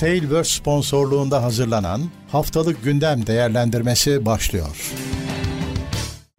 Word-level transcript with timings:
Tailverse 0.00 0.54
sponsorluğunda 0.58 1.42
hazırlanan 1.42 2.10
Haftalık 2.32 2.84
Gündem 2.84 3.26
Değerlendirmesi 3.26 4.26
başlıyor. 4.26 4.92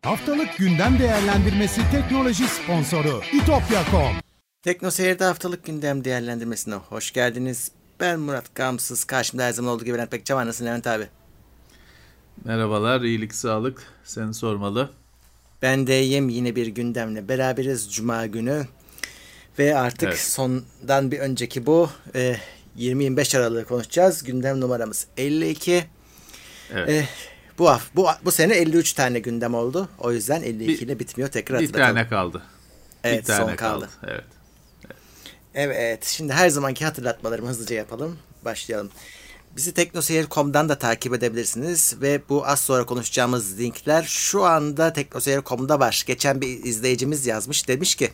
Haftalık 0.01 0.57
Gündem 0.57 0.99
Değerlendirmesi 0.99 1.81
teknoloji 1.91 2.43
sponsoru 2.47 3.21
itopya.com 3.33 4.15
Tekno 4.63 4.91
Seyir'de 4.91 5.23
haftalık 5.23 5.65
gündem 5.65 6.03
değerlendirmesine 6.03 6.75
hoş 6.75 7.11
geldiniz. 7.13 7.71
Ben 7.99 8.19
Murat 8.19 8.55
Gamsız. 8.55 9.03
Karşımda 9.03 9.43
her 9.43 9.51
zaman 9.51 9.73
olduğu 9.73 9.85
gibi 9.85 9.93
Levent 9.97 10.11
Pekcan 10.11 10.37
var. 10.37 10.45
Nasılsın 10.45 10.65
Levent 10.65 10.87
abi? 10.87 11.07
Merhabalar, 12.45 13.01
iyilik, 13.01 13.35
sağlık. 13.35 13.83
Seni 14.03 14.33
sormalı. 14.33 14.89
Ben 15.61 15.87
de 15.87 16.03
iyiyim. 16.03 16.29
Yine 16.29 16.55
bir 16.55 16.67
gündemle 16.67 17.27
beraberiz 17.27 17.93
Cuma 17.93 18.25
günü. 18.25 18.67
Ve 19.59 19.77
artık 19.77 20.09
Evet. 20.09 20.19
sondan 20.19 21.11
bir 21.11 21.19
önceki 21.19 21.65
bu 21.65 21.89
e, 22.15 22.35
20-25 22.77 23.37
Aralık'ı 23.37 23.67
konuşacağız. 23.67 24.23
Gündem 24.23 24.61
numaramız 24.61 25.07
52. 25.17 25.83
Evet. 26.73 26.89
E, 26.89 27.07
bu, 27.59 27.71
bu 27.95 28.07
bu 28.25 28.31
sene 28.31 28.53
53 28.55 28.93
tane 28.93 29.19
gündem 29.19 29.53
oldu. 29.53 29.89
O 29.99 30.11
yüzden 30.11 30.41
52 30.41 30.67
Bir- 30.67 30.79
ile 30.87 30.99
bitmiyor. 30.99 31.29
Tekrar 31.29 31.59
bir 31.59 31.65
hatırlatalım. 31.65 31.95
tane 31.95 32.07
kaldı. 32.09 32.41
Evet, 33.03 33.19
bir 33.19 33.25
tane 33.25 33.49
son 33.49 33.55
kaldı. 33.55 33.89
Evet. 34.07 34.23
Evet, 35.53 36.05
şimdi 36.05 36.33
her 36.33 36.49
zamanki 36.49 36.85
hatırlatmalarımı 36.85 37.49
hızlıca 37.49 37.75
yapalım. 37.75 38.17
Başlayalım. 38.45 38.89
Bizi 39.55 39.73
teknoseyir.com'dan 39.73 40.69
da 40.69 40.77
takip 40.77 41.13
edebilirsiniz 41.13 41.95
ve 42.01 42.21
bu 42.29 42.47
az 42.47 42.61
sonra 42.61 42.85
konuşacağımız 42.85 43.59
linkler 43.59 44.03
şu 44.03 44.43
anda 44.45 44.93
teknoseyir.com'da 44.93 45.79
var. 45.79 46.03
Geçen 46.07 46.41
bir 46.41 46.47
izleyicimiz 46.63 47.25
yazmış 47.27 47.67
demiş 47.67 47.95
ki 47.95 48.09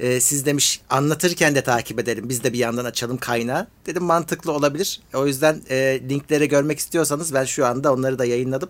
e, 0.00 0.20
siz 0.20 0.46
demiş 0.46 0.80
anlatırken 0.90 1.54
de 1.54 1.62
takip 1.62 1.98
edelim 1.98 2.28
biz 2.28 2.44
de 2.44 2.52
bir 2.52 2.58
yandan 2.58 2.84
açalım 2.84 3.16
kaynağı. 3.16 3.66
Dedim 3.86 4.02
mantıklı 4.02 4.52
olabilir. 4.52 5.00
O 5.14 5.26
yüzden 5.26 5.62
e, 5.70 6.00
linkleri 6.08 6.48
görmek 6.48 6.78
istiyorsanız 6.78 7.34
ben 7.34 7.44
şu 7.44 7.66
anda 7.66 7.92
onları 7.92 8.18
da 8.18 8.24
yayınladım 8.24 8.68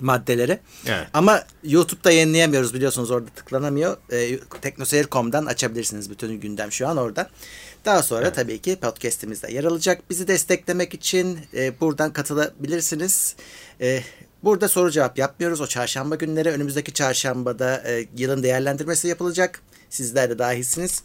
maddeleri. 0.00 0.58
Evet. 0.86 1.06
Ama 1.12 1.44
YouTube'da 1.64 2.10
yayınlayamıyoruz 2.10 2.74
biliyorsunuz 2.74 3.10
orada 3.10 3.30
tıklanamıyor. 3.36 3.96
E, 4.12 4.38
Teknoseyir.com'dan 4.60 5.46
açabilirsiniz 5.46 6.10
bütün 6.10 6.40
gündem 6.40 6.72
şu 6.72 6.88
an 6.88 6.96
oradan. 6.96 7.26
Daha 7.84 8.02
sonra 8.02 8.32
tabii 8.32 8.58
ki 8.58 8.76
podcast'imizde 8.76 9.52
yer 9.52 9.64
alacak. 9.64 10.10
Bizi 10.10 10.28
desteklemek 10.28 10.94
için 10.94 11.38
e, 11.54 11.80
buradan 11.80 12.12
katılabilirsiniz. 12.12 13.36
E, 13.80 14.02
burada 14.44 14.68
soru 14.68 14.90
cevap 14.90 15.18
yapmıyoruz. 15.18 15.60
O 15.60 15.66
çarşamba 15.66 16.14
günleri 16.14 16.50
önümüzdeki 16.50 16.92
çarşambada 16.92 17.82
e, 17.86 18.06
yılın 18.16 18.42
değerlendirmesi 18.42 19.08
yapılacak. 19.08 19.62
Sizler 19.92 20.30
de 20.30 20.38
dahilsiniz. 20.38 21.02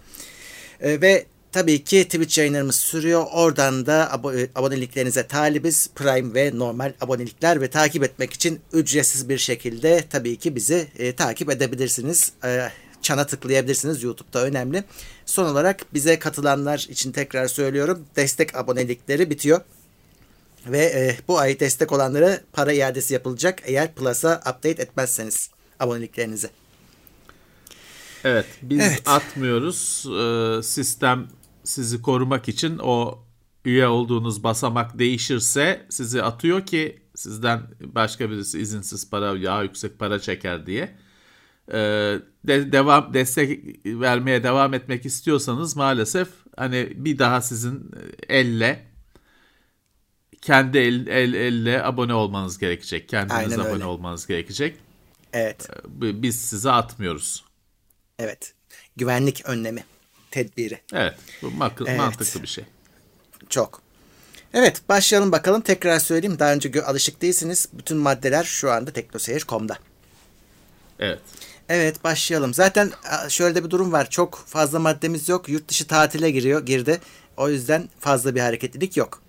E, 0.81 1.01
ve 1.01 1.25
tabii 1.51 1.83
ki 1.83 2.03
Twitch 2.03 2.37
yayınlarımız 2.37 2.75
sürüyor. 2.75 3.25
Oradan 3.33 3.85
da 3.85 4.09
abo- 4.13 4.41
e, 4.43 4.49
aboneliklerinize 4.55 5.27
talibiz. 5.27 5.89
Prime 5.95 6.33
ve 6.33 6.51
normal 6.53 6.93
abonelikler 7.01 7.61
ve 7.61 7.69
takip 7.69 8.03
etmek 8.03 8.33
için 8.33 8.59
ücretsiz 8.73 9.29
bir 9.29 9.37
şekilde 9.37 10.03
tabii 10.09 10.35
ki 10.35 10.55
bizi 10.55 10.87
e, 10.99 11.15
takip 11.15 11.49
edebilirsiniz. 11.49 12.31
E, 12.43 12.69
çana 13.01 13.27
tıklayabilirsiniz. 13.27 14.03
YouTube'da 14.03 14.43
önemli. 14.43 14.83
Son 15.25 15.45
olarak 15.45 15.93
bize 15.93 16.19
katılanlar 16.19 16.87
için 16.89 17.11
tekrar 17.11 17.47
söylüyorum. 17.47 18.05
Destek 18.15 18.55
abonelikleri 18.55 19.29
bitiyor. 19.29 19.61
Ve 20.67 20.85
e, 20.85 21.17
bu 21.27 21.39
ay 21.39 21.59
destek 21.59 21.91
olanlara 21.91 22.41
para 22.53 22.73
iadesi 22.73 23.13
yapılacak 23.13 23.59
eğer 23.65 23.95
Plus'a 23.95 24.37
update 24.39 24.69
etmezseniz 24.83 25.49
aboneliklerinizi. 25.79 26.49
Evet, 28.23 28.45
biz 28.61 28.79
Evet. 28.81 29.01
atmıyoruz. 29.05 30.05
Ee, 30.19 30.63
sistem 30.63 31.27
sizi 31.63 32.01
korumak 32.01 32.47
için 32.47 32.77
o 32.83 33.19
üye 33.65 33.87
olduğunuz 33.87 34.43
basamak 34.43 34.99
değişirse 34.99 35.85
sizi 35.89 36.23
atıyor 36.23 36.65
ki 36.65 37.01
sizden 37.15 37.61
başka 37.81 38.29
birisi 38.31 38.59
izinsiz 38.59 39.09
para, 39.09 39.43
daha 39.43 39.63
yüksek 39.63 39.99
para 39.99 40.19
çeker 40.19 40.65
diye. 40.65 40.95
Ee, 41.71 41.75
de- 42.47 42.71
devam 42.71 43.13
destek 43.13 43.59
vermeye 43.85 44.43
devam 44.43 44.73
etmek 44.73 45.05
istiyorsanız 45.05 45.75
maalesef 45.75 46.27
hani 46.57 46.93
bir 46.95 47.19
daha 47.19 47.41
sizin 47.41 47.91
elle 48.29 48.85
kendi 50.41 50.77
el, 50.77 51.07
el 51.07 51.33
elle 51.33 51.83
abone 51.83 52.13
olmanız 52.13 52.57
gerekecek. 52.57 53.09
Kendiniz 53.09 53.37
Aynen 53.37 53.59
abone 53.59 53.73
öyle. 53.73 53.85
olmanız 53.85 54.27
gerekecek. 54.27 54.77
Evet. 55.33 55.69
Bi- 55.87 56.23
Biz 56.23 56.41
size 56.41 56.71
atmıyoruz. 56.71 57.43
Evet. 58.19 58.53
Güvenlik 58.97 59.41
önlemi. 59.45 59.83
Tedbiri. 60.31 60.81
Evet, 60.93 61.15
bu 61.41 61.47
mak- 61.47 61.83
Evet. 61.87 61.97
mantıklı 61.97 62.41
bir 62.41 62.47
şey. 62.47 62.65
Çok. 63.49 63.81
Evet 64.53 64.81
başlayalım 64.89 65.31
bakalım. 65.31 65.61
Tekrar 65.61 65.99
söyleyeyim. 65.99 66.39
Daha 66.39 66.53
önce 66.53 66.83
alışık 66.83 67.21
değilsiniz. 67.21 67.69
Bütün 67.73 67.97
maddeler 67.97 68.43
şu 68.43 68.71
anda 68.71 68.91
teknoseyir.com'da. 68.91 69.77
Evet. 70.99 71.19
Evet 71.69 72.03
başlayalım. 72.03 72.53
Zaten 72.53 72.91
şöyle 73.29 73.55
de 73.55 73.63
bir 73.63 73.69
durum 73.69 73.91
var. 73.91 74.09
Çok 74.09 74.43
fazla 74.47 74.79
maddemiz 74.79 75.29
yok. 75.29 75.49
Yurt 75.49 75.67
dışı 75.69 75.87
tatile 75.87 76.31
giriyor, 76.31 76.65
girdi. 76.65 77.01
O 77.37 77.49
yüzden 77.49 77.89
fazla 77.99 78.35
bir 78.35 78.39
hareketlilik 78.39 78.97
yok. 78.97 79.21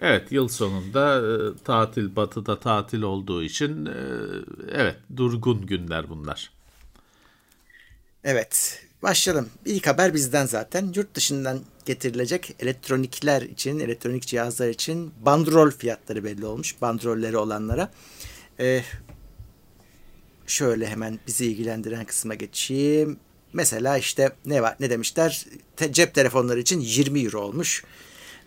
Evet, 0.00 0.32
yıl 0.32 0.48
sonunda 0.48 1.18
e, 1.18 1.64
tatil, 1.64 2.16
batıda 2.16 2.60
tatil 2.60 3.02
olduğu 3.02 3.42
için 3.42 3.86
e, 3.86 3.92
evet, 4.72 4.96
durgun 5.16 5.66
günler 5.66 6.08
bunlar. 6.10 6.50
Evet. 8.24 8.80
Başlayalım. 9.02 9.50
İlk 9.64 9.86
haber 9.86 10.14
bizden 10.14 10.46
zaten. 10.46 10.92
Yurt 10.96 11.14
dışından 11.14 11.60
getirilecek 11.84 12.56
elektronikler 12.60 13.42
için, 13.42 13.80
elektronik 13.80 14.26
cihazlar 14.26 14.68
için 14.68 15.12
bandrol 15.20 15.70
fiyatları 15.70 16.24
belli 16.24 16.46
olmuş. 16.46 16.80
Bandrolleri 16.80 17.36
olanlara. 17.36 17.92
Ee, 18.60 18.82
şöyle 20.46 20.86
hemen 20.86 21.18
bizi 21.26 21.46
ilgilendiren 21.46 22.04
kısma 22.04 22.34
geçeyim. 22.34 23.16
Mesela 23.52 23.98
işte 23.98 24.32
ne 24.44 24.62
var 24.62 24.76
ne 24.80 24.90
demişler? 24.90 25.46
Te- 25.76 25.92
cep 25.92 26.14
telefonları 26.14 26.60
için 26.60 26.80
20 26.80 27.20
euro 27.20 27.40
olmuş. 27.40 27.84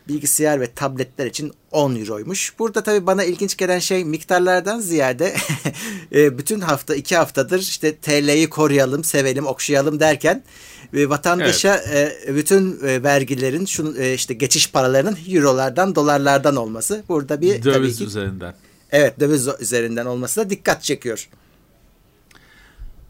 Bilgisayar 0.07 0.62
ve 0.62 0.73
tabletler 0.73 1.25
için 1.25 1.53
10 1.72 1.95
euroymuş. 1.95 2.53
Burada 2.59 2.84
tabii 2.84 3.06
bana 3.06 3.23
ilginç 3.23 3.57
gelen 3.57 3.79
şey 3.79 4.06
miktarlardan 4.06 4.79
ziyade 4.79 5.35
e, 6.16 6.38
bütün 6.38 6.59
hafta 6.59 6.95
iki 6.95 7.16
haftadır 7.16 7.59
işte 7.59 7.95
TL'yi 7.95 8.50
koruyalım, 8.50 9.03
sevelim, 9.03 9.47
okşayalım 9.47 10.00
derken 10.00 10.44
e, 10.94 11.09
vatandaşa 11.09 11.75
e, 11.78 12.35
bütün 12.35 12.79
vergilerin 12.81 13.66
şunu 13.66 13.97
e, 13.97 14.13
işte 14.13 14.34
geçiş 14.34 14.72
paralarının 14.72 15.18
eurolardan, 15.29 15.95
dolarlardan 15.95 16.56
olması 16.56 17.03
burada 17.09 17.41
bir 17.41 17.62
tabii 17.62 17.74
Döviz 17.74 17.97
ki 17.97 18.03
üzerinden. 18.03 18.56
evet 18.91 19.19
döviz 19.19 19.47
üzerinden 19.59 20.06
olması 20.06 20.41
da 20.41 20.50
dikkat 20.50 20.84
çekiyor. 20.84 21.29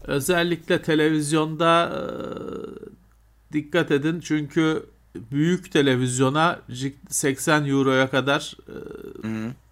Özellikle 0.04 0.82
televizyonda 0.82 1.92
dikkat 3.52 3.90
edin 3.90 4.20
çünkü 4.20 4.82
büyük 5.14 5.72
televizyona 5.72 6.60
cik- 6.70 6.94
80 7.08 7.64
euroya 7.66 8.10
kadar 8.10 8.56
e, 8.68 8.74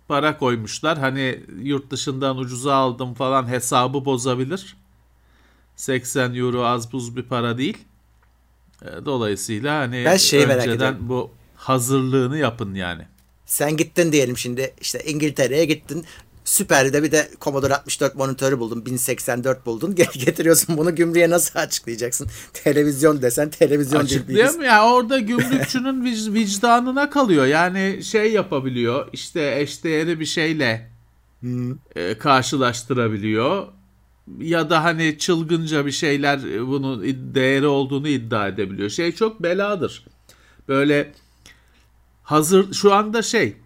para 0.08 0.38
koymuşlar. 0.38 0.98
Hani 0.98 1.40
yurt 1.62 1.90
dışından 1.90 2.38
ucuza 2.38 2.74
aldım 2.74 3.14
falan 3.14 3.48
hesabı 3.48 4.04
bozabilir. 4.04 4.76
80 5.76 6.34
euro 6.34 6.64
az 6.64 6.92
buz 6.92 7.16
bir 7.16 7.22
para 7.22 7.58
değil. 7.58 7.78
E, 8.82 9.04
Dolayısıyla 9.04 9.78
hani 9.78 10.02
Ben 10.04 10.16
merak 10.48 10.66
önceden 10.66 11.08
bu 11.08 11.30
hazırlığını 11.56 12.38
yapın 12.38 12.74
yani. 12.74 13.06
Sen 13.46 13.76
gittin 13.76 14.12
diyelim 14.12 14.38
şimdi 14.38 14.74
işte 14.80 15.04
İngiltere'ye 15.04 15.64
gittin. 15.64 16.04
Süper'de 16.46 17.02
bir 17.02 17.12
de 17.12 17.30
Commodore 17.40 17.74
64 17.76 18.14
monitörü 18.14 18.58
buldun. 18.58 18.86
1084 18.86 19.66
buldun. 19.66 19.92
Ge- 19.96 20.24
Getiriyorsun 20.24 20.76
bunu 20.76 20.94
gümrüğe 20.94 21.30
nasıl 21.30 21.58
açıklayacaksın? 21.58 22.28
Televizyon 22.52 23.22
desen 23.22 23.50
televizyon 23.50 24.08
değil. 24.08 24.20
Açıklayamıyor 24.20 24.62
ya 24.72 24.86
orada 24.92 25.18
gümrükçünün 25.18 26.04
vic- 26.04 26.32
vicdanına 26.34 27.10
kalıyor. 27.10 27.46
Yani 27.46 28.04
şey 28.04 28.32
yapabiliyor 28.32 29.08
işte 29.12 29.60
eşdeğeri 29.60 30.20
bir 30.20 30.24
şeyle 30.26 30.90
e, 31.96 32.18
karşılaştırabiliyor. 32.18 33.66
Ya 34.40 34.70
da 34.70 34.84
hani 34.84 35.18
çılgınca 35.18 35.86
bir 35.86 35.92
şeyler 35.92 36.38
e, 36.38 36.66
bunun 36.66 37.02
değeri 37.34 37.66
olduğunu 37.66 38.08
iddia 38.08 38.48
edebiliyor. 38.48 38.90
Şey 38.90 39.12
çok 39.12 39.42
beladır. 39.42 40.04
Böyle 40.68 41.12
hazır 42.22 42.72
şu 42.72 42.92
anda 42.94 43.22
şey 43.22 43.56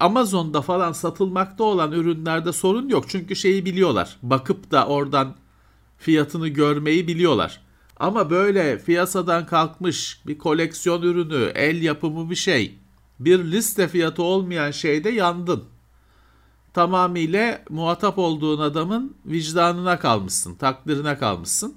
Amazon'da 0.00 0.62
falan 0.62 0.92
satılmakta 0.92 1.64
olan 1.64 1.92
ürünlerde 1.92 2.52
sorun 2.52 2.88
yok. 2.88 3.04
Çünkü 3.08 3.36
şeyi 3.36 3.64
biliyorlar. 3.64 4.16
Bakıp 4.22 4.70
da 4.70 4.86
oradan 4.86 5.34
fiyatını 5.98 6.48
görmeyi 6.48 7.08
biliyorlar. 7.08 7.60
Ama 7.96 8.30
böyle 8.30 8.78
piyasadan 8.84 9.46
kalkmış 9.46 10.22
bir 10.26 10.38
koleksiyon 10.38 11.02
ürünü, 11.02 11.52
el 11.54 11.82
yapımı 11.82 12.30
bir 12.30 12.34
şey, 12.34 12.78
bir 13.20 13.44
liste 13.44 13.88
fiyatı 13.88 14.22
olmayan 14.22 14.70
şeyde 14.70 15.10
yandın. 15.10 15.64
Tamamıyla 16.74 17.62
muhatap 17.70 18.18
olduğun 18.18 18.60
adamın 18.60 19.16
vicdanına 19.26 19.98
kalmışsın, 19.98 20.54
takdirine 20.54 21.18
kalmışsın. 21.18 21.74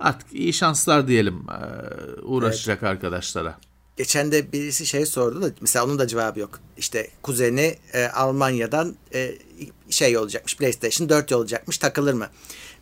Artık 0.00 0.32
iyi 0.32 0.52
şanslar 0.52 1.08
diyelim 1.08 1.46
eee, 1.50 2.22
uğraşacak 2.22 2.82
arkadaşlara. 2.82 3.58
Geçen 3.96 4.32
de 4.32 4.52
birisi 4.52 4.86
şey 4.86 5.06
sordu 5.06 5.42
da 5.42 5.50
mesela 5.60 5.84
onun 5.84 5.98
da 5.98 6.06
cevabı 6.06 6.40
yok. 6.40 6.60
İşte 6.76 7.08
kuzeni 7.22 7.78
e, 7.92 8.06
Almanya'dan 8.06 8.96
e, 9.14 9.34
şey 9.90 10.18
olacakmış 10.18 10.56
PlayStation 10.56 11.08
4 11.08 11.32
olacakmış 11.32 11.78
takılır 11.78 12.14
mı? 12.14 12.28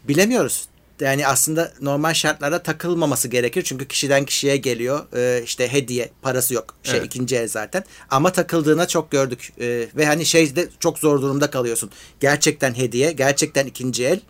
Bilemiyoruz. 0.05 0.69
Yani 1.01 1.27
aslında 1.27 1.73
normal 1.81 2.15
şartlarda 2.15 2.63
takılmaması 2.63 3.29
gerekir. 3.29 3.63
Çünkü 3.63 3.89
kişiden 3.89 4.25
kişiye 4.25 4.57
geliyor. 4.57 5.07
E, 5.17 5.43
işte 5.45 5.73
hediye 5.73 6.11
parası 6.23 6.55
yok. 6.55 6.75
Şey 6.83 6.97
Evet. 6.97 7.07
ikinci 7.07 7.37
el 7.37 7.49
zaten. 7.49 7.85
Ama 8.11 8.33
takıldığına 8.33 8.89
çok 8.89 9.11
gördük. 9.11 9.53
E, 9.61 9.89
ve 9.97 10.07
hani 10.07 10.27
şeyde 10.27 10.69
çok 10.81 10.99
zor 10.99 11.23
durumda 11.23 11.51
kalıyorsun. 11.51 11.91
Gerçekten 12.21 12.75
hediye, 12.75 13.13
gerçekten 13.13 13.67
ikinci 13.67 14.05
el. 14.05 14.21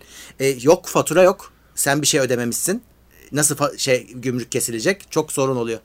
E, 0.40 0.46
yok 0.46 0.86
fatura 0.86 1.22
yok. 1.22 1.52
Sen 1.74 2.02
bir 2.02 2.06
şey 2.06 2.20
ödememişsin. 2.20 2.82
Nasıl 3.32 3.78
şey 3.78 4.06
gümrük 4.06 4.52
kesilecek? 4.52 5.06
Çok 5.10 5.32
sorun 5.32 5.56
oluyor. 5.56 5.80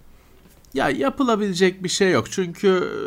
Ya 0.73 0.89
yapılabilecek 0.89 1.83
bir 1.83 1.89
şey 1.89 2.11
yok. 2.11 2.31
Çünkü 2.31 2.67
e, 2.67 2.97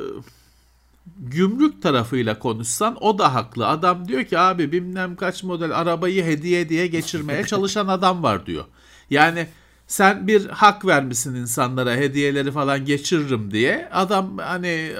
gümrük 1.18 1.82
tarafıyla 1.82 2.38
konuşsan 2.38 3.04
o 3.04 3.18
da 3.18 3.34
haklı. 3.34 3.68
Adam 3.68 4.08
diyor 4.08 4.24
ki 4.24 4.38
abi 4.38 4.72
bilmem 4.72 5.16
kaç 5.16 5.42
model 5.42 5.78
arabayı 5.78 6.24
hediye 6.24 6.68
diye 6.68 6.86
geçirmeye 6.86 7.44
çalışan 7.46 7.88
adam 7.88 8.22
var 8.22 8.46
diyor. 8.46 8.64
Yani 9.10 9.46
sen 9.86 10.26
bir 10.26 10.46
hak 10.46 10.86
vermişsin 10.86 11.34
insanlara 11.34 11.94
hediyeleri 11.94 12.52
falan 12.52 12.84
geçiririm 12.84 13.50
diye. 13.50 13.88
Adam 13.92 14.38
hani 14.38 14.92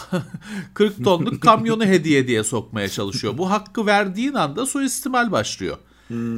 40 0.74 1.04
tonluk 1.04 1.40
kamyonu 1.42 1.84
hediye 1.84 2.28
diye 2.28 2.44
sokmaya 2.44 2.88
çalışıyor. 2.88 3.38
Bu 3.38 3.50
hakkı 3.50 3.86
verdiğin 3.86 4.34
anda 4.34 4.66
suistimal 4.66 5.32
başlıyor. 5.32 5.76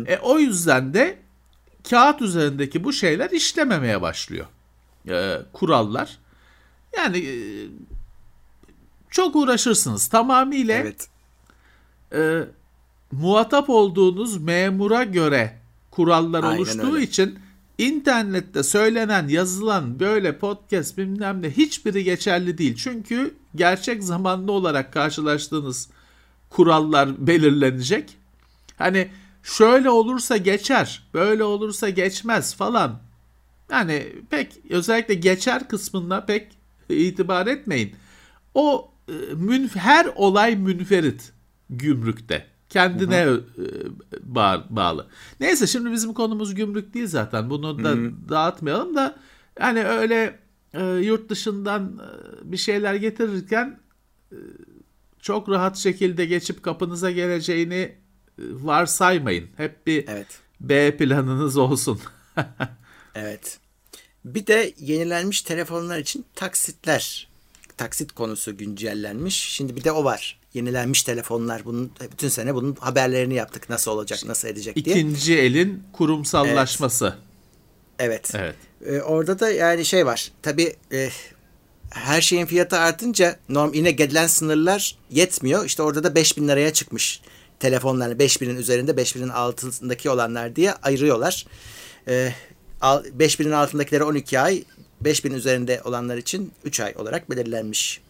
E, 0.06 0.18
o 0.22 0.38
yüzden 0.38 0.94
de 0.94 1.18
kağıt 1.90 2.22
üzerindeki 2.22 2.84
bu 2.84 2.92
şeyler 2.92 3.30
işlememeye 3.30 4.02
başlıyor 4.02 4.46
e, 5.08 5.38
kurallar. 5.52 6.18
Yani 6.96 7.18
e, 7.18 7.34
çok 9.10 9.36
uğraşırsınız. 9.36 10.08
Tamamıyla 10.08 10.74
Evet. 10.74 11.08
e, 12.12 12.40
muhatap 13.12 13.70
olduğunuz 13.70 14.42
memura 14.42 15.04
göre 15.04 15.58
kurallar 15.90 16.44
Aynen 16.44 16.56
oluştuğu 16.56 16.94
öyle. 16.94 17.04
için 17.04 17.38
internette 17.78 18.62
söylenen, 18.62 19.28
yazılan 19.28 20.00
böyle 20.00 20.38
podcast 20.38 20.98
bilmem 20.98 21.42
ne 21.42 21.50
hiçbiri 21.50 22.04
geçerli 22.04 22.58
değil. 22.58 22.76
Çünkü 22.76 23.34
gerçek 23.54 24.04
zamanlı 24.04 24.52
olarak 24.52 24.92
karşılaştığınız 24.92 25.88
kurallar 26.50 27.26
belirlenecek. 27.26 28.16
Hani 28.78 29.08
şöyle 29.42 29.90
olursa 29.90 30.36
geçer, 30.36 31.08
böyle 31.14 31.44
olursa 31.44 31.88
geçmez 31.88 32.54
falan. 32.54 33.05
Yani 33.70 34.12
pek 34.30 34.52
özellikle 34.70 35.14
geçer 35.14 35.68
kısmına 35.68 36.20
pek 36.24 36.58
itibar 36.88 37.46
etmeyin. 37.46 37.94
O 38.54 38.90
e, 39.08 39.12
münf- 39.32 39.76
her 39.76 40.06
olay 40.14 40.56
münferit 40.56 41.32
gümrükte. 41.70 42.46
Kendine 42.68 43.16
e, 43.16 43.28
bağ- 44.22 44.66
bağlı. 44.70 45.06
Neyse 45.40 45.66
şimdi 45.66 45.92
bizim 45.92 46.14
konumuz 46.14 46.54
gümrük 46.54 46.94
değil 46.94 47.06
zaten. 47.06 47.50
Bunu 47.50 47.84
da 47.84 47.96
dağıtmayalım 48.28 48.94
da 48.94 49.16
hani 49.58 49.84
öyle 49.84 50.38
e, 50.74 50.84
yurt 50.86 51.30
dışından 51.30 52.00
e, 52.00 52.52
bir 52.52 52.56
şeyler 52.56 52.94
getirirken 52.94 53.80
e, 54.32 54.36
çok 55.20 55.48
rahat 55.48 55.76
şekilde 55.76 56.26
geçip 56.26 56.62
kapınıza 56.62 57.10
geleceğini 57.10 57.74
e, 57.74 57.92
varsaymayın. 58.38 59.46
Hep 59.56 59.86
bir 59.86 60.04
Evet. 60.08 60.38
B 60.60 60.96
planınız 60.96 61.56
olsun. 61.56 62.00
Evet. 63.16 63.58
Bir 64.24 64.46
de 64.46 64.72
yenilenmiş 64.78 65.42
telefonlar 65.42 65.98
için 65.98 66.24
taksitler. 66.34 67.28
Taksit 67.76 68.12
konusu 68.12 68.56
güncellenmiş. 68.56 69.34
Şimdi 69.34 69.76
bir 69.76 69.84
de 69.84 69.92
o 69.92 70.04
var. 70.04 70.40
Yenilenmiş 70.54 71.02
telefonlar. 71.02 71.64
Bunun 71.64 71.92
bütün 72.12 72.28
sene 72.28 72.54
bunun 72.54 72.74
haberlerini 72.74 73.34
yaptık. 73.34 73.70
Nasıl 73.70 73.90
olacak, 73.90 74.18
nasıl 74.26 74.48
edecek 74.48 74.76
diye. 74.76 74.96
İkinci 74.96 75.38
elin 75.38 75.82
kurumsallaşması. 75.92 77.16
Evet. 77.98 78.32
Evet. 78.34 78.54
Ee, 78.86 79.00
orada 79.00 79.38
da 79.38 79.50
yani 79.50 79.84
şey 79.84 80.06
var. 80.06 80.32
Tabii 80.42 80.76
e, 80.92 81.08
her 81.90 82.20
şeyin 82.20 82.46
fiyatı 82.46 82.78
artınca 82.78 83.36
norm 83.48 83.72
yine 83.72 83.90
gelen 83.90 84.26
sınırlar 84.26 84.96
yetmiyor. 85.10 85.64
İşte 85.64 85.82
orada 85.82 86.04
da 86.04 86.14
5000 86.14 86.48
liraya 86.48 86.72
çıkmış 86.72 87.20
telefonlar. 87.60 88.10
5000'in 88.10 88.56
üzerinde 88.56 88.90
5000'in 88.90 89.28
altındaki 89.28 90.10
olanlar 90.10 90.56
diye 90.56 90.72
ayırıyorlar. 90.72 91.46
Ee, 92.08 92.32
5000'in 92.94 93.50
altındakileri 93.52 94.04
12 94.04 94.40
ay, 94.40 94.64
5000 95.00 95.34
üzerinde 95.34 95.80
olanlar 95.84 96.16
için 96.16 96.52
3 96.64 96.80
ay 96.80 96.94
olarak 96.96 97.30
belirlenmiş. 97.30 98.00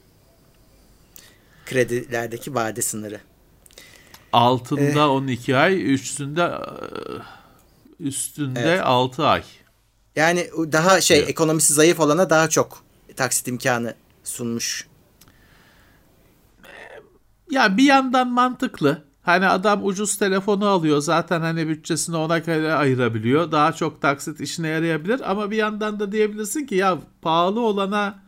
Kredilerdeki 1.67 2.55
vade 2.55 2.83
sınırı. 2.83 3.21
Altında 4.33 5.11
12 5.11 5.57
ay, 5.57 5.95
üstünde 5.95 6.43
e, 6.43 6.57
üstünde 8.01 8.61
Evet. 8.61 8.81
6 8.85 9.27
ay. 9.27 9.43
Yani 10.17 10.51
daha 10.57 11.01
şey 11.01 11.19
Evet. 11.19 11.29
ekonomisi 11.29 11.75
zayıf 11.75 12.01
olana 12.01 12.31
daha 12.31 12.49
çok 12.49 12.85
taksit 13.17 13.49
imkanı 13.49 13.95
sunmuş. 14.25 14.87
Ya 17.51 17.77
bir 17.77 17.85
yandan 17.85 18.29
mantıklı. 18.29 19.06
Hani 19.27 19.47
adam 19.47 19.87
ucuz 19.87 20.17
telefonu 20.17 20.67
alıyor 20.67 21.01
zaten 21.01 21.41
hani 21.41 21.69
bütçesini 21.69 22.17
ona 22.17 22.39
göre 22.39 22.73
ayırabiliyor. 22.73 23.53
Daha 23.53 23.73
çok 23.73 24.03
taksit 24.03 24.41
işine 24.41 24.69
yarayabilir 24.69 25.31
ama 25.31 25.51
bir 25.51 25.57
yandan 25.57 26.01
da 26.01 26.13
diyebilirsin 26.13 26.67
ki 26.67 26.75
ya 26.75 26.99
pahalı 27.23 27.61
olana 27.61 28.23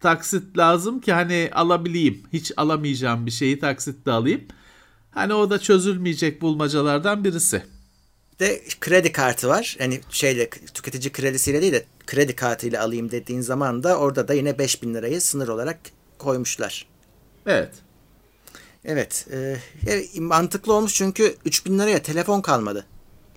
taksit 0.00 0.58
lazım 0.58 1.00
ki 1.00 1.12
hani 1.12 1.50
alabileyim. 1.52 2.22
Hiç 2.32 2.52
alamayacağım 2.56 3.26
bir 3.26 3.30
şeyi 3.30 3.58
taksitle 3.58 4.12
alayım. 4.12 4.40
Hani 5.10 5.34
o 5.34 5.50
da 5.50 5.58
çözülmeyecek 5.58 6.42
bulmacalardan 6.42 7.24
birisi. 7.24 7.62
de 8.40 8.62
kredi 8.80 9.12
kartı 9.12 9.48
var. 9.48 9.76
Yani 9.80 10.00
şeyle 10.10 10.50
tüketici 10.50 11.12
kredisiyle 11.12 11.62
değil 11.62 11.72
de 11.72 11.84
kredi 12.06 12.36
kartıyla 12.36 12.84
alayım 12.84 13.10
dediğin 13.10 13.40
zaman 13.40 13.82
da 13.82 13.98
orada 13.98 14.28
da 14.28 14.34
yine 14.34 14.58
5000 14.58 14.94
lirayı 14.94 15.20
sınır 15.20 15.48
olarak 15.48 15.78
koymuşlar. 16.18 16.86
Evet. 17.46 17.89
Evet. 18.84 19.26
E, 19.32 19.56
e, 19.86 20.20
mantıklı 20.20 20.72
olmuş 20.72 20.94
çünkü 20.94 21.36
3000 21.44 21.78
liraya 21.78 22.02
telefon 22.02 22.40
kalmadı. 22.40 22.86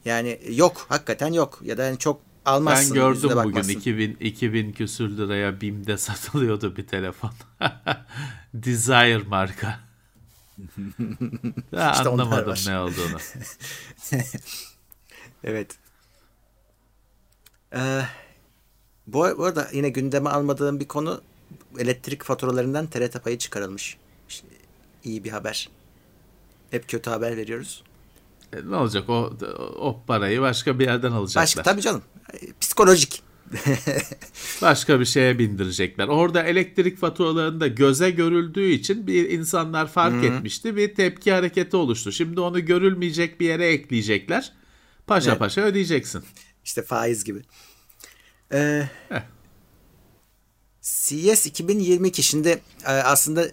Yani 0.05 0.39
yok. 0.49 0.85
Hakikaten 0.89 1.33
yok. 1.33 1.59
Ya 1.63 1.77
da 1.77 1.83
yani 1.83 1.97
çok 1.99 2.21
Ben 2.45 2.51
almazsın. 2.51 2.93
gördüm 2.93 3.13
yüzüne 3.13 3.35
bugün 3.35 3.45
bakmazsın. 3.45 3.71
2000 3.71 4.17
2000 4.19 4.71
küsür 4.71 5.17
liraya 5.17 5.61
BİM'de 5.61 5.97
satılıyordu 5.97 6.77
bir 6.77 6.87
telefon. 6.87 7.31
Desire 8.53 9.17
marka. 9.17 9.79
İşte 11.71 12.09
onlar 12.09 12.23
anlamadım 12.23 12.55
ne 12.67 12.79
olduğunu. 12.79 13.17
Evet. 15.43 15.77
Ee, 17.75 18.01
bu, 19.07 19.19
bu 19.37 19.45
arada 19.45 19.69
yine 19.73 19.89
gündeme 19.89 20.29
almadığım 20.29 20.79
bir 20.79 20.87
konu 20.87 21.21
elektrik 21.79 22.23
faturalarından 22.23 22.87
TRT 22.87 23.23
payı 23.23 23.37
çıkarılmış. 23.37 23.97
İyi 25.03 25.23
bir 25.23 25.29
haber. 25.29 25.69
Hep 26.71 26.89
kötü 26.89 27.09
haber 27.09 27.37
veriyoruz. 27.37 27.83
E, 28.53 28.57
ne 28.69 28.75
olacak 28.75 29.09
o 29.09 29.33
o 29.79 30.01
parayı 30.07 30.41
başka 30.41 30.79
bir 30.79 30.85
yerden 30.85 31.11
alacaklar. 31.11 31.43
Başka 31.43 31.63
tabii 31.63 31.81
canım. 31.81 32.01
Psikolojik. 32.61 33.21
Başka 34.61 34.99
bir 34.99 35.05
şeye 35.05 35.39
bindirecekler. 35.39 36.07
Orada 36.07 36.43
elektrik 36.43 36.97
faturalarında 36.97 37.67
göze 37.67 38.11
görüldüğü 38.11 38.69
için 38.69 39.07
bir 39.07 39.29
insanlar 39.29 39.87
fark 39.87 40.23
etmişti. 40.23 40.75
Bir 40.75 40.95
tepki 40.95 41.31
hareketi 41.31 41.77
oluştu. 41.77 42.11
Şimdi 42.11 42.39
onu 42.39 42.65
görülmeyecek 42.65 43.39
bir 43.39 43.45
yere 43.45 43.67
ekleyecekler. 43.67 44.53
Paşa 45.07 45.29
Evet. 45.29 45.39
paşa 45.39 45.61
ödeyeceksin. 45.61 46.23
İşte 46.65 46.81
faiz 46.81 47.23
gibi. 47.23 47.41
Ee, 48.53 48.89
Heh. 49.09 49.21
CES 50.81 51.45
2022 51.45 52.23
şimdi 52.23 52.61
e, 52.85 52.91
aslında 52.91 53.47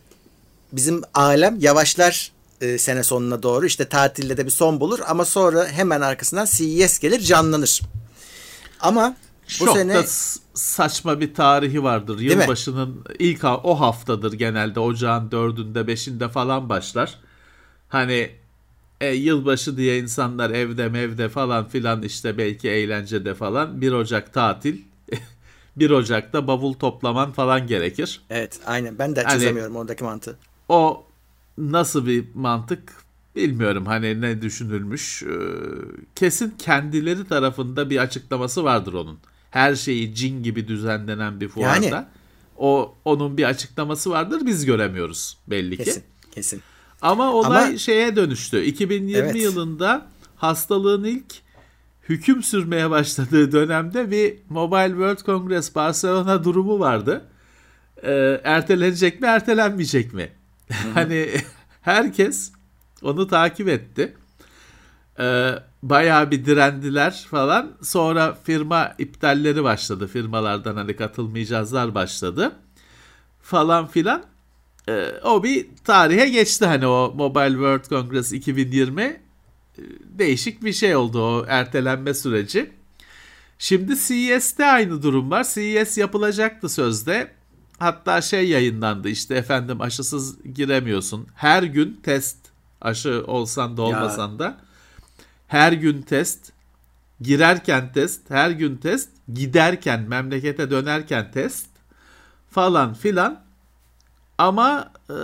bizim 0.72 1.02
alem 1.14 1.56
yavaşlar 1.60 2.32
e, 2.60 2.78
sene 2.78 3.02
sonuna 3.02 3.42
doğru 3.42 3.66
işte 3.66 3.88
tatilde 3.88 4.36
de 4.36 4.46
bir 4.46 4.50
son 4.50 4.80
bulur 4.80 5.00
ama 5.06 5.24
sonra 5.24 5.68
hemen 5.68 6.00
arkasından 6.00 6.46
CES 6.50 6.98
gelir 6.98 7.20
canlanır. 7.20 7.80
Ama 8.80 9.16
bu 9.60 9.64
Çok 9.66 9.76
sene 9.76 9.94
da 9.94 10.04
saçma 10.54 11.20
bir 11.20 11.34
tarihi 11.34 11.82
vardır. 11.82 12.16
mi? 12.16 12.24
Yılbaşının 12.24 13.04
ilk 13.18 13.44
ha- 13.44 13.60
o 13.64 13.80
haftadır 13.80 14.32
genelde. 14.32 14.80
Ocağın 14.80 15.30
dördünde 15.30 15.86
beşinde 15.86 16.28
falan 16.28 16.68
başlar. 16.68 17.18
Hani 17.88 18.30
e, 19.00 19.08
yılbaşı 19.14 19.76
diye 19.76 19.98
insanlar 19.98 20.50
evde 20.50 20.88
mevde 20.88 21.28
falan 21.28 21.68
filan 21.68 22.02
işte 22.02 22.38
belki 22.38 22.68
eğlencede 22.70 23.34
falan. 23.34 23.80
1 23.80 23.92
Ocak 23.92 24.34
tatil. 24.34 24.78
1 25.76 25.90
Ocak'ta 25.90 26.46
bavul 26.46 26.74
toplaman 26.74 27.32
falan 27.32 27.66
gerekir. 27.66 28.20
evet 28.30 28.60
aynen 28.66 28.98
ben 28.98 29.16
de 29.16 29.22
Hani- 29.22 29.32
çözemiyorum 29.32 29.76
oradaki 29.76 30.04
mantığı. 30.04 30.36
O 30.70 31.04
nasıl 31.58 32.06
bir 32.06 32.24
mantık 32.34 32.92
bilmiyorum 33.36 33.86
hani 33.86 34.20
ne 34.20 34.42
düşünülmüş. 34.42 35.22
Ee, 35.22 35.28
Kesin 36.14 36.50
kendileri 36.58 37.28
tarafında 37.28 37.90
bir 37.90 37.98
açıklaması 37.98 38.64
vardır 38.64 38.92
onun. 38.92 39.18
her 39.50 39.74
şeyi 39.74 40.14
cin 40.14 40.42
gibi 40.42 40.68
düzenlenen 40.68 41.40
bir 41.40 41.48
fuarda. 41.48 41.86
Yani. 41.86 42.04
O 42.58 42.94
onun 43.04 43.36
bir 43.36 43.44
açıklaması 43.44 44.10
vardır 44.10 44.40
biz 44.46 44.64
göremiyoruz 44.64 45.36
belli 45.46 45.76
ki. 45.76 45.84
Kesin. 45.84 46.02
Kesin. 46.30 46.62
Ama 47.02 47.32
olay 47.32 47.64
Ama- 47.68 47.78
şeye 47.78 48.16
dönüştü. 48.16 48.62
2020 48.62 49.18
Evet. 49.18 49.36
yılında 49.36 50.06
hastalığın 50.36 51.04
ilk 51.04 51.34
hüküm 52.08 52.42
sürmeye 52.42 52.90
başladığı 52.90 53.52
dönemde 53.52 54.10
bir 54.10 54.34
Mobile 54.48 54.88
World 54.88 55.18
Congress 55.26 55.74
Barcelona 55.74 56.44
durumu 56.44 56.78
vardı. 56.80 57.24
Ee, 58.02 58.40
ertelenecek 58.44 59.20
mi, 59.20 59.26
ertelenmeyecek 59.26 60.14
mi? 60.14 60.30
Hani 60.94 61.30
herkes 61.82 62.52
onu 63.02 63.26
takip 63.26 63.68
etti. 63.68 64.14
Ee, 65.20 65.54
bayağı 65.82 66.30
bir 66.30 66.44
direndiler 66.44 67.26
falan. 67.30 67.72
Sonra 67.82 68.38
firma 68.44 68.94
iptalleri 68.98 69.64
başladı. 69.64 70.06
Firmalardan 70.06 70.76
hani 70.76 70.96
katılmayacağızlar 70.96 71.94
başladı. 71.94 72.52
Falan 73.42 73.86
filan. 73.86 74.22
Ee, 74.88 75.12
o 75.24 75.42
bir 75.42 75.66
tarihe 75.84 76.28
geçti 76.28 76.66
hani 76.66 76.86
o 76.86 77.12
Mobile 77.16 77.50
World 77.50 77.84
Congress 77.84 78.32
2020 78.32 79.20
Ee, 79.78 79.82
değişik 80.18 80.64
bir 80.64 80.72
şey 80.72 80.96
oldu 80.96 81.22
o 81.22 81.44
ertelenme 81.48 82.14
süreci. 82.14 82.70
Şimdi 83.58 83.96
CES'te 84.06 84.66
aynı 84.66 85.02
durum 85.02 85.30
var. 85.30 85.46
CES 85.54 85.98
yapılacaktı 85.98 86.68
sözde. 86.68 87.30
Hatta 87.84 88.20
şey 88.22 88.48
yayınlandı 88.48 89.08
işte 89.08 89.34
efendim 89.34 89.80
aşısız 89.80 90.42
giremiyorsun. 90.54 91.26
Her 91.34 91.62
gün 91.62 92.00
test 92.02 92.36
aşı 92.80 93.24
olsan 93.26 93.76
da 93.76 93.82
olmasan 93.82 94.38
da. 94.38 94.56
Her 95.48 95.72
gün 95.72 96.02
test. 96.02 96.52
Girerken 97.20 97.92
test. 97.92 98.30
Her 98.30 98.50
gün 98.50 98.76
test. 98.76 99.08
Giderken 99.34 100.00
memlekete 100.00 100.70
dönerken 100.70 101.30
test. 101.30 101.66
Falan 102.50 102.94
filan. 102.94 103.42
Ama 104.38 104.92
e, 105.10 105.14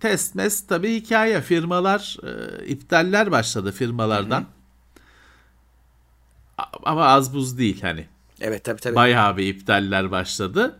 test 0.00 0.34
mes 0.34 0.66
tabii 0.66 0.94
hikaye. 1.00 1.40
Firmalar 1.40 2.16
e, 2.22 2.66
iptaller 2.66 3.30
başladı 3.30 3.72
firmalardan. 3.72 4.44
A- 6.58 6.64
Ama 6.84 7.04
az 7.06 7.34
buz 7.34 7.58
değil 7.58 7.80
hani. 7.82 8.06
Evet 8.40 8.64
tabii 8.64 8.80
tabii. 8.80 8.94
Bayağı 8.94 9.36
bir 9.36 9.46
iptaller 9.54 10.10
başladı. 10.10 10.78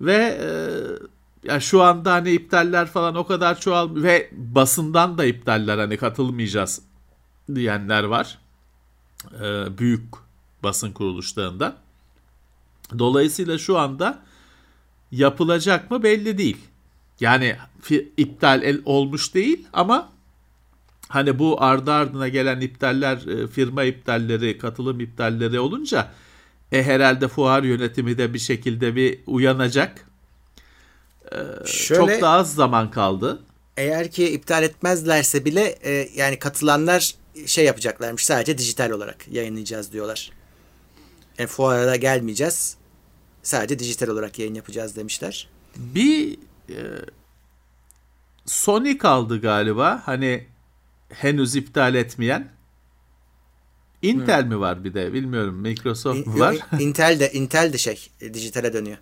Ve 0.00 0.38
e, 0.40 0.48
ya 1.48 1.60
şu 1.60 1.82
anda 1.82 2.12
hani 2.12 2.30
iptaller 2.30 2.86
falan 2.86 3.14
o 3.14 3.26
kadar 3.26 3.60
çoğal 3.60 3.90
ve 3.94 4.30
basından 4.32 5.18
da 5.18 5.24
iptaller 5.24 5.78
hani 5.78 5.96
katılmayacağız 5.96 6.82
diyenler 7.54 8.04
var. 8.04 8.38
E, 9.40 9.78
büyük 9.78 10.04
basın 10.62 10.92
kuruluşlarında. 10.92 11.76
Dolayısıyla 12.98 13.58
şu 13.58 13.78
anda 13.78 14.22
yapılacak 15.12 15.90
mı 15.90 16.02
belli 16.02 16.38
değil. 16.38 16.56
Yani 17.20 17.56
iptal 18.16 18.62
el- 18.62 18.82
olmuş 18.84 19.34
değil 19.34 19.66
ama 19.72 20.08
hani 21.08 21.38
bu 21.38 21.62
ardı 21.62 21.92
ardına 21.92 22.28
gelen 22.28 22.60
iptaller, 22.60 23.16
e, 23.26 23.48
firma 23.48 23.84
iptalleri, 23.84 24.58
katılım 24.58 25.00
iptalleri 25.00 25.60
olunca 25.60 26.10
e, 26.74 26.82
herhalde 26.82 27.28
fuar 27.28 27.62
yönetimi 27.62 28.18
de 28.18 28.34
bir 28.34 28.38
şekilde 28.38 28.96
bir 28.96 29.18
uyanacak. 29.26 30.06
Şöyle, 31.66 32.00
Çok 32.00 32.22
da 32.22 32.28
az 32.28 32.54
zaman 32.54 32.90
kaldı. 32.90 33.42
eğer 33.76 34.10
ki 34.10 34.28
iptal 34.28 34.62
etmezlerse 34.62 35.44
bile 35.44 35.78
e, 35.84 36.08
yani 36.14 36.38
katılanlar 36.38 37.14
şey 37.46 37.64
yapacaklarmış 37.64 38.24
sadece 38.24 38.58
dijital 38.58 38.90
olarak 38.90 39.28
yayınlayacağız 39.28 39.92
diyorlar. 39.92 40.30
Yani 41.38 41.48
fuara 41.48 41.86
da 41.86 41.96
gelmeyeceğiz. 41.96 42.76
Sadece 43.42 43.78
dijital 43.78 44.08
olarak 44.08 44.38
yayın 44.38 44.54
yapacağız 44.54 44.96
demişler. 44.96 45.48
Bir 45.76 46.38
e, 46.68 46.78
Sony 48.46 48.98
kaldı 48.98 49.40
galiba. 49.40 50.02
Hani 50.04 50.46
henüz 51.08 51.56
iptal 51.56 51.94
etmeyen. 51.94 52.48
Intel 54.08 54.44
mi 54.44 54.60
var 54.60 54.84
bir 54.84 54.94
de 54.94 55.12
bilmiyorum. 55.12 55.54
Microsoft 55.54 56.26
mu 56.26 56.38
var? 56.40 56.56
Intel 56.78 57.20
de 57.20 57.32
Intel 57.32 57.72
de 57.72 57.78
şey 57.78 58.08
e, 58.20 58.34
dijitale 58.34 58.72
dönüyor. 58.72 58.98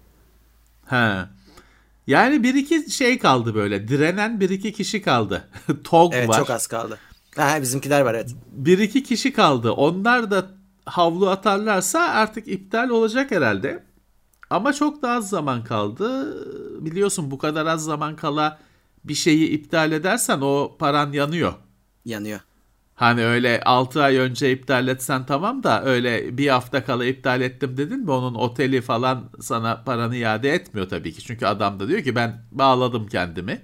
Ha. 0.86 1.30
Yani 2.06 2.42
bir 2.42 2.54
iki 2.54 2.90
şey 2.90 3.18
kaldı 3.18 3.54
böyle. 3.54 3.88
Direnen 3.88 4.40
bir 4.40 4.50
iki 4.50 4.72
kişi 4.72 5.02
kaldı. 5.02 5.48
TOG 5.84 6.14
Evet 6.14 6.28
var. 6.28 6.38
çok 6.38 6.50
az 6.50 6.66
kaldı. 6.66 6.98
Ha, 7.36 7.62
bizimkiler 7.62 8.00
var 8.00 8.14
evet. 8.14 8.30
Bir 8.52 8.78
iki 8.78 9.02
kişi 9.02 9.32
kaldı. 9.32 9.72
Onlar 9.72 10.30
da 10.30 10.46
havlu 10.84 11.30
atarlarsa 11.30 12.00
artık 12.00 12.48
iptal 12.48 12.88
olacak 12.88 13.30
herhalde. 13.30 13.84
Ama 14.50 14.72
çok 14.72 15.02
da 15.02 15.10
az 15.10 15.28
zaman 15.28 15.64
kaldı. 15.64 16.36
Biliyorsun 16.84 17.30
bu 17.30 17.38
kadar 17.38 17.66
az 17.66 17.84
zaman 17.84 18.16
kala 18.16 18.58
bir 19.04 19.14
şeyi 19.14 19.48
iptal 19.48 19.92
edersen 19.92 20.40
o 20.40 20.76
paran 20.78 21.12
yanıyor. 21.12 21.52
Yanıyor. 22.04 22.40
Hani 23.02 23.24
öyle 23.24 23.60
6 23.60 24.02
ay 24.02 24.16
önce 24.16 24.52
iptal 24.52 24.88
etsen 24.88 25.26
tamam 25.26 25.62
da 25.62 25.84
öyle 25.84 26.38
bir 26.38 26.48
hafta 26.48 26.84
kala 26.84 27.04
iptal 27.04 27.40
ettim 27.40 27.76
dedin 27.76 28.00
mi 28.00 28.10
onun 28.10 28.34
oteli 28.34 28.80
falan 28.80 29.30
sana 29.40 29.82
paranı 29.84 30.16
iade 30.16 30.50
etmiyor 30.50 30.88
tabii 30.88 31.12
ki. 31.12 31.22
Çünkü 31.22 31.46
adam 31.46 31.80
da 31.80 31.88
diyor 31.88 32.02
ki 32.02 32.14
ben 32.14 32.44
bağladım 32.52 33.06
kendimi. 33.06 33.62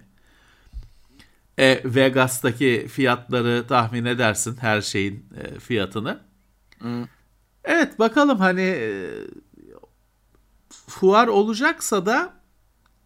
E, 1.58 1.80
Vegas'taki 1.84 2.86
fiyatları 2.90 3.66
tahmin 3.68 4.04
edersin 4.04 4.56
her 4.60 4.80
şeyin 4.80 5.26
e, 5.36 5.58
fiyatını. 5.58 6.20
Evet 7.64 7.98
bakalım 7.98 8.38
hani 8.38 8.60
e, 8.62 9.10
fuar 10.70 11.28
olacaksa 11.28 12.06
da 12.06 12.32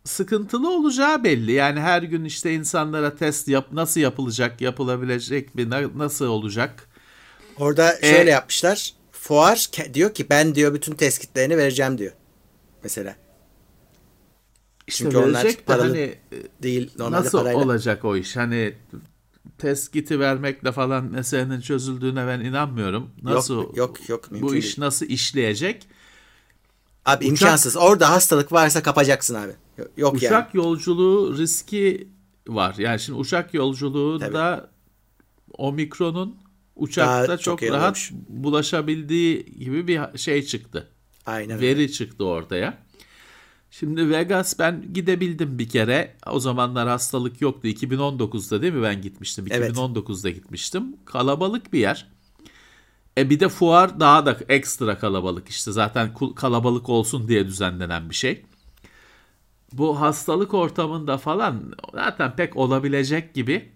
sıkıntılı 0.04 0.70
olacağı 0.70 1.24
belli. 1.24 1.52
Yani 1.52 1.80
her 1.80 2.02
gün 2.02 2.24
işte 2.24 2.54
insanlara 2.54 3.16
test 3.16 3.48
yap 3.48 3.68
nasıl 3.72 4.00
yapılacak, 4.00 4.60
yapılabilecek 4.60 5.54
mi, 5.54 5.70
na- 5.70 5.98
nasıl 5.98 6.26
olacak? 6.26 6.88
Orada 7.56 7.98
E- 8.02 8.10
şöyle 8.10 8.30
yapmışlar. 8.30 8.92
Fuar 9.12 9.68
diyor 9.94 10.14
ki 10.14 10.26
ben 10.30 10.54
diyor 10.54 10.74
bütün 10.74 10.92
test 10.94 11.18
kitlerini 11.18 11.56
vereceğim 11.56 11.98
diyor. 11.98 12.12
Mesela. 12.82 13.16
İşte 14.86 15.04
Çünkü 15.04 15.16
onlar 15.16 15.44
verecek 15.44 15.60
de 15.60 15.64
paralı 15.64 15.88
hani 15.88 15.98
e, 15.98 16.18
Değil 16.62 16.90
normalde 16.98 17.24
nasıl 17.24 17.38
parayla. 17.38 17.60
olacak 17.60 18.04
o 18.04 18.16
iş? 18.16 18.36
Hani 18.36 18.74
test 19.58 19.92
kiti 19.92 20.20
vermekle 20.20 20.72
falan 20.72 21.04
meselenin 21.04 21.60
çözüldüğüne 21.60 22.26
ben 22.26 22.40
inanmıyorum. 22.40 23.10
Nasıl 23.22 23.56
Yok, 23.58 23.76
yok, 23.76 24.08
yok, 24.08 24.28
bu 24.30 24.34
mümkün 24.34 24.56
iş 24.56 24.64
değil. 24.64 24.74
nasıl 24.78 25.06
işleyecek? 25.06 25.86
Abi 27.06 27.24
Uçak- 27.24 27.28
imkansız. 27.28 27.76
Orada 27.76 28.10
hastalık 28.10 28.52
varsa 28.52 28.82
kapacaksın 28.82 29.34
abi. 29.34 29.52
Yok, 29.96 30.14
Uçak 30.14 30.54
yani. 30.54 30.64
yolculuğu 30.66 31.38
riski 31.38 32.08
var. 32.48 32.74
Yani 32.78 33.00
şimdi 33.00 33.18
uçak 33.18 33.54
yolculuğunda 33.54 34.70
omikronun 35.58 36.36
uçakta 36.76 37.28
Daha 37.28 37.36
çok, 37.36 37.60
çok 37.60 37.70
rahat 37.70 37.84
olmuş. 37.86 38.12
bulaşabildiği 38.28 39.44
gibi 39.58 39.88
bir 39.88 40.18
şey 40.18 40.42
çıktı. 40.42 40.88
Aynen 41.26 41.56
öyle. 41.56 41.66
Veri 41.66 41.92
çıktı 41.92 42.24
ortaya. 42.24 42.78
Şimdi 43.70 44.10
Vegas 44.10 44.58
ben 44.58 44.92
gidebildim 44.92 45.58
bir 45.58 45.68
kere. 45.68 46.16
O 46.26 46.40
zamanlar 46.40 46.88
hastalık 46.88 47.40
yoktu. 47.40 47.68
2019'da 47.68 48.62
değil 48.62 48.72
mi 48.72 48.82
ben 48.82 49.02
gitmiştim? 49.02 49.46
Evet. 49.50 49.72
2019'da 49.76 50.30
gitmiştim. 50.30 50.96
Kalabalık 51.04 51.72
bir 51.72 51.78
yer. 51.78 52.06
E 53.18 53.30
bir 53.30 53.40
de 53.40 53.48
fuar 53.48 54.00
daha 54.00 54.26
da 54.26 54.36
ekstra 54.48 54.98
kalabalık 54.98 55.48
işte. 55.48 55.72
Zaten 55.72 56.14
kalabalık 56.36 56.88
olsun 56.88 57.28
diye 57.28 57.46
düzenlenen 57.46 58.10
bir 58.10 58.14
şey. 58.14 58.42
Bu 59.72 60.00
hastalık 60.00 60.54
ortamında 60.54 61.18
falan 61.18 61.74
zaten 61.94 62.36
pek 62.36 62.56
olabilecek 62.56 63.34
gibi 63.34 63.68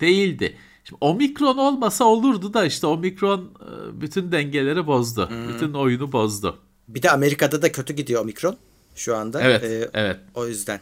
değildi. 0.00 0.56
Şimdi 0.84 0.98
omikron 1.00 1.56
olmasa 1.56 2.04
olurdu 2.04 2.54
da 2.54 2.64
işte 2.66 2.86
omikron 2.86 3.40
e, 3.40 4.00
bütün 4.00 4.32
dengeleri 4.32 4.86
bozdu. 4.86 5.30
Bütün 5.48 5.72
oyunu 5.72 6.12
bozdu. 6.12 6.58
Bir 6.88 7.02
de 7.02 7.10
Amerika'da 7.10 7.62
da 7.62 7.72
kötü 7.72 7.94
gidiyor 7.94 8.22
omikron 8.22 8.56
şu 8.94 9.16
anda. 9.16 9.42
Evet, 9.42 9.64
Ee, 9.64 9.90
evet. 9.94 10.20
O 10.34 10.46
yüzden. 10.46 10.80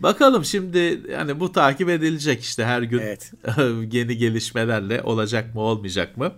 Bakalım 0.00 0.44
şimdi 0.44 1.02
yani 1.10 1.40
bu 1.40 1.52
takip 1.52 1.88
edilecek 1.88 2.42
işte 2.42 2.64
her 2.64 2.82
gün 2.82 2.98
Evet. 2.98 3.32
yeni 3.92 4.16
gelişmelerle 4.16 5.02
olacak 5.02 5.54
mı 5.54 5.60
olmayacak 5.60 6.16
mı? 6.16 6.32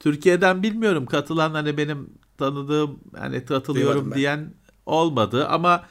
Türkiye'den 0.00 0.62
bilmiyorum 0.62 1.06
katılan 1.06 1.50
hani 1.50 1.76
benim 1.76 2.10
tanıdığım 2.38 3.00
hani 3.16 3.44
katılıyorum 3.44 4.14
diyen 4.14 4.54
olmadı 4.86 5.46
ama 5.46 5.84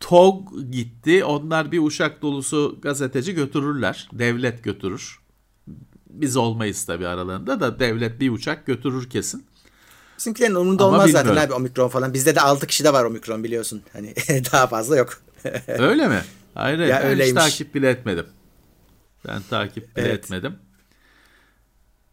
TOG 0.00 0.48
gitti. 0.70 1.24
Onlar 1.24 1.72
bir 1.72 1.78
uçak 1.78 2.22
dolusu 2.22 2.78
gazeteci 2.82 3.34
götürürler. 3.34 4.08
Devlet 4.12 4.64
götürür. 4.64 5.18
Biz 6.10 6.36
olmayız 6.36 6.84
tabii 6.84 7.06
aralarında 7.06 7.60
da 7.60 7.78
devlet 7.80 8.20
bir 8.20 8.30
uçak 8.30 8.66
götürür 8.66 9.10
kesin. 9.10 9.46
Bizimkilerin 10.18 10.54
umurunda 10.54 10.84
Ama 10.84 10.92
olmaz 10.92 11.10
zaten 11.10 11.26
bilmiyorum. 11.28 11.52
abi 11.52 11.60
omikron 11.60 11.88
falan. 11.88 12.14
Bizde 12.14 12.34
de 12.34 12.40
6 12.40 12.66
kişi 12.66 12.84
de 12.84 12.92
var 12.92 13.04
omikron 13.04 13.44
biliyorsun. 13.44 13.82
Hani 13.92 14.14
daha 14.52 14.66
fazla 14.66 14.96
yok. 14.96 15.20
Öyle 15.68 16.08
mi? 16.08 16.20
Hayır, 16.54 16.78
ben 16.78 17.02
öyleymiş. 17.02 17.42
hiç 17.44 17.50
takip 17.50 17.74
bile 17.74 17.90
etmedim. 17.90 18.26
Ben 19.28 19.42
takip 19.50 19.96
bile 19.96 20.06
Evet. 20.08 20.24
etmedim. 20.24 20.56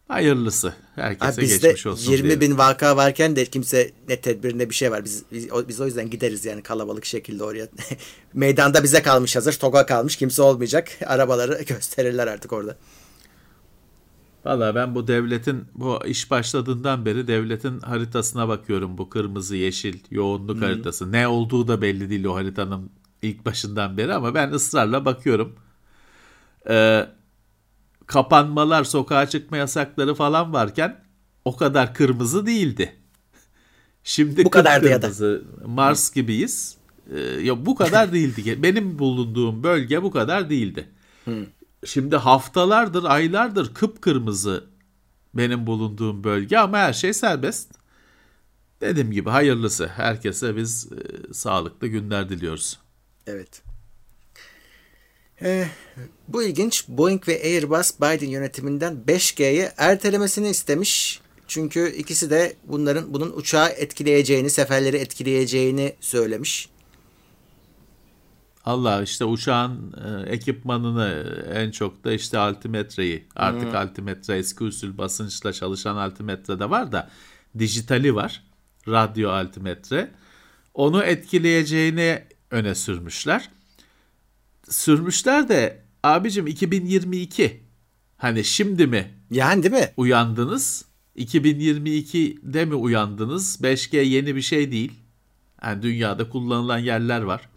Hayırlısı. 0.08 0.74
Herkese 0.94 1.40
Abi 1.40 1.48
geçmiş 1.48 1.86
olsun 1.86 2.12
20 2.12 2.22
diyelim. 2.28 2.40
bin 2.40 2.58
vaka 2.58 2.96
varken 2.96 3.36
de 3.36 3.44
kimse 3.44 3.92
ne 4.08 4.20
tedbirinde 4.20 4.70
bir 4.70 4.74
şey 4.74 4.90
var. 4.90 5.04
Biz, 5.04 5.22
biz, 5.32 5.52
o, 5.52 5.68
biz 5.68 5.80
o 5.80 5.86
yüzden 5.86 6.10
gideriz 6.10 6.44
yani 6.44 6.62
kalabalık 6.62 7.04
şekilde 7.04 7.44
oraya. 7.44 7.68
Meydanda 8.34 8.82
bize 8.82 9.02
kalmış 9.02 9.36
hazır. 9.36 9.52
Toga 9.52 9.86
kalmış. 9.86 10.16
Kimse 10.16 10.42
olmayacak. 10.42 10.88
Arabaları 11.06 11.62
gösterirler 11.66 12.26
artık 12.26 12.52
orada. 12.52 12.76
Valla 14.44 14.74
ben 14.74 14.94
bu 14.94 15.08
devletin 15.08 15.64
bu 15.74 16.06
iş 16.06 16.30
başladığından 16.30 17.06
beri 17.06 17.26
devletin 17.26 17.80
haritasına 17.80 18.48
bakıyorum. 18.48 18.98
Bu 18.98 19.08
kırmızı 19.10 19.56
yeşil 19.56 19.98
yoğunluk 20.10 20.62
haritası. 20.62 21.12
Ne 21.12 21.28
olduğu 21.28 21.68
da 21.68 21.82
belli 21.82 22.10
değil 22.10 22.24
o 22.24 22.34
haritanın 22.34 22.90
ilk 23.24 23.46
başından 23.46 23.96
beri 23.96 24.14
ama 24.14 24.34
ben 24.34 24.50
ısrarla 24.50 25.04
bakıyorum. 25.04 25.56
Ee, 26.68 27.06
kapanmalar, 28.06 28.84
sokağa 28.84 29.28
çıkma 29.28 29.56
yasakları 29.56 30.14
falan 30.14 30.52
varken 30.52 31.04
o 31.44 31.56
kadar 31.56 31.94
kırmızı 31.94 32.46
değildi. 32.46 32.96
Şimdi 34.04 34.44
Bu 34.44 34.50
kadardı 34.50 34.88
ya 34.88 35.02
da. 35.02 35.40
Mars 35.66 36.12
gibiyiz. 36.12 36.76
Ee, 37.14 37.20
ya 37.20 37.66
bu 37.66 37.74
kadar 37.74 38.12
değildi. 38.12 38.62
Benim 38.62 38.98
bulunduğum 38.98 39.62
bölge 39.62 40.02
bu 40.02 40.10
kadar 40.10 40.50
değildi. 40.50 40.88
Şimdi 41.84 42.16
haftalardır, 42.16 43.04
aylardır 43.04 43.74
kıpkırmızı 43.74 44.64
benim 45.34 45.66
bulunduğum 45.66 46.24
bölge 46.24 46.58
ama 46.58 46.78
her 46.78 46.92
şey 46.92 47.12
serbest. 47.12 47.72
Dediğim 48.80 49.10
gibi 49.10 49.30
hayırlısı. 49.30 49.86
Herkese 49.86 50.56
biz 50.56 50.92
e, 50.92 51.32
sağlıklı 51.34 51.86
günler 51.86 52.28
diliyoruz. 52.28 52.78
Evet. 53.26 53.62
Ee, 55.42 55.66
bu 56.28 56.42
ilginç. 56.42 56.88
Boeing 56.88 57.28
ve 57.28 57.42
Airbus 57.44 58.00
Biden 58.00 58.30
yönetiminden 58.30 59.04
5G'yi 59.06 59.68
ertelemesini 59.76 60.48
istemiş. 60.48 61.20
Çünkü 61.48 61.92
ikisi 61.92 62.30
de 62.30 62.56
bunların 62.64 63.14
bunun 63.14 63.32
uçağı 63.36 63.68
etkileyeceğini, 63.68 64.50
seferleri 64.50 64.96
etkileyeceğini 64.96 65.94
söylemiş. 66.00 66.68
Allah 68.64 69.02
işte 69.02 69.24
uçağın 69.24 69.94
e, 70.04 70.30
ekipmanını 70.30 71.36
en 71.54 71.70
çok 71.70 72.04
da 72.04 72.12
işte 72.12 72.38
altimetreyi 72.38 73.24
artık 73.36 73.74
altimetre 73.74 74.36
eski 74.36 74.64
usul 74.64 74.98
basınçla 74.98 75.52
çalışan 75.52 75.96
altimetre 75.96 76.58
de 76.58 76.70
var 76.70 76.92
da 76.92 77.10
dijitali 77.58 78.14
var 78.14 78.42
radyo 78.88 79.30
altimetre 79.30 80.10
onu 80.74 81.02
etkileyeceğini 81.02 82.22
öne 82.50 82.74
sürmüşler 82.74 83.50
sürmüşler 84.68 85.48
de 85.48 85.84
abicim 86.02 86.46
2022 86.46 87.62
hani 88.16 88.44
şimdi 88.44 88.86
mi 88.86 89.14
Yani 89.30 89.62
değil 89.62 89.74
mi? 89.74 89.92
uyandınız 89.96 90.84
2022'de 91.16 92.64
mi 92.64 92.74
uyandınız 92.74 93.60
5G 93.60 94.04
yeni 94.04 94.36
bir 94.36 94.42
şey 94.42 94.72
değil 94.72 94.92
yani 95.62 95.82
dünyada 95.82 96.28
kullanılan 96.28 96.78
yerler 96.78 97.20
var 97.20 97.48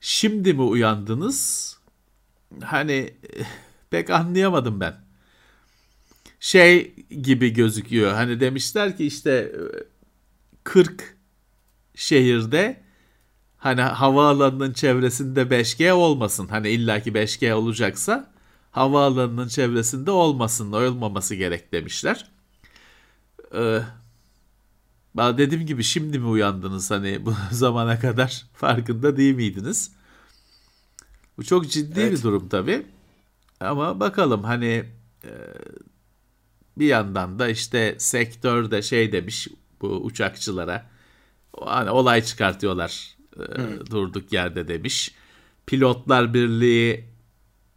Şimdi 0.00 0.54
mi 0.54 0.62
uyandınız? 0.62 1.78
Hani 2.62 3.14
eh, 3.38 3.44
pek 3.90 4.10
anlayamadım 4.10 4.80
ben. 4.80 4.94
Şey 6.40 6.94
gibi 7.22 7.52
gözüküyor. 7.52 8.12
Hani 8.12 8.40
demişler 8.40 8.96
ki 8.96 9.06
işte 9.06 9.52
eh, 9.54 9.80
40 10.64 11.16
şehirde 11.94 12.82
hani 13.58 13.80
havaalanının 13.82 14.72
çevresinde 14.72 15.42
5G 15.42 15.92
olmasın. 15.92 16.48
Hani 16.48 16.68
illaki 16.68 17.12
5G 17.12 17.52
olacaksa 17.52 18.32
havaalanının 18.70 19.48
çevresinde 19.48 20.10
olmasın, 20.10 20.72
olmaması 20.72 21.34
gerek 21.34 21.72
demişler. 21.72 22.30
Ee, 23.54 23.80
ben 25.16 25.38
dediğim 25.38 25.66
gibi 25.66 25.82
şimdi 25.84 26.18
mi 26.18 26.26
uyandınız 26.26 26.90
hani 26.90 27.26
bu 27.26 27.34
zamana 27.50 28.00
kadar 28.00 28.46
farkında 28.54 29.16
değil 29.16 29.34
miydiniz? 29.34 29.92
Bu 31.38 31.44
çok 31.44 31.70
ciddi 31.70 32.00
Evet. 32.00 32.12
bir 32.12 32.22
durum 32.22 32.48
tabii. 32.48 32.86
Ama 33.60 34.00
bakalım 34.00 34.44
hani 34.44 34.84
e, 35.24 35.32
bir 36.78 36.86
yandan 36.86 37.38
da 37.38 37.48
işte 37.48 37.94
sektör 37.98 38.70
de 38.70 38.82
şey 38.82 39.12
demiş 39.12 39.48
bu 39.80 39.88
uçakçılara 39.88 40.86
hani 41.60 41.90
olay 41.90 42.24
çıkartıyorlar 42.24 43.15
e, 43.40 43.86
durduk 43.90 44.32
yerde 44.32 44.68
demiş. 44.68 45.14
Pilotlar 45.66 46.34
Birliği 46.34 47.04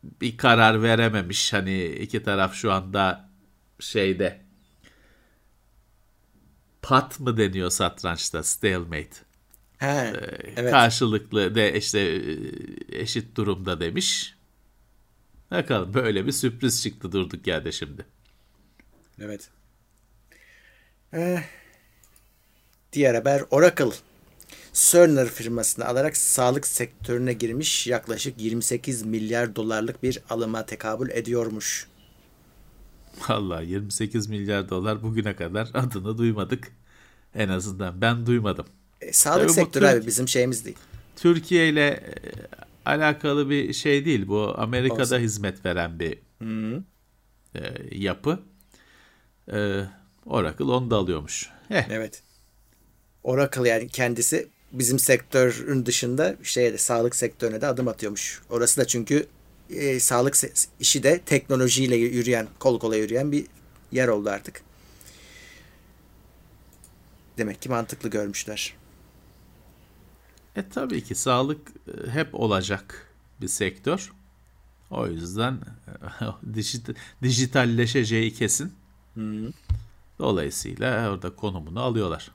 bir 0.04 0.38
karar 0.38 0.84
verememiş. 0.84 1.54
Hani 1.54 1.86
iki 1.86 2.24
taraf 2.24 2.54
şu 2.54 2.72
anda 2.72 3.30
şeyde 3.80 4.42
pat 6.82 7.20
mı 7.20 7.38
deniyor 7.38 7.70
satrançta 7.70 8.44
stalemate. 8.44 9.16
He, 9.78 10.14
evet. 10.56 10.72
Karşılıklı 10.72 11.56
de 11.56 11.78
işte 11.78 12.00
e, 12.00 13.02
eşit 13.02 13.36
durumda 13.38 13.80
demiş. 13.80 14.36
Bakalım 15.52 15.94
böyle 15.94 16.26
bir 16.26 16.32
sürpriz 16.32 16.84
çıktı 16.84 17.12
durduk 17.12 17.48
yerde 17.48 17.72
şimdi. 17.72 18.06
Evet. 19.22 19.50
Ee, 21.14 21.44
diğer 22.94 23.16
haber 23.16 23.44
Oracle. 23.52 23.92
Cerner 24.80 25.28
firmasını 25.28 25.86
alarak 25.86 26.18
sağlık 26.18 26.68
sektörüne 26.68 27.34
girmiş 27.34 27.88
yaklaşık 27.88 28.42
28 28.42 29.04
milyar 29.04 29.56
dolarlık 29.56 30.04
bir 30.04 30.20
alıma 30.30 30.66
tekabül 30.66 31.10
ediyormuş. 31.10 31.88
Vallahi 33.30 33.68
28 33.70 34.28
milyar 34.28 34.70
dolar 34.70 35.04
bugüne 35.04 35.36
kadar 35.36 35.70
adını 35.74 36.18
duymadık. 36.18 36.72
En 37.36 37.50
azından 37.50 38.02
ben 38.02 38.26
duymadım. 38.26 38.66
E, 39.02 39.14
sağlık 39.14 39.42
Tabii 39.44 39.54
sektörü 39.54 39.86
Türk- 39.86 39.98
abi 40.02 40.08
bizim 40.08 40.28
şeyimiz 40.28 40.66
değil. 40.66 40.78
Türkiye 41.16 41.70
ile 41.70 41.88
e, 41.88 42.14
alakalı 42.86 43.50
bir 43.50 43.74
şey 43.74 44.06
değil. 44.06 44.28
Bu 44.28 44.54
Amerika'da 44.58 45.02
Olsun. 45.02 45.20
hizmet 45.20 45.66
veren 45.66 46.00
bir 46.00 46.20
e, 47.56 47.62
yapı. 47.92 48.40
E, 49.54 49.84
Oracle 50.26 50.64
onu 50.66 50.92
da 50.92 50.96
alıyormuş. 50.96 51.50
Eh, 51.70 51.86
Evet. 51.90 52.24
Oracle 53.24 53.70
yani 53.70 53.88
kendisi 53.90 54.48
bizim 54.72 55.00
sektörün 55.00 55.86
dışında 55.86 56.36
şeye 56.44 56.74
de 56.74 56.78
sağlık 56.78 57.16
sektörüne 57.16 57.62
de 57.62 57.68
adım 57.68 57.88
atıyormuş. 57.88 58.42
Orası 58.50 58.82
da 58.82 58.88
çünkü 58.88 59.28
e, 59.70 60.00
sağlık 60.00 60.36
işi 60.80 61.04
de 61.04 61.20
teknolojiyle 61.20 61.96
yürüyen, 61.96 62.48
kol 62.60 62.80
kola 62.80 62.96
yürüyen 62.96 63.32
bir 63.32 63.46
yer 63.92 64.08
oldu 64.08 64.30
artık. 64.30 64.62
Demek 67.38 67.62
ki 67.62 67.70
mantıklı 67.70 68.10
görmüşler. 68.10 68.74
E 70.56 70.70
tabii 70.70 71.04
ki 71.04 71.16
sağlık 71.16 71.72
e, 71.88 72.10
hep 72.12 72.36
olacak 72.36 73.14
bir 73.42 73.48
sektör. 73.48 74.12
O 74.92 75.08
yüzden 75.08 75.54
e, 75.54 76.54
dijit, 76.54 76.90
dijitalleşeceği 77.24 78.34
kesin. 78.34 78.74
Dolayısıyla 80.20 81.12
orada 81.12 81.36
konumunu 81.36 81.82
alıyorlar. 81.82 82.32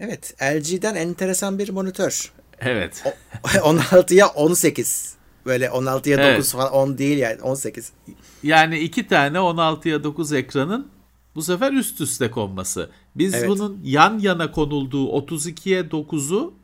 Evet, 0.00 0.34
LG'den 0.42 0.94
enteresan 0.94 1.58
bir 1.58 1.68
monitör. 1.68 2.32
Evet. 2.60 3.04
16'ya 3.44 4.26
18. 4.34 5.14
Böyle 5.46 5.66
16'ya 5.66 6.18
9 6.18 6.26
Evet. 6.26 6.48
falan 6.52 6.72
10 6.72 6.98
değil 6.98 7.18
yani 7.18 7.42
18. 7.42 7.92
Yani 8.42 8.78
iki 8.78 9.06
tane 9.06 9.38
16'ya 9.38 10.04
9 10.04 10.32
ekranın 10.32 10.88
bu 11.34 11.42
sefer 11.42 11.72
üst 11.72 12.00
üste 12.00 12.30
konması. 12.30 12.90
Biz 13.16 13.34
Evet. 13.34 13.48
bunun 13.48 13.80
yan 13.84 14.18
yana 14.18 14.52
konulduğu 14.52 15.06
32'ye 15.06 15.80
9'u 15.82 16.54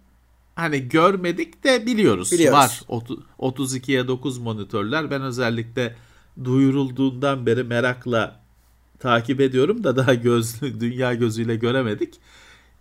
hani 0.55 0.89
görmedik 0.89 1.65
de 1.65 1.87
biliyoruz. 1.87 2.33
Biliyoruz. 2.33 2.59
Var 2.59 2.81
Otu- 2.89 3.23
32'ye 3.39 4.09
9 4.09 4.39
monitörler. 4.39 5.11
Ben 5.11 5.23
özellikle 5.23 5.95
duyurulduğundan 6.45 7.47
beri 7.47 7.65
merakla 7.65 8.41
takip 8.99 9.41
ediyorum 9.41 9.85
da 9.85 9.97
daha 9.97 10.15
gözlü 10.15 10.81
dünya 10.81 11.15
gözüyle 11.15 11.57
göremedik. 11.57 12.15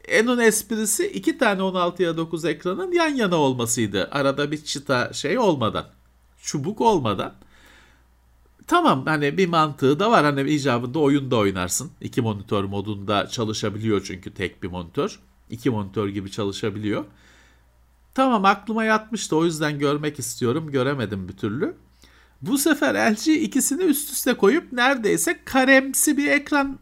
Enun 0.08 0.40
esprisi 0.40 1.08
iki 1.08 1.38
tane 1.38 1.62
16'ya 1.62 2.18
9 2.18 2.46
ekranın 2.46 2.92
yan 2.92 3.10
yana 3.10 3.36
olmasıydı. 3.36 4.10
Arada 4.12 4.52
bir 4.52 4.64
çıta 4.64 5.14
şey 5.14 5.40
olmadan. 5.40 5.86
Çubuk 6.42 6.82
olmadan. 6.82 7.34
Tamam 8.68 9.06
hani 9.06 9.38
bir 9.38 9.48
mantığı 9.48 10.00
da 10.00 10.12
var. 10.12 10.26
Hani 10.26 10.50
icabında 10.50 11.00
oyunda 11.00 11.36
oynarsın. 11.36 11.92
İki 12.02 12.22
monitör 12.22 12.64
modunda 12.64 13.28
çalışabiliyor 13.28 14.04
çünkü 14.06 14.34
tek 14.34 14.64
bir 14.64 14.68
monitör. 14.68 15.20
İki 15.50 15.70
monitör 15.70 16.08
gibi 16.08 16.32
çalışabiliyor. 16.32 17.06
Tamam 18.14 18.46
aklıma 18.46 18.84
yatmıştı 18.84 19.36
o 19.36 19.46
yüzden 19.46 19.80
görmek 19.80 20.20
istiyorum. 20.20 20.72
Göremedim 20.72 21.28
bir 21.30 21.38
türlü. 21.38 21.76
Bu 22.42 22.58
sefer 22.58 23.12
LG 23.12 23.28
ikisini 23.28 23.84
üst 23.84 24.12
üste 24.12 24.34
koyup 24.34 24.74
neredeyse 24.74 25.40
karemsi 25.46 26.18
bir 26.18 26.28
ekran 26.28 26.80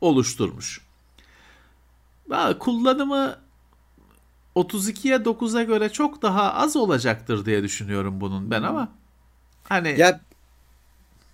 oluşturmuş. 0.00 0.87
Kullanımı 2.58 3.36
32'ye 4.56 5.16
9'a 5.16 5.62
göre 5.62 5.88
çok 5.88 6.22
daha 6.22 6.54
az 6.54 6.76
olacaktır 6.76 7.44
diye 7.46 7.62
düşünüyorum 7.62 8.20
bunun 8.20 8.50
ben 8.50 8.62
ama 8.62 8.92
hani 9.64 9.94
Ya 9.98 10.20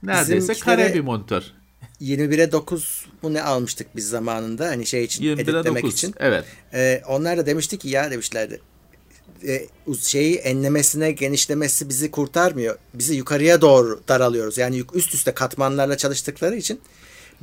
neredeyse 0.02 0.54
kare 0.54 0.94
bir 0.94 1.00
monitör. 1.00 1.42
21'e 2.00 2.52
9 2.52 3.06
bu 3.22 3.34
ne 3.34 3.42
almıştık 3.42 3.96
biz 3.96 4.08
zamanında 4.08 4.66
hani 4.66 4.86
şey 4.86 5.04
için 5.04 5.24
21'e 5.24 5.32
editlemek 5.32 5.82
9. 5.82 5.92
için. 5.92 6.14
Evet. 6.18 6.44
Ee, 6.74 7.02
onlar 7.08 7.38
da 7.38 7.46
demişti 7.46 7.78
ki 7.78 7.88
ya 7.88 8.10
demişlerdi 8.10 8.60
e, 9.46 9.66
şeyi 10.00 10.36
enlemesine 10.36 11.12
genişlemesi 11.12 11.88
bizi 11.88 12.10
kurtarmıyor. 12.10 12.78
Bizi 12.94 13.14
yukarıya 13.14 13.60
doğru 13.60 14.02
daralıyoruz. 14.08 14.58
Yani 14.58 14.84
üst 14.94 15.14
üste 15.14 15.34
katmanlarla 15.34 15.96
çalıştıkları 15.96 16.56
için 16.56 16.80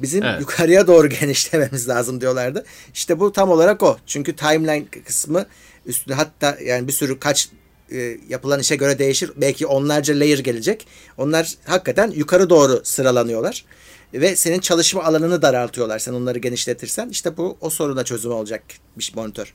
bizim 0.02 0.24
Evet. 0.24 0.42
yukarıya 0.42 0.88
doğru 0.88 1.10
genişlememiz 1.22 1.90
lazım 1.90 2.22
diyorlardı. 2.22 2.66
İşte 2.94 3.20
bu 3.20 3.32
tam 3.32 3.50
olarak 3.50 3.84
o. 3.84 3.98
Çünkü 4.08 4.36
timeline 4.36 4.86
kısmı 5.06 5.46
üstüne 5.86 6.16
hatta 6.16 6.58
yani 6.66 6.88
bir 6.88 6.94
sürü 6.94 7.20
kaç 7.20 7.50
e, 7.92 8.18
yapılan 8.30 8.60
işe 8.60 8.76
göre 8.76 9.00
değişir. 9.00 9.32
Belki 9.38 9.68
onlarca 9.68 10.20
layer 10.20 10.40
gelecek. 10.40 10.88
Onlar 11.18 11.54
hakikaten 11.66 12.12
yukarı 12.12 12.50
doğru 12.50 12.82
sıralanıyorlar. 12.84 13.66
Ve 14.14 14.36
senin 14.36 14.60
çalışma 14.60 15.04
alanını 15.04 15.42
daraltıyorlar. 15.42 16.00
Sen 16.00 16.14
onları 16.14 16.40
genişletirsen 16.40 17.10
işte 17.10 17.38
bu 17.38 17.58
o 17.62 17.70
soruna 17.70 18.04
çözüm 18.04 18.32
olacak 18.32 18.64
bir 18.98 19.12
monitör. 19.16 19.54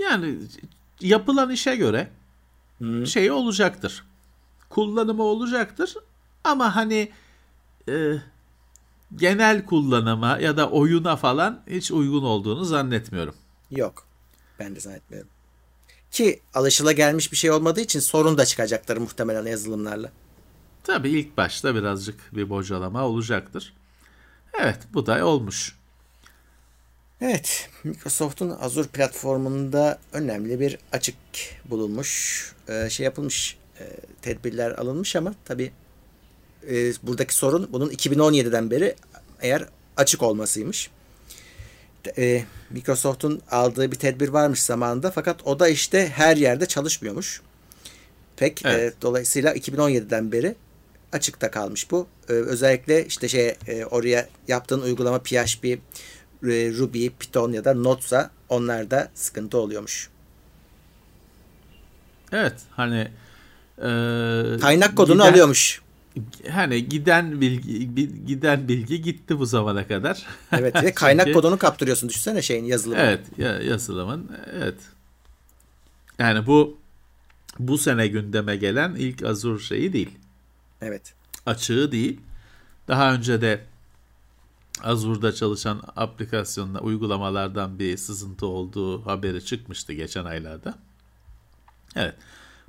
Yani 0.00 0.34
yapılan 1.00 1.50
işe 1.50 1.76
göre 1.76 2.08
şey 3.06 3.30
olacaktır. 3.30 4.04
Kullanımı 4.68 5.22
olacaktır. 5.22 5.94
Ama 6.44 6.76
hani 6.76 7.08
e, 7.88 8.12
genel 9.16 9.64
kullanıma 9.66 10.38
ya 10.38 10.56
da 10.56 10.70
oyuna 10.70 11.16
falan 11.16 11.62
hiç 11.66 11.90
uygun 11.90 12.22
olduğunu 12.22 12.64
zannetmiyorum. 12.64 13.34
Yok. 13.70 14.06
Ben 14.58 14.76
de 14.76 14.80
zannetmiyorum. 14.80 15.28
Ki 16.10 16.40
alışılagelmiş 16.54 17.32
bir 17.32 17.36
şey 17.36 17.50
olmadığı 17.50 17.80
için 17.80 18.00
sorun 18.00 18.38
da 18.38 18.44
çıkacaktır 18.44 18.96
muhtemelen 18.96 19.46
yazılımlarla. 19.46 20.10
Tabii 20.84 21.10
ilk 21.10 21.36
başta 21.36 21.74
birazcık 21.74 22.36
bir 22.36 22.50
bocalama 22.50 23.06
olacaktır. 23.06 23.74
Evet 24.54 24.78
bu 24.94 25.06
da 25.06 25.26
olmuş. 25.26 25.76
Evet, 27.20 27.70
Microsoft'un 27.84 28.50
Azure 28.60 28.88
platformunda 28.88 29.98
önemli 30.12 30.60
bir 30.60 30.78
açık 30.92 31.16
bulunmuş. 31.64 32.52
Ee, 32.68 32.90
şey 32.90 33.04
yapılmış, 33.04 33.56
e, 33.80 33.84
tedbirler 34.22 34.70
alınmış 34.70 35.16
ama 35.16 35.34
tabii 35.44 35.72
e, 36.70 36.92
buradaki 37.02 37.34
sorun 37.34 37.68
bunun 37.72 37.90
2017'den 37.90 38.70
beri 38.70 38.94
eğer 39.40 39.64
açık 39.96 40.22
olmasıymış. 40.22 40.90
E, 42.18 42.44
Microsoft'un 42.70 43.42
aldığı 43.50 43.92
bir 43.92 43.96
tedbir 43.96 44.28
varmış 44.28 44.62
zamanında 44.62 45.10
fakat 45.10 45.46
o 45.46 45.58
da 45.58 45.68
işte 45.68 46.08
her 46.08 46.36
yerde 46.36 46.66
çalışmıyormuş. 46.66 47.42
Pek 48.36 48.62
Evet. 48.64 48.94
e, 48.98 49.02
dolayısıyla 49.02 49.54
2017'den 49.54 50.32
beri 50.32 50.54
açıkta 51.12 51.50
kalmış 51.50 51.90
bu. 51.90 52.06
E, 52.28 52.32
özellikle 52.32 53.06
işte 53.06 53.28
şey 53.28 53.54
e, 53.66 53.84
oraya 53.84 54.28
yaptığın 54.48 54.80
uygulama 54.80 55.18
PHP, 55.18 55.64
e, 55.64 55.78
Ruby, 56.78 57.08
Python 57.08 57.52
ya 57.52 57.64
da 57.64 57.74
Node'sa 57.74 58.30
onlarda 58.48 59.10
sıkıntı 59.14 59.58
oluyormuş. 59.58 60.08
Evet 62.32 62.54
hani 62.70 63.00
e, 63.78 63.86
Kaynak 64.60 64.96
kodunu 64.96 65.22
giden- 65.22 65.30
alıyormuş. 65.32 65.81
Hani 66.50 66.88
giden 66.88 67.40
bilgi 67.40 67.96
bi- 67.96 68.26
giden 68.26 68.68
bilgi 68.68 69.02
gitti 69.02 69.38
bu 69.38 69.46
zamana 69.46 69.88
kadar. 69.88 70.26
Evet 70.52 70.82
ve 70.82 70.92
kaynak 70.94 71.26
Çünkü- 71.26 71.36
kodunu 71.36 71.58
kaptırıyorsun 71.58 72.08
düşünsene 72.08 72.42
şeyin 72.42 72.64
yazılımı. 72.64 73.00
Evet, 73.00 73.38
ya, 73.38 73.60
yazılımın 73.60 74.30
evet. 74.52 74.74
Yani 76.18 76.46
bu 76.46 76.78
bu 77.58 77.78
sene 77.78 78.06
gündeme 78.08 78.56
gelen 78.56 78.94
ilk 78.94 79.22
Azure 79.22 79.62
şeyi 79.62 79.92
değil. 79.92 80.10
Evet. 80.82 81.14
Açığı 81.46 81.92
değil. 81.92 82.20
Daha 82.88 83.14
önce 83.14 83.40
de 83.40 83.64
Azure'da 84.82 85.32
çalışan 85.34 85.82
aplikasyonla 85.96 86.80
uygulamalardan 86.80 87.78
bir 87.78 87.96
sızıntı 87.96 88.46
olduğu 88.46 89.06
haberi 89.06 89.44
çıkmıştı 89.44 89.92
geçen 89.92 90.24
aylarda. 90.24 90.74
Evet. 91.96 92.14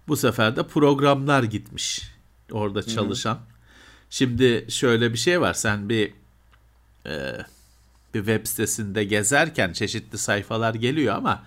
Bu 0.07 0.17
sefer 0.17 0.55
de 0.55 0.67
programlar 0.67 1.43
gitmiş. 1.43 2.12
Orada 2.53 2.83
çalışan. 2.83 3.39
Şimdi 4.09 4.65
şöyle 4.69 5.13
bir 5.13 5.17
şey 5.17 5.41
var. 5.41 5.53
Sen 5.53 5.89
bir 5.89 6.13
e, 7.05 7.33
bir 8.13 8.19
web 8.19 8.45
sitesinde 8.47 9.03
gezerken 9.03 9.73
çeşitli 9.73 10.17
sayfalar 10.17 10.73
geliyor 10.73 11.15
ama 11.15 11.43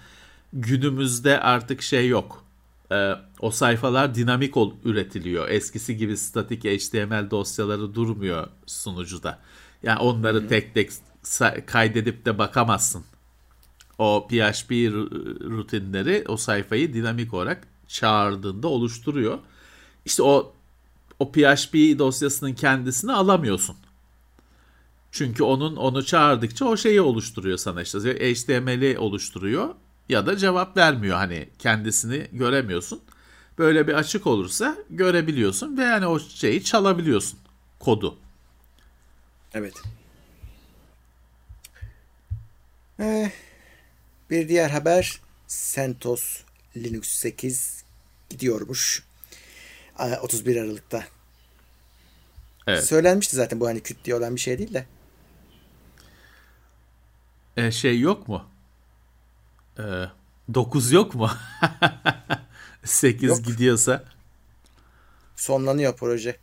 günümüzde 0.53 1.41
artık 1.41 1.83
şey 1.83 2.09
yok. 2.09 2.45
Ee, 2.93 3.13
o 3.41 3.51
sayfalar 3.51 4.15
dinamik 4.15 4.57
ol, 4.57 4.75
üretiliyor. 4.85 5.49
Eskisi 5.49 5.97
gibi 5.97 6.17
statik 6.17 6.65
HTML 6.65 7.31
dosyaları 7.31 7.95
durmuyor 7.95 8.47
sunucuda. 8.67 9.39
Yani 9.83 9.99
onları 9.99 10.49
tek 10.49 10.75
tek 10.75 10.91
sa- 11.25 11.67
kaydedip 11.67 12.25
de 12.27 12.39
bakamazsın. 12.39 13.05
O 13.99 14.27
PHP 14.29 14.71
ru- 14.71 15.51
rutinleri 15.51 16.25
o 16.29 16.37
sayfayı 16.37 16.95
dinamik 16.95 17.35
olarak 17.35 17.69
çağırdığında 17.89 18.69
oluşturuyor. 18.69 19.39
İşte 20.05 20.23
o 20.23 20.56
o 21.19 21.33
PHP 21.33 21.75
dosyasının 21.99 22.55
kendisini 22.55 23.13
alamıyorsun. 23.13 23.77
Çünkü 25.13 25.43
onun 25.43 25.77
onu 25.77 26.05
çağırdıkça 26.05 26.65
o 26.65 26.77
şeyi 26.77 27.01
oluşturuyor 27.01 27.59
sana 27.59 27.83
işte 27.83 27.99
HTML'i 27.99 28.99
oluşturuyor 28.99 29.75
ya 30.09 30.27
da 30.27 30.37
cevap 30.37 30.77
vermiyor 30.77 31.17
hani 31.17 31.49
kendisini 31.59 32.27
göremiyorsun. 32.33 33.01
Böyle 33.59 33.89
bir 33.89 33.95
açık 33.95 34.27
olursa 34.27 34.77
görebiliyorsun 34.91 35.79
ve 35.79 35.83
yani 35.83 36.07
o 36.07 36.19
şeyi 36.19 36.65
çalabiliyorsun 36.65 37.39
kodu. 37.79 38.19
Evet. 39.55 39.75
Ee, 43.01 43.33
bir 44.31 44.49
diğer 44.49 44.71
haber 44.71 45.21
CentOS 45.49 46.41
Linux 46.77 47.09
8 47.09 47.85
gidiyormuş. 48.31 49.03
Aa, 49.99 50.17
31 50.23 50.57
Aralık'ta. 50.57 51.05
Evet. 52.67 52.85
Söylenmişti 52.85 53.37
zaten 53.37 53.61
bu 53.61 53.67
hani 53.67 53.81
küt 53.81 54.05
diye 54.05 54.17
olan 54.17 54.35
bir 54.35 54.41
şey 54.41 54.59
değil 54.59 54.75
de. 54.75 54.87
E, 57.57 57.71
şey 57.71 58.01
yok 58.01 58.29
mu? 58.29 58.45
E, 59.79 59.83
9 60.55 60.93
yok 60.93 61.15
mu? 61.15 61.31
8 62.85 63.29
Yok. 63.29 63.45
gidiyorsa. 63.45 64.05
Sonlanıyor 65.37 65.97
proje. 65.97 66.37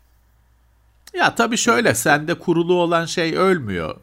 Ya 1.13 1.35
tabii 1.35 1.57
şöyle 1.57 1.95
sende 1.95 2.39
kurulu 2.39 2.73
olan 2.73 3.05
şey 3.05 3.37
ölmüyor. 3.37 3.99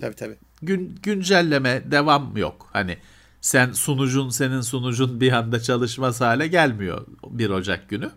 Tabii 0.00 0.14
tabii. 0.16 0.36
gün, 0.62 0.98
güncelleme 1.02 1.82
devam 1.90 2.36
yok. 2.36 2.68
Hani 2.72 2.98
sen 3.40 3.72
sunucun 3.72 4.28
senin 4.28 4.60
sunucun 4.60 5.20
bir 5.20 5.32
anda 5.32 5.60
çalışmaz 5.60 6.20
hale 6.20 6.46
gelmiyor 6.46 7.06
1 7.26 7.50
Ocak 7.50 7.88
günü. 7.88 8.10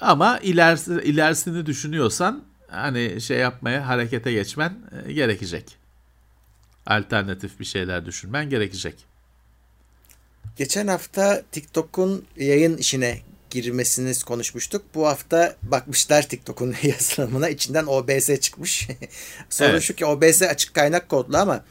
Ama 0.00 0.38
ilerisi, 0.38 0.92
ilerisini 0.92 1.66
düşünüyorsan 1.66 2.44
hani 2.68 3.20
şey 3.20 3.38
yapmaya 3.38 3.88
harekete 3.88 4.32
geçmen 4.32 4.78
e, 5.06 5.12
gerekecek. 5.12 5.76
Alternatif 6.86 7.60
bir 7.60 7.64
şeyler 7.64 8.06
düşünmen 8.06 8.50
gerekecek. 8.50 8.94
Geçen 10.56 10.86
hafta 10.86 11.42
TikTok'un 11.52 12.24
yayın 12.36 12.76
işine 12.76 13.20
girmesini 13.50 14.24
konuşmuştuk. 14.24 14.82
Bu 14.94 15.06
hafta 15.06 15.56
bakmışlar 15.62 16.28
TikTok'un 16.28 16.74
yazılımına 16.82 17.48
içinden 17.48 17.86
OBS 17.86 18.40
çıkmış. 18.40 18.88
Sorun 19.50 19.70
Evet. 19.70 19.82
şu 19.82 19.94
ki 19.94 20.06
OBS 20.06 20.42
açık 20.42 20.74
kaynak 20.74 21.08
kodlu 21.08 21.36
ama 21.36 21.64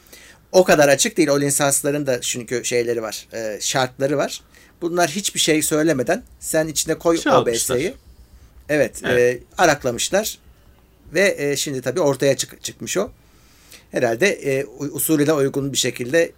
o 0.52 0.64
kadar 0.64 0.88
açık 0.88 1.16
değil. 1.16 1.28
O 1.28 1.40
lisansların 1.40 2.06
da 2.06 2.20
çünkü 2.20 2.64
şeyleri 2.64 3.02
var, 3.02 3.28
e, 3.32 3.58
şartları 3.60 4.16
var. 4.16 4.42
Bunlar 4.80 5.10
hiçbir 5.10 5.40
şey 5.40 5.62
söylemeden 5.62 6.22
sen 6.40 6.66
içine 6.68 6.94
koy 6.94 7.16
Çalmışlar. 7.18 7.76
OBS'yi. 7.76 7.94
Evet, 8.68 9.00
Evet. 9.04 9.18
E, 9.18 9.62
araklamışlar 9.62 10.38
ve 11.14 11.34
e, 11.38 11.56
şimdi 11.56 11.82
tabii 11.82 12.00
ortaya 12.00 12.36
çık- 12.36 12.62
çıkmış 12.64 12.96
o. 12.96 13.10
Herhalde 13.90 14.26
e, 14.28 14.64
usulüne 14.66 15.32
uygun 15.32 15.72
bir 15.72 15.78
şekilde 15.78 16.32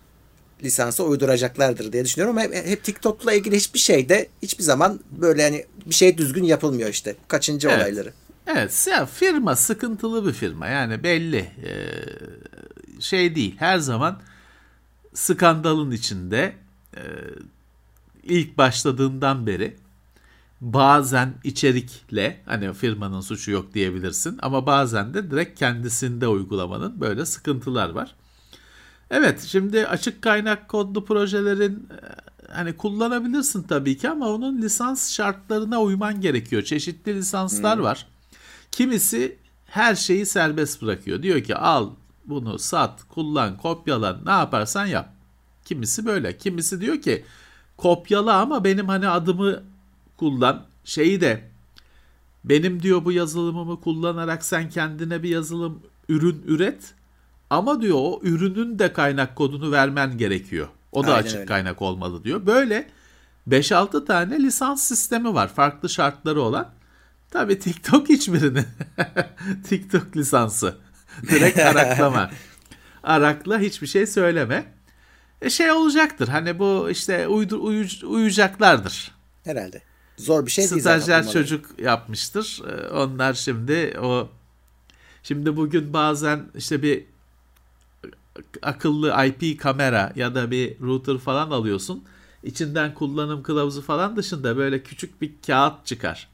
lisansı 0.62 1.04
uyduracaklardır 1.04 1.92
diye 1.92 2.04
düşünüyorum. 2.04 2.38
Hep, 2.38 2.54
hep 2.54 2.84
TikTok'la 2.84 3.32
ilgili 3.32 3.56
hiçbir 3.56 3.78
şeyde 3.78 4.28
hiçbir 4.42 4.64
zaman 4.64 5.00
böyle 5.10 5.42
hani 5.42 5.66
bir 5.86 5.94
şey 5.94 6.18
düzgün 6.18 6.44
yapılmıyor 6.44 6.88
işte. 6.88 7.14
Kaçıncı 7.28 7.68
Evet. 7.68 7.78
olayları. 7.78 8.12
Evet 8.46 8.86
ya 8.90 9.06
firma 9.06 9.56
sıkıntılı 9.56 10.26
bir 10.26 10.32
firma 10.32 10.66
yani 10.68 11.02
belli 11.02 11.36
Ee, 11.38 13.00
şey 13.00 13.34
değil 13.34 13.54
her 13.58 13.78
zaman 13.78 14.20
skandalın 15.14 15.90
içinde 15.90 16.52
Ee, 16.96 17.00
ilk 18.22 18.58
başladığından 18.58 19.46
beri 19.46 19.76
bazen 20.60 21.34
içerikle 21.44 22.40
hani 22.46 22.72
firmanın 22.72 23.20
suçu 23.20 23.50
yok 23.50 23.74
diyebilirsin 23.74 24.38
ama 24.42 24.66
bazen 24.66 25.14
de 25.14 25.30
direkt 25.30 25.58
kendisinde 25.58 26.28
uygulamanın 26.28 27.00
böyle 27.00 27.26
sıkıntılar 27.26 27.90
var. 27.90 28.14
Evet 29.10 29.40
şimdi 29.40 29.86
açık 29.86 30.22
kaynak 30.22 30.68
kodlu 30.68 31.04
projelerin 31.04 31.88
e, 31.90 31.98
hani 32.52 32.76
kullanabilirsin 32.76 33.62
tabii 33.62 33.96
ki 33.96 34.08
ama 34.08 34.28
onun 34.28 34.62
lisans 34.62 35.12
şartlarına 35.12 35.80
uyman 35.80 36.20
gerekiyor. 36.20 36.62
Çeşitli 36.62 37.14
lisanslar 37.14 37.78
var. 37.78 38.06
Kimisi 38.70 39.36
her 39.66 39.94
şeyi 39.94 40.26
serbest 40.26 40.82
bırakıyor. 40.82 41.22
Diyor 41.22 41.40
ki 41.40 41.56
al 41.56 41.90
bunu 42.26 42.58
sat, 42.58 43.04
kullan, 43.08 43.56
kopyala 43.56 44.20
ne 44.24 44.30
yaparsan 44.30 44.86
yap. 44.86 45.08
Kimisi 45.64 46.06
böyle. 46.06 46.38
Kimisi 46.38 46.80
diyor 46.80 47.02
ki 47.02 47.24
kopyala 47.82 48.40
ama 48.40 48.64
benim 48.64 48.88
hani 48.88 49.08
adımı 49.08 49.62
kullan. 50.16 50.62
Şeyi 50.84 51.20
de 51.20 51.44
benim 52.44 52.82
diyor 52.82 53.04
bu 53.04 53.12
yazılımımı 53.12 53.80
kullanarak 53.80 54.44
sen 54.44 54.68
kendine 54.68 55.22
bir 55.22 55.28
yazılım 55.28 55.82
ürün 56.08 56.42
üret. 56.46 56.94
Ama 57.50 57.82
diyor 57.82 57.96
o 58.00 58.20
ürünün 58.22 58.78
de 58.78 58.92
kaynak 58.92 59.36
kodunu 59.36 59.72
vermen 59.72 60.18
gerekiyor. 60.18 60.68
O 60.92 61.06
da 61.06 61.14
Aynen 61.14 61.26
açık 61.26 61.36
öyle. 61.36 61.46
kaynak 61.46 61.82
olmalı 61.82 62.24
diyor. 62.24 62.46
Böyle 62.46 62.88
5-6 63.48 64.04
tane 64.06 64.38
lisans 64.38 64.82
sistemi 64.82 65.34
var. 65.34 65.48
Farklı 65.48 65.88
şartları 65.88 66.40
olan. 66.42 66.70
Tabii 67.30 67.58
TikTok 67.58 68.08
hiçbirini. 68.08 68.64
TikTok 69.68 70.16
lisansı. 70.16 70.76
Direkt 71.22 71.58
araklama. 71.70 72.30
Arakla 73.02 73.58
hiçbir 73.58 73.86
şey 73.86 74.06
söyleme. 74.06 74.64
E 75.42 75.50
şey 75.50 75.72
olacaktır. 75.72 76.28
Hani 76.28 76.58
bu 76.58 76.90
işte 76.90 77.28
uydu, 77.28 77.62
uyu- 77.62 77.86
uyuyacaklardır. 78.06 79.10
Herhalde. 79.44 79.82
Zor 80.16 80.46
bir 80.46 80.50
şey 80.50 80.70
değil 80.70 80.82
zaten. 80.82 81.00
Stajyer 81.00 81.32
çocuk 81.32 81.78
yapmıştır. 81.78 82.62
Ee, 82.68 82.88
Onlar 82.88 83.34
şimdi 83.34 83.98
o 84.02 84.28
şimdi 85.22 85.56
bugün 85.56 85.92
bazen 85.92 86.46
işte 86.54 86.82
bir 86.82 87.04
akıllı 88.62 89.14
IP 89.26 89.60
kamera 89.60 90.12
ya 90.16 90.34
da 90.34 90.50
bir 90.50 90.80
router 90.80 91.18
falan 91.18 91.50
alıyorsun. 91.50 92.04
İçinden 92.42 92.94
kullanım 92.94 93.42
kılavuzu 93.42 93.82
falan 93.82 94.16
dışında 94.16 94.56
böyle 94.56 94.82
küçük 94.82 95.22
bir 95.22 95.32
kağıt 95.46 95.86
çıkar. 95.86 96.28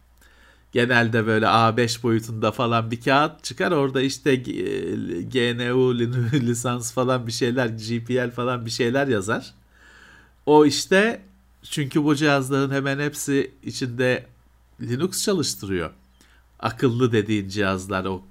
Genelde 0.73 1.27
böyle 1.27 1.47
A5 1.47 2.03
boyutunda 2.03 2.53
falan 2.53 2.91
bir 2.91 3.01
kağıt 3.01 3.45
çıkar. 3.45 3.73
Orada 3.73 4.01
işte 4.01 4.37
GNU 4.37 5.99
lin- 5.99 6.33
lisans 6.47 6.93
falan 6.93 7.27
bir 7.27 7.33
şeyler, 7.33 7.67
GPL 7.67 8.31
falan 8.31 8.67
bir 8.67 8.71
şeyler 8.71 9.09
yazar. 9.09 9.55
O 10.47 10.67
işte 10.67 11.21
çünkü 11.63 12.05
bu 12.05 12.15
cihazların 12.17 12.71
hemen 12.71 12.99
hepsi 12.99 13.51
içinde 13.63 14.27
Linux 14.81 15.23
çalıştırıyor. 15.25 15.91
Akıllı 16.61 17.13
dediğin 17.13 17.49
cihazlar 17.49 18.05
o 18.05 18.23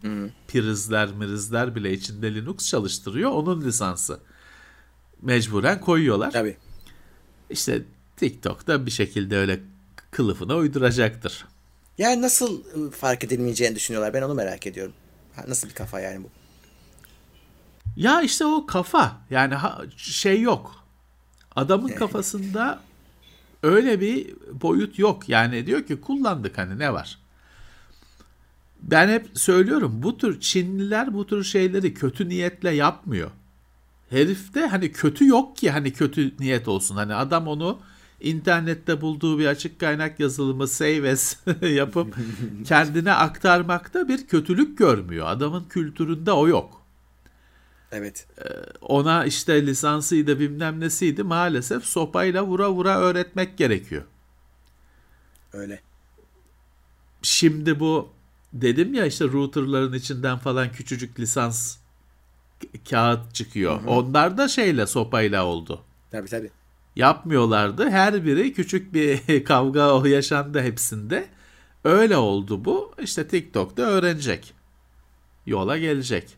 prizler 0.48 1.14
mirizler 1.14 1.76
bile 1.76 1.94
içinde 1.94 2.36
Linux 2.36 2.70
çalıştırıyor. 2.70 3.32
Onun 3.32 3.62
lisansı. 3.62 4.20
Mecburen 5.22 5.82
koyuyorlar. 5.82 6.32
Tabii. 6.32 6.58
İşte 7.50 7.82
TikTok'ta 8.18 8.86
bir 8.86 8.92
şekilde 8.92 9.38
öyle 9.38 9.60
kılıfına 10.12 10.56
uyduracaktır. 10.56 11.46
Yani 11.98 12.22
nasıl 12.22 12.64
ıı, 12.78 12.92
fark 12.92 13.24
edilmeyeceğini 13.24 13.76
düşünüyorlar. 13.76 14.14
Ben 14.14 14.22
onu 14.22 14.34
merak 14.34 14.68
ediyorum. 14.68 14.94
Nasıl 15.48 15.70
bir 15.70 15.74
kafa 15.74 16.00
yani 16.00 16.24
bu? 16.24 16.30
Ya 17.96 18.22
işte 18.22 18.46
o 18.46 18.66
kafa 18.66 19.18
yani 19.30 19.56
ha- 19.56 19.82
şey 19.98 20.42
yok. 20.42 20.84
Adamın 21.56 21.88
kafasında 21.88 22.80
öyle 23.64 24.02
bir 24.02 24.36
boyut 24.62 25.00
yok. 25.00 25.30
Yani 25.30 25.66
diyor 25.66 25.86
ki 25.86 26.02
kullandık 26.02 26.58
hani 26.58 26.80
ne 26.80 26.94
var? 26.94 27.20
Ben 28.82 29.10
hep 29.10 29.30
söylüyorum 29.34 30.04
bu 30.04 30.18
tür 30.18 30.40
Çinliler 30.40 31.14
bu 31.14 31.28
tür 31.28 31.44
şeyleri 31.44 31.94
kötü 31.94 32.30
niyetle 32.30 32.72
yapmıyor. 32.72 33.32
Herifte 34.10 34.68
hani 34.68 34.92
kötü 34.92 35.28
yok 35.28 35.58
ki 35.58 35.72
hani 35.72 35.94
kötü 35.94 36.34
niyet 36.40 36.68
olsun. 36.68 36.96
Hani 36.96 37.16
adam 37.16 37.48
onu 37.48 37.80
internette 38.22 39.02
bulduğu 39.02 39.40
bir 39.40 39.46
açık 39.46 39.80
kaynak 39.80 40.20
yazılımı 40.20 40.68
save 40.68 41.12
as 41.12 41.36
yapıp 41.62 42.16
kendine 42.66 43.14
aktarmakta 43.14 44.08
bir 44.08 44.28
kötülük 44.28 44.78
görmüyor. 44.78 45.28
Adamın 45.28 45.64
kültüründe 45.64 46.32
o 46.32 46.48
yok 46.48 46.78
Evet. 47.92 48.28
ona 48.82 49.26
işte 49.26 49.66
lisansıydı 49.66 50.40
bilmem 50.40 50.80
nesiydi 50.80 51.24
maalesef 51.24 51.86
sopayla 51.86 52.44
vura 52.44 52.72
vura 52.72 53.00
öğretmek 53.00 53.58
gerekiyor. 53.58 54.04
Öyle. 55.54 55.82
Şimdi 57.22 57.80
bu 57.80 58.10
dedim 58.54 58.94
ya 58.94 59.06
işte 59.06 59.26
routerların 59.26 59.94
içinden 59.94 60.38
falan 60.38 60.72
küçücük 60.72 61.20
lisans 61.20 61.78
kağıt 62.90 63.36
çıkıyor. 63.36 63.82
Onlar 63.88 64.38
da 64.38 64.48
şeyle 64.48 64.88
sopayla 64.88 65.46
oldu. 65.46 65.82
Tabii 66.12 66.28
tabii. 66.28 66.52
Yapmıyorlardı. 66.98 67.90
Her 67.90 68.26
biri 68.26 68.54
küçük 68.54 68.94
bir 68.94 69.44
kavga 69.46 70.08
yaşandı 70.08 70.62
hepsinde. 70.62 71.26
Öyle 71.84 72.18
oldu 72.18 72.66
bu. 72.66 72.94
İşte 73.02 73.28
TikTok'ta 73.28 73.82
öğrenecek. 73.82 74.54
Yola 75.46 75.78
gelecek. 75.78 76.38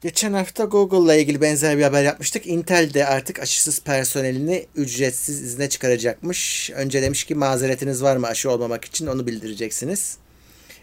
Geçen 0.00 0.32
hafta 0.32 0.64
Google'la 0.64 1.14
ilgili 1.14 1.40
benzer 1.40 1.78
bir 1.78 1.82
haber 1.82 2.02
yapmıştık. 2.02 2.46
Intel 2.46 2.94
de 2.94 3.06
artık 3.06 3.40
aşısız 3.40 3.80
personelini 3.80 4.66
ücretsiz 4.76 5.42
izne 5.42 5.68
çıkaracakmış. 5.68 6.70
Önce 6.74 7.02
demiş 7.02 7.24
ki 7.24 7.34
mazeretiniz 7.34 8.02
var 8.02 8.16
mı 8.16 8.26
aşı 8.26 8.50
olmamak 8.50 8.84
için 8.84 9.06
onu 9.06 9.26
bildireceksiniz. 9.26 10.18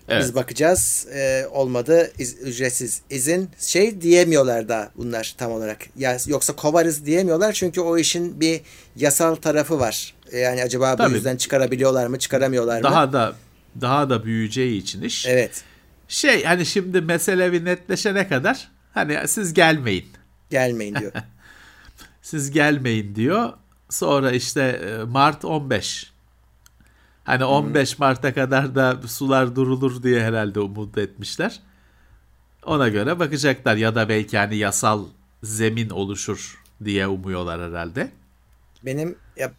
Evet. 0.09 0.23
Biz 0.23 0.35
bakacağız. 0.35 1.07
Ee, 1.13 1.45
olmadı 1.51 2.11
iz- 2.19 2.41
ücretsiz 2.41 3.01
izin. 3.09 3.49
Şey 3.59 4.01
diyemiyorlar 4.01 4.69
da 4.69 4.91
bunlar 4.95 5.35
tam 5.37 5.51
olarak. 5.51 5.77
Ya, 5.97 6.17
yoksa 6.27 6.55
kovarız 6.55 7.05
diyemiyorlar 7.05 7.53
çünkü 7.53 7.81
o 7.81 7.97
işin 7.97 8.39
bir 8.39 8.61
yasal 8.95 9.35
tarafı 9.35 9.79
var. 9.79 10.13
Yani 10.33 10.63
acaba 10.63 10.93
bu 10.93 10.97
Tabii. 10.97 11.13
yüzden 11.13 11.37
çıkarabiliyorlar 11.37 12.07
mı 12.07 12.19
çıkaramıyorlar 12.19 12.77
mı? 12.77 12.83
Daha 12.83 13.13
da 13.13 13.33
daha 13.81 14.09
da 14.09 14.25
büyüyeceği 14.25 14.81
için 14.81 15.01
iş. 15.01 15.25
Evet. 15.25 15.63
Şey 16.07 16.43
hani 16.43 16.65
şimdi 16.65 17.01
mesele 17.01 17.51
bir 17.53 17.65
netleşene 17.65 18.27
kadar 18.27 18.71
hani 18.93 19.27
siz 19.27 19.53
gelmeyin. 19.53 20.05
Gelmeyin 20.49 20.95
diyor. 20.95 21.11
Siz 22.21 22.51
gelmeyin 22.51 23.15
diyor. 23.15 23.49
Sonra 23.89 24.31
işte 24.31 24.61
e, 24.61 25.03
Mart 25.03 25.45
15. 25.45 26.11
Hani 27.29 27.45
15 27.45 27.99
Mart'a 27.99 28.33
kadar 28.33 28.75
da 28.75 28.99
sular 29.07 29.55
durulur 29.55 30.03
diye 30.03 30.23
herhalde 30.23 30.59
umut 30.59 30.97
etmişler. 30.97 31.59
Ona 32.65 32.89
göre 32.89 33.19
bakacaklar 33.19 33.75
ya 33.75 33.95
da 33.95 34.09
belki 34.09 34.37
hani 34.37 34.57
yasal 34.57 35.05
zemin 35.43 35.89
oluşur 35.89 36.63
diye 36.85 37.07
umuyorlar 37.07 37.61
herhalde. 37.71 38.11
Benim 38.85 39.15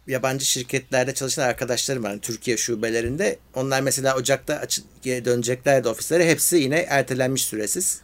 yabancı 0.07 0.45
şirketlerde 0.45 1.13
çalışan 1.13 1.43
arkadaşlarım 1.43 2.03
var. 2.03 2.09
hani 2.09 2.21
Türkiye 2.21 2.57
şubelerinde. 2.57 3.39
Onlar 3.55 3.81
mesela 3.81 4.15
Ocak'ta 4.15 4.55
açı- 4.55 4.83
geri 5.01 5.25
döneceklerdi 5.25 5.87
ofislere. 5.87 6.29
Hepsi 6.29 6.57
yine 6.57 6.77
ertelenmiş 6.79 7.43
süresiz. 7.45 8.01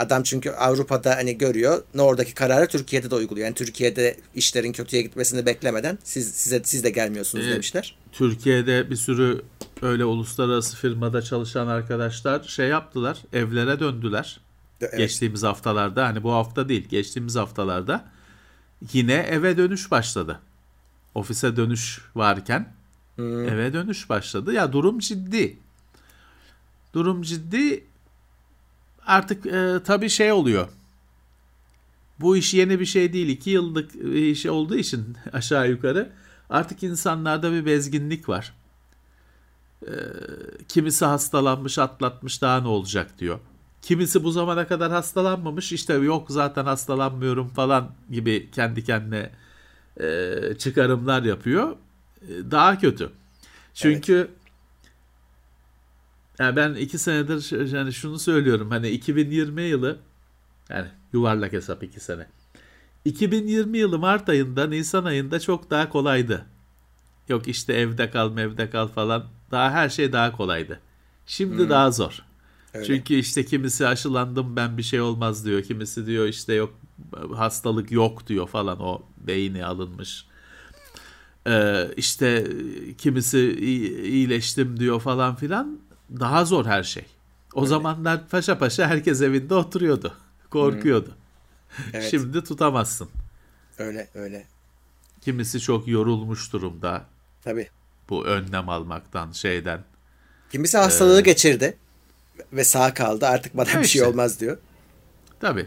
Adam 0.00 0.22
çünkü 0.22 0.50
Avrupa'da 0.50 1.16
hani 1.16 1.38
görüyor. 1.38 1.82
Ne 1.94 2.02
oradaki 2.02 2.34
kararı 2.34 2.68
Türkiye'de 2.68 3.10
de 3.10 3.14
uyguluyor. 3.14 3.46
Yani 3.46 3.54
Türkiye'de 3.54 4.16
işlerin 4.34 4.72
kötüye 4.72 5.02
gitmesini 5.02 5.46
beklemeden 5.46 5.98
siz 6.04 6.34
size 6.34 6.60
siz 6.64 6.84
de 6.84 6.90
gelmiyorsunuz 6.90 7.44
Evet. 7.44 7.54
demişler. 7.54 7.96
Türkiye'de 8.12 8.90
bir 8.90 8.96
sürü 8.96 9.42
öyle 9.82 10.04
uluslararası 10.04 10.76
firmada 10.76 11.22
çalışan 11.22 11.66
arkadaşlar 11.66 12.42
şey 12.42 12.68
yaptılar, 12.68 13.18
evlere 13.32 13.80
döndüler. 13.80 14.40
Evet. 14.80 14.98
Geçtiğimiz 14.98 15.42
haftalarda 15.42 16.06
hani 16.06 16.22
bu 16.22 16.32
hafta 16.32 16.68
değil, 16.68 16.88
geçtiğimiz 16.88 17.36
haftalarda 17.36 18.04
yine 18.92 19.14
eve 19.14 19.56
dönüş 19.56 19.90
başladı. 19.90 20.40
Ofise 21.14 21.56
dönüş 21.56 22.00
varken 22.14 22.72
eve 23.18 23.72
dönüş 23.72 24.08
başladı. 24.08 24.52
Ya 24.52 24.72
durum 24.72 24.98
ciddi. 24.98 25.56
Durum 26.94 27.22
ciddi. 27.22 27.84
Artık 29.06 29.46
e, 29.46 29.80
tabii 29.84 30.10
şey 30.10 30.32
oluyor. 30.32 30.68
Bu 32.20 32.36
iş 32.36 32.54
yeni 32.54 32.80
bir 32.80 32.86
şey 32.86 33.12
değil. 33.12 33.28
İki 33.28 33.50
yıllık 33.50 33.94
bir 33.94 34.22
iş 34.22 34.46
olduğu 34.46 34.76
için 34.76 35.16
aşağı 35.32 35.70
yukarı 35.70 36.12
artık 36.50 36.82
insanlarda 36.82 37.52
bir 37.52 37.66
bezginlik 37.66 38.28
var. 38.28 38.52
Ee, 39.86 39.90
kimisi 40.68 41.04
hastalanmış, 41.04 41.78
atlatmış 41.78 42.42
daha 42.42 42.60
ne 42.60 42.68
olacak 42.68 43.18
diyor. 43.18 43.38
Kimisi 43.82 44.24
bu 44.24 44.30
zamana 44.30 44.66
kadar 44.66 44.92
hastalanmamış 44.92 45.72
işte 45.72 45.94
yok 45.94 46.26
zaten 46.30 46.64
hastalanmıyorum 46.64 47.48
falan 47.48 47.90
gibi 48.10 48.50
kendi 48.50 48.84
kendine 48.84 49.30
e, 50.00 50.34
çıkarımlar 50.58 51.22
yapıyor. 51.22 51.76
E, 52.22 52.50
daha 52.50 52.78
kötü. 52.78 53.10
Çünkü 53.74 54.30
yani 56.40 56.56
ben 56.56 56.74
iki 56.74 56.98
senedir 56.98 57.72
yani 57.74 57.92
şunu 57.92 58.18
söylüyorum 58.18 58.70
hani 58.70 58.88
2020 58.88 59.62
yılı 59.62 59.98
yani 60.68 60.88
yuvarlak 61.12 61.52
hesap 61.52 61.82
iki 61.82 62.00
sene. 62.00 62.26
2020 63.04 63.78
yılı 63.78 63.98
Mart 63.98 64.28
ayında 64.28 64.66
Nisan 64.66 65.04
ayında 65.04 65.40
çok 65.40 65.70
daha 65.70 65.88
kolaydı. 65.88 66.46
Yok 67.28 67.48
işte 67.48 67.72
evde 67.72 68.10
kal 68.10 68.38
evde 68.38 68.70
kal 68.70 68.88
falan 68.88 69.24
daha 69.50 69.70
her 69.70 69.88
şey 69.88 70.12
daha 70.12 70.32
kolaydı. 70.32 70.80
Şimdi 71.26 71.68
daha 71.68 71.90
zor. 71.90 72.22
Öyle. 72.74 72.86
Çünkü 72.86 73.14
işte 73.14 73.44
kimisi 73.44 73.86
aşılandım 73.86 74.56
ben 74.56 74.78
bir 74.78 74.82
şey 74.82 75.00
olmaz 75.00 75.44
diyor. 75.46 75.62
Kimisi 75.62 76.06
diyor 76.06 76.26
işte 76.26 76.54
yok 76.54 76.74
hastalık 77.36 77.92
yok 77.92 78.26
diyor 78.26 78.48
falan 78.48 78.80
o 78.80 79.02
beyni 79.26 79.64
alınmış. 79.64 80.26
Ee, 81.46 81.88
işte 81.96 82.46
kimisi 82.98 83.56
iyi- 83.60 84.02
iyileştim 84.02 84.80
diyor 84.80 85.00
falan 85.00 85.36
filan. 85.36 85.78
Daha 86.20 86.44
zor 86.44 86.66
her 86.66 86.82
şey. 86.82 87.04
O 87.54 87.66
zamanlar 87.66 88.28
paşa 88.28 88.58
paşa 88.58 88.86
herkes 88.88 89.22
evinde 89.22 89.54
oturuyordu. 89.54 90.14
Korkuyordu. 90.50 91.14
Evet. 91.92 92.10
Şimdi 92.10 92.44
tutamazsın. 92.44 93.08
Öyle 93.78 94.08
öyle. 94.14 94.46
Kimisi 95.20 95.60
çok 95.60 95.88
yorulmuş 95.88 96.52
durumda 96.52 97.04
Tabii. 97.44 97.68
bu 98.08 98.26
önlem 98.26 98.68
almaktan 98.68 99.32
şeyden. 99.32 99.84
Kimisi 100.52 100.78
hastalığı 100.78 101.20
geçirdi 101.20 101.76
ve 102.52 102.64
sağ 102.64 102.94
kaldı. 102.94 103.26
Artık 103.26 103.56
bana 103.56 103.66
bir 103.66 103.74
Evet 103.74 103.86
şey 103.86 104.00
işte. 104.02 104.10
olmaz 104.12 104.40
diyor. 104.40 104.58
Tabii. 105.40 105.66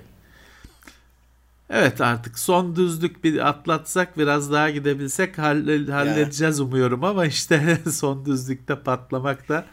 Evet 1.70 2.02
artık 2.02 2.40
son 2.40 2.76
düzlük 2.76 3.24
bir 3.24 3.48
atlatsak 3.48 4.18
biraz 4.18 4.52
daha 4.52 4.70
gidebilsek 4.70 5.38
halle- 5.38 5.92
halledeceğiz 5.92 6.60
umuyorum 6.60 7.04
ama 7.04 7.26
işte 7.26 7.80
son 7.92 8.26
düzlükte 8.26 8.80
patlamak 8.80 9.50
da 9.50 9.66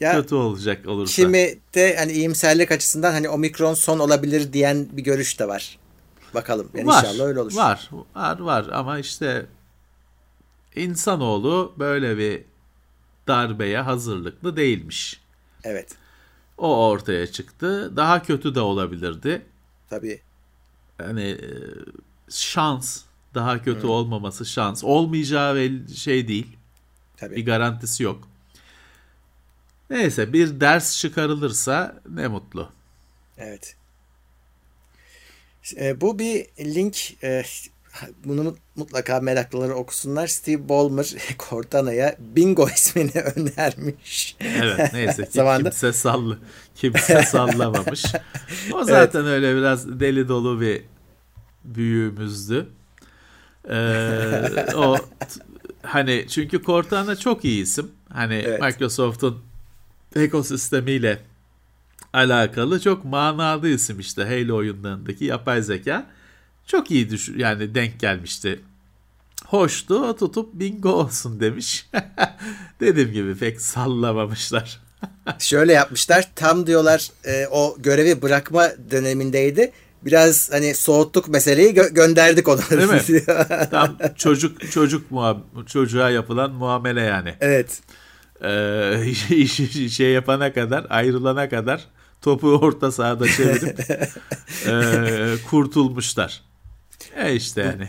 Ya 0.00 0.12
kötü 0.12 0.34
olacak 0.34 0.86
olursa. 0.86 1.22
kimi 1.22 1.54
de 1.74 1.96
hani 1.96 2.12
iyimserlik 2.12 2.72
açısından 2.72 3.12
hani 3.12 3.28
omikron 3.28 3.74
son 3.74 3.98
olabilir 3.98 4.52
diyen 4.52 4.88
bir 4.92 5.02
görüş 5.02 5.38
de 5.38 5.48
var. 5.48 5.78
Bakalım. 6.34 6.70
Yani 6.74 6.86
var, 6.86 7.04
inşallah 7.04 7.24
öyle 7.24 7.40
olur. 7.40 7.56
Var, 7.56 7.90
var, 8.14 8.38
var 8.40 8.66
ama 8.72 8.98
işte 8.98 9.46
insanoğlu 10.76 11.74
böyle 11.78 12.18
bir 12.18 12.44
darbeye 13.28 13.80
hazırlıklı 13.80 14.56
değilmiş. 14.56 15.20
Evet. 15.64 15.94
O 16.58 16.88
ortaya 16.88 17.26
çıktı. 17.26 17.96
Daha 17.96 18.22
kötü 18.22 18.54
de 18.54 18.60
olabilirdi. 18.60 19.42
Tabii. 19.90 20.20
hani 20.98 21.22
e, 21.30 21.50
şans 22.30 23.02
daha 23.34 23.62
kötü 23.62 23.86
olmaması 23.86 24.46
şans 24.46 24.84
olmayacağı 24.84 25.70
şey 25.96 26.28
değil 26.28 26.56
Tabii. 27.16 27.36
bir 27.36 27.46
garantisi 27.46 28.02
yok 28.02 28.29
neyse 29.90 30.32
bir 30.32 30.60
ders 30.60 30.96
çıkarılırsa 30.98 32.00
ne 32.08 32.28
mutlu 32.28 32.68
Evet. 33.38 33.76
E, 35.76 36.00
bu 36.00 36.18
bir 36.18 36.46
link. 36.60 37.24
e, 37.24 37.42
bunu 38.24 38.56
mutlaka 38.76 39.20
meraklıları 39.20 39.74
okusunlar. 39.74 40.26
Steve 40.26 40.68
Ballmer 40.68 41.14
Cortana'ya 41.50 42.16
Bingo 42.18 42.68
ismini 42.68 43.10
önermiş. 43.36 44.36
evet 44.40 44.92
neyse 44.92 45.24
ki 45.26 45.30
Zamanında. 45.32 45.70
kimse 45.70 45.92
sallı 45.92 46.38
kimse 46.74 47.22
sallamamış 47.22 48.04
o 48.72 48.84
zaten 48.84 49.26
öyle 49.26 49.56
biraz 49.56 50.00
deli 50.00 50.28
dolu 50.28 50.60
bir 50.60 50.82
büyüğümüzdü 51.64 52.68
Ee, 53.70 54.66
o 54.76 54.96
hani 55.82 56.26
çünkü 56.28 56.62
Cortana 56.62 57.16
çok 57.16 57.44
iyi 57.44 57.62
isim 57.62 57.90
hani 58.12 58.34
Evet. 58.34 58.60
Microsoft'un 58.62 59.42
ekosistemiyle 60.16 61.18
alakalı 62.12 62.80
çok 62.80 63.04
manalı 63.04 63.68
isim 63.68 64.00
işte 64.00 64.24
Halo 64.24 64.56
oyunlarındaki 64.56 65.24
yapay 65.24 65.62
zeka 65.62 66.06
çok 66.66 66.90
iyi 66.90 67.10
düş 67.10 67.28
yani 67.36 67.74
denk 67.74 68.00
gelmişti. 68.00 68.60
Hoştu 69.46 70.16
tutup 70.16 70.54
bingo 70.54 70.88
olsun 70.90 71.40
demiş. 71.40 71.86
Dediğim 72.80 73.12
gibi 73.12 73.34
pek 73.36 73.60
sallamamışlar. 73.60 74.80
Şöyle 75.38 75.72
yapmışlar. 75.72 76.30
Tam 76.36 76.66
diyorlar 76.66 77.10
e, 77.24 77.46
o 77.50 77.76
görevi 77.78 78.22
bırakma 78.22 78.68
dönemindeydi. 78.90 79.72
Biraz 80.02 80.52
hani 80.52 80.74
soğuttuk 80.74 81.28
meseleyi 81.28 81.74
gö- 81.74 81.94
gönderdik 81.94 82.48
onu. 82.48 82.60
Değil 82.70 82.88
mi? 82.90 83.24
Tam 83.70 83.96
çocuk 84.16 84.70
çocuk 84.72 85.10
muha- 85.10 85.66
çocuğa 85.66 86.10
yapılan 86.10 86.50
muamele 86.52 87.00
yani. 87.00 87.34
evet. 87.40 87.80
İşi 89.30 89.90
şey 89.90 90.10
yapana 90.12 90.52
kadar 90.52 90.86
ayrılana 90.90 91.48
kadar 91.48 91.86
topu 92.22 92.48
orta 92.48 92.92
sahada 92.92 93.28
çevirip 93.28 93.80
e, 94.66 95.34
kurtulmuşlar. 95.50 96.42
E 97.16 97.34
işte 97.34 97.60
yani. 97.62 97.88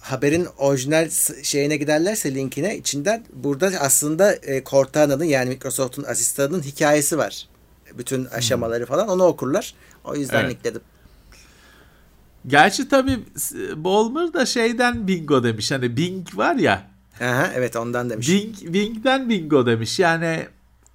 Haberin 0.00 0.46
orijinal 0.58 1.10
şeyine 1.42 1.76
giderlerse 1.76 2.34
linkine 2.34 2.76
içinden 2.76 3.24
burada 3.32 3.66
aslında 3.80 4.34
e, 4.34 4.64
Cortana'nın 4.64 5.24
yani 5.24 5.48
Microsoft'un 5.48 6.04
asistanının 6.04 6.62
hikayesi 6.62 7.18
var. 7.18 7.48
Bütün 7.98 8.24
aşamaları 8.24 8.86
falan 8.86 9.08
onu 9.08 9.24
okurlar. 9.24 9.74
O 10.04 10.16
yüzden 10.16 10.38
Hmm. 10.38 10.44
Evet. 10.46 10.56
linkledim. 10.56 10.80
Gerçi 12.46 12.88
tabii 12.88 13.18
Ballmer 13.76 14.32
da 14.32 14.46
şeyden 14.46 15.08
bingo 15.08 15.44
demiş. 15.44 15.70
Hani 15.70 15.96
Bing 15.96 16.36
var 16.36 16.54
ya. 16.54 16.89
Aha, 17.20 17.50
evet 17.54 17.76
ondan 17.76 18.10
demiş. 18.10 18.28
Bing, 18.28 18.56
Bing'den 18.74 19.28
bingo 19.28 19.66
demiş. 19.66 19.98
Yani 19.98 20.46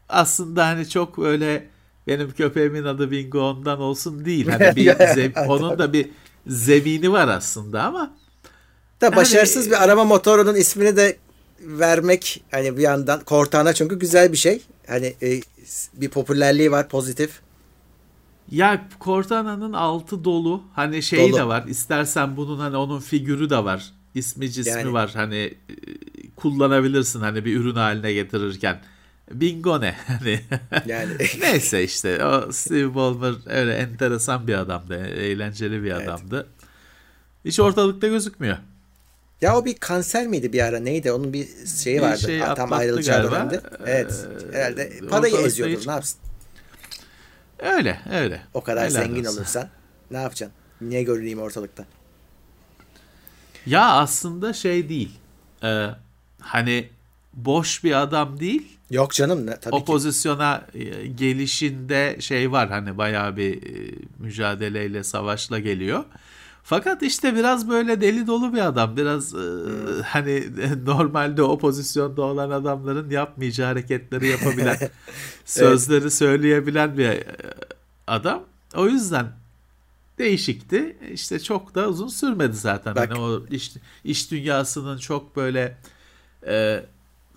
aslında 0.09 0.65
hani 0.67 0.89
çok 0.89 1.19
öyle 1.19 1.67
benim 2.07 2.31
köpeğimin 2.31 2.83
adı 2.83 3.11
Bingo 3.11 3.39
ondan 3.39 3.79
olsun 3.79 4.25
değil. 4.25 4.47
Hani 4.47 4.75
bir 4.75 4.88
ze- 4.91 5.45
onun 5.47 5.79
da 5.79 5.93
bir 5.93 6.09
zemini 6.47 7.11
var 7.11 7.27
aslında 7.27 7.83
ama 7.83 8.13
Da 9.01 9.15
başarısız 9.15 9.63
Hani- 9.65 9.71
bir 9.71 9.83
arama 9.83 10.03
motorunun 10.05 10.55
ismini 10.55 10.97
de 10.97 11.17
vermek 11.59 12.43
hani 12.51 12.77
bir 12.77 12.81
yandan 12.81 13.21
Cortana 13.27 13.73
çünkü 13.73 13.99
güzel 13.99 14.31
bir 14.31 14.38
şey. 14.38 14.61
Hani 14.88 15.13
e, 15.21 15.41
bir 15.93 16.09
popülerliği 16.09 16.71
var 16.71 16.89
pozitif. 16.89 17.39
Ya 18.51 18.88
Cortana'nın 19.01 19.73
altı 19.73 20.23
dolu. 20.23 20.63
Hani 20.73 21.03
şeyi 21.03 21.29
Dolu. 21.31 21.38
de 21.39 21.47
var. 21.47 21.63
İstersen 21.67 22.38
bunun 22.38 22.59
hani 22.59 22.77
onun 22.77 22.99
figürü 22.99 23.49
de 23.49 23.63
var. 23.63 23.91
İsmi 24.15 24.51
cismi 24.51 24.71
Yani. 24.71 24.93
var. 24.93 25.11
Hani 25.13 25.35
e, 25.38 25.73
kullanabilirsin 26.36 27.19
hani 27.21 27.45
bir 27.45 27.56
ürün 27.60 27.76
haline 27.76 28.13
getirirken. 28.13 28.80
Bingo 29.32 29.82
ne? 29.82 29.95
Hani 30.08 30.41
Yani 30.86 31.12
neyse 31.41 31.84
işte 31.84 32.26
o 32.26 32.52
Steve 32.52 32.95
Ballmer 32.95 33.34
öyle 33.45 33.74
enteresan 33.76 34.48
bir 34.48 34.54
adamdı. 34.54 34.95
Eğlenceli 35.08 35.84
bir 35.84 35.91
adamdı. 35.91 36.48
Hiç 37.45 37.60
ortalıkta 37.60 38.08
gözükmüyor. 38.08 38.58
ya 39.41 39.58
o 39.58 39.65
bir 39.65 39.74
kanser 39.76 40.28
miydi 40.28 40.54
bir 40.54 40.62
ara 40.65 40.80
neydi? 40.80 41.12
Onun 41.12 41.34
bir 41.34 41.48
şeyi 41.84 41.98
Bir 41.98 42.02
vardı. 42.02 42.19
şey 42.19 42.39
Ha, 42.39 42.54
Tam 42.54 42.74
ayrılacağı 42.74 43.17
galiba. 43.17 43.36
dönemde. 43.36 43.62
Evet. 43.86 44.28
Ee, 44.54 44.58
Herhalde 44.58 44.93
parayı 45.10 45.36
eziyordur. 45.38 45.78
hiç- 45.80 45.88
Ne 45.88 45.93
yapsın? 45.93 46.19
Öyle 47.60 48.00
öyle. 48.13 48.41
O 48.54 48.62
kadar 48.63 48.89
Helal 48.89 49.02
zengin 49.04 49.26
olsun. 49.26 49.38
olursan 49.38 49.69
ne 50.12 50.17
yapacaksın? 50.17 50.56
Niye 50.82 51.04
görüneyim 51.04 51.39
ortalıkta? 51.39 51.86
Ya 53.65 53.91
aslında 53.93 54.54
şey 54.54 54.89
değil. 54.89 55.12
Ee, 55.63 55.88
hani 56.45 56.89
boş 57.34 57.84
bir 57.84 58.01
adam 58.01 58.39
değil. 58.39 58.67
Yok 58.91 59.13
canım 59.13 59.45
ne 59.45 59.60
tabii 59.60 59.75
o 59.75 59.79
ki. 59.79 59.86
pozisyona 59.86 60.67
e, 60.73 61.08
gelişinde 61.08 62.17
şey 62.19 62.51
var 62.51 62.69
hani 62.69 62.97
bayağı 62.97 63.38
bir 63.38 63.63
e, 63.63 63.95
mücadeleyle 64.19 65.03
savaşla 65.03 65.60
geliyor. 65.60 66.03
Fakat 66.63 67.03
işte 67.03 67.36
biraz 67.36 67.69
böyle 67.69 68.01
deli 68.01 68.27
dolu 68.27 68.53
bir 68.53 68.65
adam. 68.65 68.97
Biraz 68.97 69.34
e, 69.34 69.38
Hmm. 69.38 70.01
hani 70.05 70.43
normalde 70.86 71.41
o 71.43 71.58
pozisyonda 71.60 72.21
olan 72.21 72.49
adamların 72.49 73.10
yapmayacağı 73.10 73.67
hareketleri 73.67 74.27
yapabilen, 74.27 74.77
sözleri 75.45 76.12
söyleyebilen 76.12 76.97
bir 76.97 77.05
e, 77.05 77.23
adam. 78.08 78.43
O 78.75 78.88
yüzden 78.88 79.27
değişikti. 80.17 80.97
İşte 81.13 81.39
çok 81.39 81.75
da 81.75 81.88
uzun 81.88 82.08
sürmedi 82.08 82.55
zaten. 82.55 82.95
Bak. 82.95 83.10
Hani 83.12 83.19
o 83.19 83.45
iş, 83.51 83.73
iş 84.03 84.31
dünyasının 84.31 84.97
çok 84.97 85.36
böyle 85.36 85.77
e, 86.47 86.84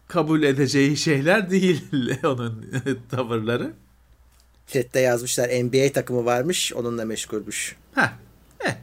kabul 0.08 0.42
edeceği 0.42 0.96
şeyler 0.96 1.50
değil 1.50 1.84
onun 2.24 2.66
tavırları. 3.10 3.72
Chat'te 4.66 5.00
yazmışlar 5.00 5.48
NBA 5.48 5.92
takımı 5.92 6.24
varmış 6.24 6.72
onunla 6.72 7.04
meşgulmüş. 7.04 7.76
Heh, 7.94 8.12
eh, 8.64 8.74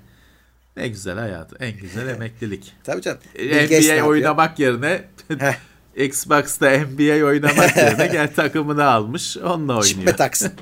ne 0.78 0.88
güzel 0.88 1.18
hayat, 1.18 1.54
en 1.60 1.78
güzel 1.78 2.08
emeklilik. 2.08 2.74
Tabii 2.84 3.02
canım. 3.02 3.20
Gates 3.36 3.90
ne 3.90 4.02
NBA 4.02 4.08
oynamak 4.08 4.60
yerine. 4.60 5.04
Xbox'ta 5.96 6.80
NBA 6.80 7.26
oynamak 7.26 7.78
yerine 7.78 8.08
gel 8.08 8.34
takımını 8.34 8.86
almış, 8.86 9.38
onunla 9.38 9.80
oynuyor. 9.80 10.18
taksın. 10.18 10.54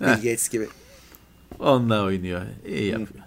Bill 0.00 0.06
Gates 0.06 0.48
gibi. 0.48 0.68
Onunla 1.58 2.04
oynuyor. 2.04 2.42
İyi 2.66 2.86
yapıyor. 2.86 3.24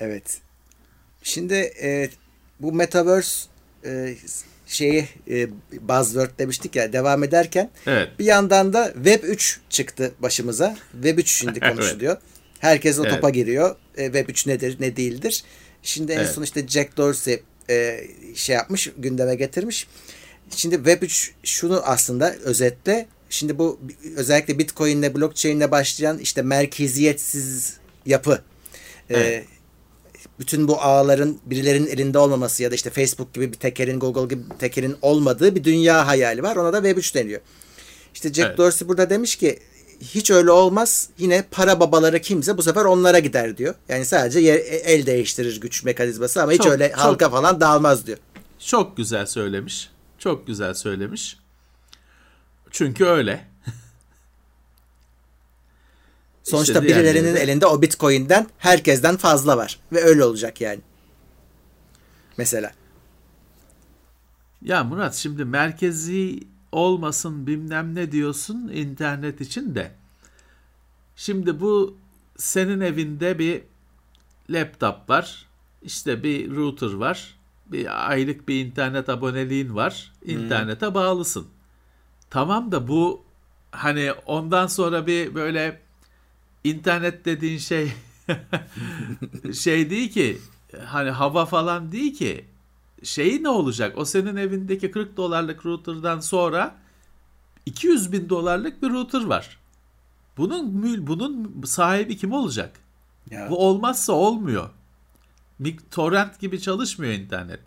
Evet. 0.00 0.40
Şimdi 1.22 1.54
e, 1.54 2.10
bu 2.60 2.72
Metaverse 2.72 3.51
e, 3.84 4.14
şeyi 4.66 5.08
e, 5.30 5.48
buzzword 5.80 6.30
demiştik 6.38 6.76
ya 6.76 6.92
devam 6.92 7.24
ederken 7.24 7.70
Evet. 7.86 8.08
bir 8.18 8.24
yandan 8.24 8.72
da 8.72 8.92
Web 8.94 9.24
3 9.24 9.60
çıktı 9.70 10.12
başımıza. 10.18 10.76
Web 10.92 11.18
3 11.18 11.30
şimdi 11.30 11.58
Evet. 11.62 11.76
konuşuluyor. 11.76 12.16
Herkes 12.58 12.98
o 12.98 13.02
Evet. 13.02 13.14
topa 13.14 13.30
giriyor. 13.30 13.76
E, 13.96 14.04
Web 14.04 14.28
3 14.28 14.46
nedir 14.46 14.76
ne 14.80 14.96
değildir. 14.96 15.42
Şimdi 15.82 16.12
en 16.12 16.18
Evet. 16.18 16.30
son 16.30 16.42
işte 16.42 16.68
Jack 16.68 16.96
Dorsey 16.96 17.42
e, 17.70 18.00
şey 18.34 18.56
yapmış 18.56 18.90
gündeme 18.98 19.34
getirmiş. 19.34 19.86
Şimdi 20.56 20.76
Web 20.76 21.02
3 21.02 21.32
şunu 21.44 21.82
aslında 21.84 22.34
özetle 22.34 23.06
şimdi 23.30 23.58
bu 23.58 23.80
özellikle 24.16 24.58
Bitcoin 24.58 24.98
ile 24.98 25.14
blockchain 25.14 25.56
ile 25.56 25.70
başlayan 25.70 26.18
işte 26.18 26.42
merkeziyetsiz 26.42 27.76
yapı. 28.06 28.42
E, 29.10 29.14
Evet. 29.16 29.44
Bütün 30.38 30.68
bu 30.68 30.80
ağların 30.80 31.38
birilerinin 31.46 31.86
elinde 31.86 32.18
olmaması 32.18 32.62
ya 32.62 32.70
da 32.70 32.74
işte 32.74 32.90
Facebook 32.90 33.34
gibi 33.34 33.52
bir 33.52 33.58
tekerin, 33.58 34.00
Google 34.00 34.34
gibi 34.34 34.50
bir 34.50 34.56
tekerin 34.58 34.96
olmadığı 35.02 35.54
bir 35.54 35.64
dünya 35.64 36.06
hayali 36.06 36.42
var. 36.42 36.56
Ona 36.56 36.72
da 36.72 36.76
Web 36.76 36.96
3 36.98 37.14
deniyor. 37.14 37.40
İşte 38.14 38.32
Jack 38.32 38.48
Evet. 38.48 38.58
Dorsey 38.58 38.88
burada 38.88 39.10
demiş 39.10 39.36
ki 39.36 39.58
hiç 40.00 40.30
öyle 40.30 40.50
olmaz. 40.50 41.08
Yine 41.18 41.44
para 41.50 41.80
babaları 41.80 42.20
kimse 42.20 42.58
bu 42.58 42.62
sefer 42.62 42.84
onlara 42.84 43.18
gider 43.18 43.56
diyor. 43.56 43.74
Yani 43.88 44.04
sadece 44.04 44.40
yer- 44.40 44.60
el 44.84 45.06
değiştirir 45.06 45.60
güç 45.60 45.84
mekanizması 45.84 46.42
ama 46.42 46.52
hiç 46.52 46.62
Çok- 46.62 46.72
öyle 46.72 46.88
çok- 46.88 46.98
halka 46.98 47.30
falan 47.30 47.60
dağılmaz 47.60 48.06
diyor. 48.06 48.18
Çok 48.58 48.96
güzel 48.96 49.26
söylemiş. 49.26 49.90
Çok 50.18 50.46
güzel 50.46 50.74
söylemiş. 50.74 51.36
Çünkü 52.70 53.04
öyle. 53.04 53.51
Sonuçta 56.44 56.72
İşte 56.72 56.82
birilerinin 56.84 57.36
elinde 57.36 57.66
o 57.66 57.82
Bitcoin'den 57.82 58.46
herkesten 58.58 59.16
fazla 59.16 59.56
var 59.56 59.78
ve 59.92 60.02
öyle 60.02 60.24
olacak 60.24 60.60
yani. 60.60 60.80
Mesela. 62.36 62.72
Ya 64.62 64.84
Murat 64.84 65.14
şimdi 65.14 65.44
merkezi 65.44 66.40
olmasın 66.72 67.46
bilmem 67.46 67.94
ne 67.94 68.12
diyorsun 68.12 68.68
internet 68.74 69.40
için 69.40 69.74
de. 69.74 69.92
Şimdi 71.16 71.60
bu 71.60 71.96
senin 72.36 72.80
evinde 72.80 73.38
bir 73.38 73.62
laptop 74.50 75.10
var. 75.10 75.46
işte 75.82 76.22
bir 76.22 76.56
router 76.56 76.92
var. 76.92 77.34
Bir 77.66 78.10
aylık 78.10 78.48
bir 78.48 78.64
internet 78.64 79.08
aboneliğin 79.08 79.74
var. 79.74 80.12
İnternete 80.24 80.94
bağlısın. 80.94 81.46
Tamam 82.30 82.72
da 82.72 82.88
bu 82.88 83.24
hani 83.70 84.12
ondan 84.12 84.66
sonra 84.66 85.06
bir 85.06 85.34
böyle 85.34 85.80
internet 86.64 87.24
dediğin 87.24 87.58
şey 87.58 87.92
şey 89.54 89.90
değil 89.90 90.12
ki 90.12 90.38
hani 90.84 91.10
hava 91.10 91.46
falan 91.46 91.92
değil 91.92 92.14
ki 92.14 92.44
şeyi 93.02 93.42
ne 93.42 93.48
olacak? 93.48 93.98
O 93.98 94.04
senin 94.04 94.36
evindeki 94.36 94.90
40 94.90 95.16
dolarlık 95.16 95.66
router'dan 95.66 96.20
sonra 96.20 96.76
200 97.66 98.12
bin 98.12 98.28
dolarlık 98.28 98.82
bir 98.82 98.90
router 98.90 99.24
var. 99.24 99.58
Bunun 100.36 101.06
bunun 101.06 101.62
sahibi 101.64 102.16
kim 102.16 102.32
olacak? 102.32 102.80
Ya. 103.30 103.50
Bu 103.50 103.66
olmazsa 103.66 104.12
olmuyor. 104.12 104.70
Torrent 105.90 106.40
gibi 106.40 106.60
çalışmıyor 106.60 107.12
internet. 107.12 107.60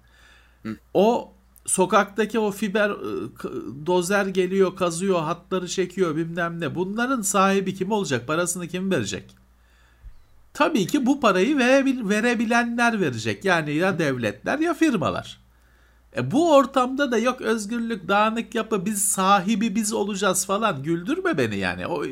O 0.94 1.35
sokaktaki 1.66 2.40
o 2.40 2.52
fiber 2.52 2.90
ı, 2.90 3.36
k- 3.36 3.50
dozer 3.86 4.26
geliyor, 4.26 4.76
kazıyor, 4.76 5.20
hatları 5.22 5.68
çekiyor 5.68 6.16
bilmem 6.16 6.60
ne. 6.62 6.76
Bunların 6.76 7.22
sahibi 7.22 7.76
kim 7.76 7.92
olacak? 7.92 8.28
Parasını 8.28 8.68
kim 8.68 8.92
verecek? 8.92 9.36
Tabii 10.54 10.88
ki 10.88 11.06
bu 11.06 11.20
parayı 11.20 11.58
verebil- 11.58 12.10
verebilenler 12.10 13.02
verecek. 13.02 13.46
Yani 13.46 13.74
ya 13.74 14.00
devletler 14.00 14.60
ya 14.60 14.74
firmalar. 14.74 15.40
E 16.18 16.32
bu 16.32 16.54
ortamda 16.56 17.12
da 17.12 17.18
yok 17.18 17.42
özgürlük, 17.42 18.08
dağınık 18.08 18.56
yapı, 18.56 18.86
biz 18.86 19.02
sahibi 19.06 19.76
biz 19.76 19.94
olacağız 19.94 20.46
falan. 20.46 20.84
Güldürme 20.84 21.38
beni 21.38 21.58
yani. 21.58 21.88
O 21.88 22.06
e, 22.06 22.10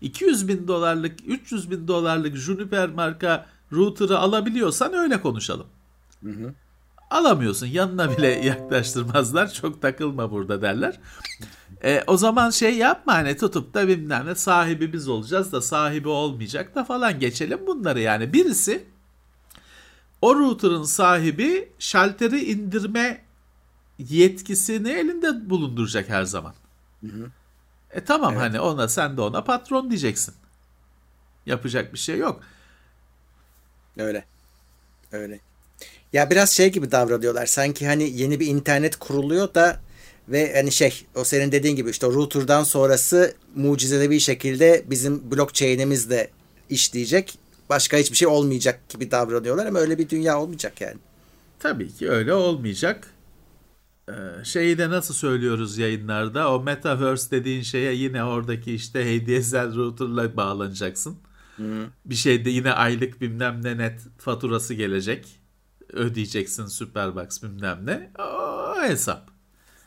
200 0.00 0.48
bin 0.48 0.68
dolarlık, 0.68 1.16
300 1.26 1.70
bin 1.70 1.88
dolarlık 1.88 2.36
Juniper 2.36 2.88
marka 2.90 3.46
router'ı 3.72 4.18
alabiliyorsan 4.18 4.94
öyle 4.94 5.20
konuşalım. 5.20 5.66
Alamıyorsun 7.10 7.66
yanına 7.66 8.16
bile 8.16 8.26
yaklaştırmazlar. 8.46 9.52
Çok 9.52 9.82
takılma 9.82 10.30
burada 10.30 10.62
derler. 10.62 11.00
E, 11.84 12.04
o 12.06 12.16
zaman 12.16 12.50
şey 12.50 12.76
yapma 12.76 13.14
hani 13.14 13.36
tutup 13.36 13.74
da 13.74 13.88
bilmem 13.88 14.26
ne 14.26 14.34
sahibi 14.34 14.92
biz 14.92 15.08
olacağız 15.08 15.52
da 15.52 15.62
sahibi 15.62 16.08
olmayacak 16.08 16.74
da 16.74 16.84
falan 16.84 17.18
geçelim 17.20 17.66
bunları 17.66 18.00
yani. 18.00 18.32
Birisi 18.32 18.84
o 20.22 20.34
router'ın 20.34 20.84
sahibi 20.84 21.68
şalteri 21.78 22.44
indirme 22.44 23.24
yetkisini 23.98 24.90
elinde 24.90 25.50
bulunduracak 25.50 26.08
her 26.08 26.24
zaman. 26.24 26.54
E 27.90 28.04
tamam 28.04 28.36
hani 28.36 28.60
ona 28.60 28.88
sen 28.88 29.16
de 29.16 29.20
ona 29.20 29.44
patron 29.44 29.90
diyeceksin. 29.90 30.34
Yapacak 31.46 31.92
bir 31.92 31.98
şey 31.98 32.18
yok. 32.18 32.40
Öyle. 33.96 34.24
Öyle. 35.12 35.40
Ya 36.12 36.30
biraz 36.30 36.50
şey 36.50 36.72
gibi 36.72 36.90
davranıyorlar. 36.90 37.46
Sanki 37.46 37.86
hani 37.86 38.10
yeni 38.20 38.40
bir 38.40 38.46
internet 38.46 38.96
kuruluyor 38.96 39.54
da 39.54 39.80
ve 40.28 40.54
hani 40.54 40.72
şey 40.72 41.06
o 41.14 41.24
senin 41.24 41.52
dediğin 41.52 41.76
gibi 41.76 41.90
işte 41.90 42.06
router'dan 42.06 42.62
sonrası 42.62 43.34
mucizevi 43.54 44.10
bir 44.10 44.20
şekilde 44.20 44.84
bizim 44.86 45.30
blockchain'imiz 45.30 46.10
de 46.10 46.30
işleyecek. 46.70 47.38
Başka 47.68 47.96
hiçbir 47.96 48.16
şey 48.16 48.28
olmayacak 48.28 48.88
gibi 48.88 49.10
davranıyorlar 49.10 49.66
ama 49.66 49.78
öyle 49.78 49.98
bir 49.98 50.08
dünya 50.08 50.40
olmayacak 50.40 50.80
yani. 50.80 50.96
Tabii 51.58 51.92
ki 51.92 52.10
öyle 52.10 52.34
olmayacak. 52.34 53.06
Ee, 54.08 54.12
şeyi 54.44 54.78
de 54.78 54.90
nasıl 54.90 55.14
söylüyoruz 55.14 55.78
yayınlarda 55.78 56.54
o 56.54 56.62
metaverse 56.62 57.30
dediğin 57.30 57.62
şeye 57.62 57.94
yine 57.94 58.24
oradaki 58.24 58.74
işte 58.74 59.04
HDSL 59.04 59.76
router'la 59.76 60.36
bağlanacaksın. 60.36 61.16
Bir 62.04 62.14
şeyde 62.14 62.50
yine 62.50 62.72
aylık 62.72 63.20
bilmem 63.20 63.60
ne 63.64 63.78
net 63.78 64.00
faturası 64.18 64.74
gelecek. 64.74 65.39
Ödeyeceksin 65.92 66.66
Superbox 66.66 67.42
bilmem 67.42 67.86
ne. 67.86 68.10
O 68.22 68.82
hesap. 68.82 69.30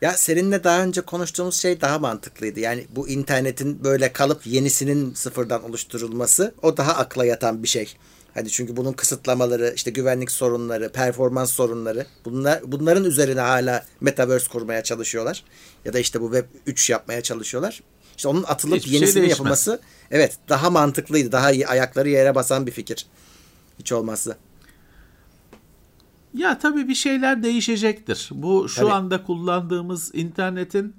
Ya 0.01 0.13
seninle 0.13 0.63
daha 0.63 0.83
önce 0.83 1.01
konuştuğumuz 1.01 1.55
şey 1.55 1.81
daha 1.81 1.99
mantıklıydı. 1.99 2.59
Yani 2.59 2.87
bu 2.95 3.09
internetin 3.09 3.83
böyle 3.83 4.13
kalıp 4.13 4.47
yenisinin 4.47 5.13
sıfırdan 5.13 5.63
oluşturulması 5.63 6.53
o 6.61 6.77
daha 6.77 6.93
akla 6.93 7.25
yatan 7.25 7.63
bir 7.63 7.67
şey. 7.67 7.95
Hani 8.33 8.49
çünkü 8.49 8.77
bunun 8.77 8.93
kısıtlamaları, 8.93 9.73
işte 9.75 9.91
güvenlik 9.91 10.31
sorunları, 10.31 10.91
performans 10.91 11.51
sorunları 11.51 12.05
bunlar 12.25 12.61
bunların 12.65 13.03
üzerine 13.03 13.41
hala 13.41 13.85
metaverse 14.01 14.47
kurmaya 14.47 14.83
çalışıyorlar. 14.83 15.43
Ya 15.85 15.93
da 15.93 15.99
işte 15.99 16.21
bu 16.21 16.25
web 16.33 16.45
3 16.65 16.89
yapmaya 16.89 17.21
çalışıyorlar. 17.23 17.83
İşte 18.17 18.27
onun 18.27 18.43
atılıp 18.43 18.77
Hiçbir 18.77 18.89
şey 18.89 18.99
yenisinin 18.99 19.21
değişmez. 19.21 19.39
yapılması 19.39 19.79
evet 20.11 20.37
daha 20.49 20.69
mantıklıydı. 20.69 21.31
Daha 21.31 21.51
iyi 21.51 21.67
ayakları 21.67 22.09
yere 22.09 22.35
basan 22.35 22.67
bir 22.67 22.71
fikir. 22.71 23.05
Hiç 23.79 23.91
olmazsa. 23.91 24.35
Ya 26.33 26.59
tabii 26.59 26.87
bir 26.87 26.95
şeyler 26.95 27.43
değişecektir. 27.43 28.29
Bu 28.31 28.69
şu 28.69 28.81
Tabii. 28.81 28.91
anda 28.91 29.23
kullandığımız 29.23 30.15
internetin 30.15 30.95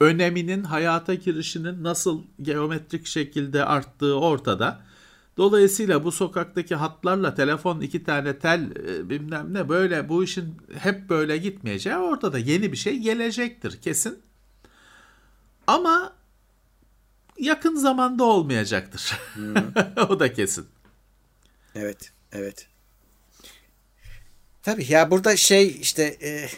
öneminin 0.00 0.64
hayata 0.64 1.14
girişinin 1.14 1.84
nasıl 1.84 2.22
geometrik 2.42 3.06
şekilde 3.06 3.64
arttığı 3.64 4.18
ortada. 4.18 4.80
Dolayısıyla 5.36 6.04
bu 6.04 6.12
sokaktaki 6.12 6.74
hatlarla 6.74 7.34
telefon 7.34 7.80
iki 7.80 8.04
tane 8.04 8.38
tel 8.38 8.70
e, 8.70 9.10
bilmem 9.10 9.54
ne 9.54 9.68
böyle 9.68 10.08
bu 10.08 10.24
işin 10.24 10.54
hep 10.78 11.08
böyle 11.08 11.36
gitmeyeceği 11.36 11.96
ortada. 11.96 12.38
Yeni 12.38 12.72
bir 12.72 12.76
şey 12.76 12.98
gelecektir 12.98 13.80
kesin. 13.80 14.18
Ama 15.66 16.12
yakın 17.38 17.74
zamanda 17.76 18.24
olmayacaktır. 18.24 19.18
o 20.08 20.20
da 20.20 20.32
kesin. 20.32 20.66
Evet, 21.74 22.12
evet. 22.32 22.68
Tabii 24.68 24.92
ya 24.92 25.10
burada 25.10 25.36
şey 25.36 25.76
işte 25.80 26.16
e, 26.22 26.48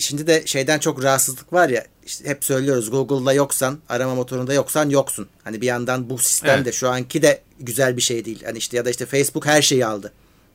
şimdi 0.00 0.26
de 0.26 0.46
şeyden 0.46 0.78
çok 0.78 1.02
rahatsızlık 1.04 1.52
var 1.52 1.68
ya 1.68 1.84
işte 2.06 2.28
hep 2.28 2.44
söylüyoruz 2.44 2.90
Google'da 2.90 3.32
yoksan 3.32 3.78
arama 3.88 4.14
motorunda 4.14 4.54
yoksan 4.54 4.90
yoksun. 4.90 5.28
Hani 5.44 5.60
bir 5.60 5.66
yandan 5.66 6.10
bu 6.10 6.18
sistem 6.18 6.58
de 6.58 6.62
Evet. 6.62 6.74
şu 6.74 6.88
anki 6.88 7.22
de 7.22 7.42
güzel 7.60 7.96
bir 7.96 8.02
şey 8.02 8.24
değil. 8.24 8.42
Hani 8.44 8.58
işte 8.58 8.76
ya 8.76 8.84
da 8.84 8.90
işte 8.90 9.06
Facebook 9.06 9.46
her 9.46 9.62
şeyi 9.62 9.86
aldı. 9.86 10.12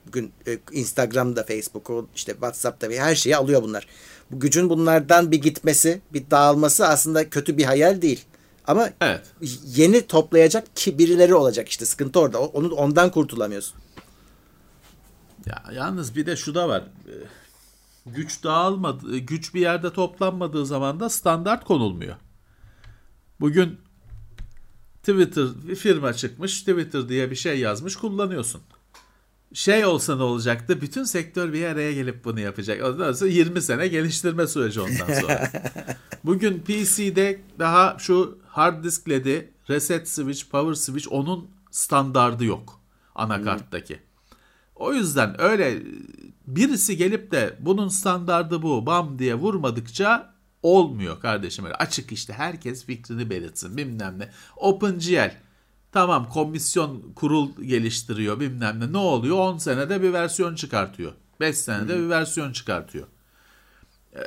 Bugün 0.07 0.32
e, 0.47 0.57
Instagram'da 0.72 1.43
Facebook'u 1.43 2.07
işte 2.16 2.32
WhatsApp'ta 2.32 2.89
ve 2.89 2.99
her 2.99 3.16
şeyi 3.16 3.36
alıyor 3.36 3.64
bunlar. 3.64 3.88
Bu 4.32 4.39
gücün 4.39 4.70
bunlardan 4.70 5.32
bir 5.32 5.41
gitmesi, 5.41 6.01
bir 6.14 6.24
dağılması 6.32 6.88
aslında 6.88 7.30
kötü 7.30 7.57
bir 7.57 7.64
hayal 7.64 8.01
değil. 8.01 8.26
Ama 8.68 8.89
Evet. 9.01 9.22
yeni 9.76 10.07
toplayacak 10.07 10.76
ki 10.76 10.97
birileri 10.97 11.36
olacak 11.36 11.70
işte 11.70 11.86
sıkıntı 11.86 12.20
orada. 12.20 12.39
Onu 12.41 12.74
ondan 12.74 13.12
kurtulamıyorsun. 13.12 13.76
Ya 15.46 15.64
yalnız 15.74 16.16
bir 16.16 16.26
de 16.26 16.36
şu 16.36 16.56
da 16.56 16.70
var. 16.70 16.84
Ee, 17.08 17.12
Güç 18.06 18.44
dağılmadı, 18.44 19.18
güç 19.18 19.54
bir 19.54 19.62
yerde 19.62 19.94
toplanmadığı 19.94 20.66
zaman 20.66 21.00
da 21.00 21.10
standart 21.10 21.66
konulmuyor. 21.66 22.16
Bugün 23.39 23.80
Twitter 25.00 25.48
bir 25.68 25.76
firma 25.76 26.14
çıkmış, 26.14 26.60
Twitter 26.60 27.10
diye 27.10 27.32
bir 27.32 27.36
şey 27.36 27.60
yazmış, 27.60 27.96
kullanıyorsun. 27.96 28.62
Şey 29.54 29.86
olsa 29.86 30.16
ne 30.16 30.24
olacaktı? 30.24 30.82
Bütün 30.82 31.04
sektör 31.04 31.54
bir 31.54 31.66
araya 31.66 31.94
gelip 31.94 32.26
bunu 32.26 32.39
yapacak. 32.39 32.84
Ondan 32.84 33.14
sonra 33.14 33.30
20 33.30 33.62
sene 33.62 33.88
geliştirme 33.88 34.48
süreci 34.48 34.82
ondan 34.82 35.22
sonra. 35.22 35.52
Bugün 36.24 36.60
PC'de 36.60 37.42
daha 37.60 37.98
şu 38.00 38.39
hard 38.48 38.84
diskledi, 38.84 39.54
reset 39.70 40.10
switch, 40.10 40.50
power 40.52 40.74
switch 40.74 41.12
onun 41.12 41.50
standardı 41.72 42.46
yok 42.46 42.82
anakarttaki. 43.16 44.00
O 44.82 44.94
yüzden 44.94 45.42
öyle 45.42 45.84
birisi 46.48 46.98
gelip 46.98 47.32
de 47.32 47.56
bunun 47.60 47.88
standardı 47.88 48.62
bu 48.62 48.86
bam 48.86 49.20
diye 49.20 49.36
vurmadıkça 49.36 50.34
olmuyor 50.64 51.20
kardeşim. 51.20 51.66
Öyle 51.66 51.76
açık 51.76 52.12
işte 52.12 52.34
herkes 52.34 52.86
fikrini 52.86 53.30
belirtsin 53.30 53.78
bilmem 53.78 54.20
ne. 54.20 54.30
OpenGL 54.58 55.32
tamam 55.92 56.30
komisyon 56.30 57.12
kurul 57.16 57.52
geliştiriyor 57.62 58.40
bilmem 58.40 58.80
ne. 58.80 58.94
Ne 58.94 58.98
oluyor? 58.98 59.38
10 59.38 59.58
senede 59.58 60.02
bir 60.02 60.14
versiyon 60.14 60.56
çıkartıyor. 60.56 61.12
5 61.40 61.58
senede 61.58 61.98
bir 61.98 62.10
versiyon 62.10 62.52
çıkartıyor. 62.52 63.08
Ee, 64.16 64.20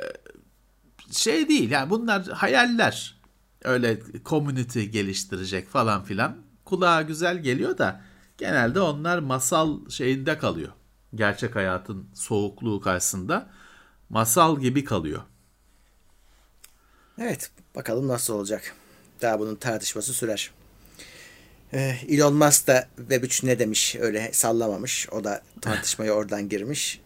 şey 1.11 1.49
değil 1.49 1.71
yani 1.71 1.89
bunlar 1.89 2.27
hayaller. 2.27 3.15
öyle 3.63 3.99
community 4.25 4.83
geliştirecek 4.83 5.69
falan 5.69 6.03
filan 6.03 6.37
kulağa 6.65 7.01
güzel 7.01 7.43
geliyor 7.43 7.77
da 7.77 8.01
genelde 8.37 8.81
onlar 8.81 9.19
masal 9.19 9.89
şeyinde 9.89 10.37
kalıyor. 10.37 10.71
Gerçek 11.15 11.55
hayatın 11.55 12.09
soğukluğu 12.13 12.81
karşısında 12.81 13.49
masal 14.09 14.59
gibi 14.59 14.83
kalıyor. 14.83 15.21
Evet 17.17 17.51
bakalım 17.75 18.07
nasıl 18.07 18.33
olacak. 18.33 18.75
Daha 19.21 19.39
bunun 19.39 19.55
tartışması 19.55 20.13
sürer. 20.13 20.51
Ee, 21.73 21.95
Elon 22.07 22.33
Musk 22.33 22.67
da 22.67 22.87
Web3 23.09 23.45
ne 23.45 23.59
demiş 23.59 23.95
öyle 23.99 24.29
sallamamış. 24.33 25.09
O 25.11 25.23
da 25.23 25.41
tartışmaya 25.61 26.11
oradan 26.15 26.49
girmiş. 26.49 27.01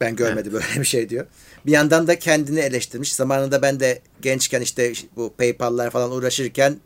Ben 0.00 0.16
görmedim 0.16 0.52
böyle 0.52 0.80
bir 0.80 0.84
şey 0.84 1.08
diyor. 1.08 1.26
Bir 1.66 1.72
yandan 1.72 2.06
da 2.06 2.18
kendini 2.18 2.60
eleştirmiş. 2.60 3.14
Zamanında 3.14 3.62
ben 3.62 3.80
de 3.80 4.02
gençken 4.20 4.60
işte 4.60 4.92
bu 5.16 5.34
PayPal'lar 5.38 5.90
falan 5.90 6.10
uğraşırken 6.10 6.80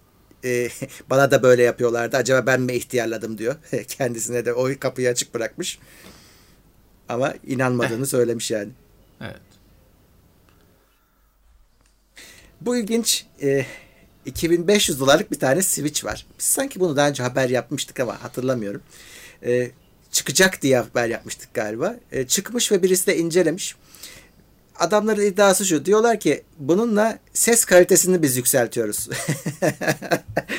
e, 0.45 0.69
bana 1.11 1.31
da 1.31 1.43
böyle 1.43 1.63
yapıyorlardı. 1.63 2.17
Acaba 2.17 2.47
ben 2.47 2.61
mi 2.61 2.73
ihtiyarladım 2.73 3.39
diyor. 3.39 3.57
Kendisine 3.89 4.45
de 4.45 4.53
o 4.53 4.69
kapıyı 4.81 5.09
açık 5.09 5.35
bırakmış. 5.35 5.79
Ama 7.09 7.35
inanmadığını 7.47 8.07
söylemiş 8.17 8.51
yani. 8.51 8.71
Evet. 9.21 9.41
Bu 12.61 12.77
ilginç. 12.77 13.27
E, 13.43 13.67
2500 14.27 15.01
dolarlık 15.01 15.33
bir 15.33 15.39
tane 15.39 15.63
Switch 15.63 16.05
var. 16.05 16.27
Biz 16.39 16.47
sanki 16.47 16.81
bunu 16.81 16.97
daha 16.97 17.09
önce 17.09 17.23
haber 17.23 17.49
yapmıştık 17.49 18.01
ama 18.01 18.23
hatırlamıyorum. 18.23 18.83
E, 19.45 19.71
çıkacak 20.11 20.63
diye 20.63 20.79
haber 20.79 21.09
yapmıştık 21.09 21.55
galiba. 21.55 21.97
E, 22.13 22.27
çıkmış 22.27 22.73
ve 22.73 22.83
birisi 22.83 23.07
de 23.07 23.17
incelemiş. 23.17 23.77
Adamların 24.79 25.23
iddiası 25.27 25.67
şu. 25.67 25.85
Diyorlar 25.85 26.21
ki 26.21 26.45
bununla 26.59 27.19
ses 27.33 27.65
kalitesini 27.65 28.23
biz 28.23 28.37
yükseltiyoruz. 28.37 28.97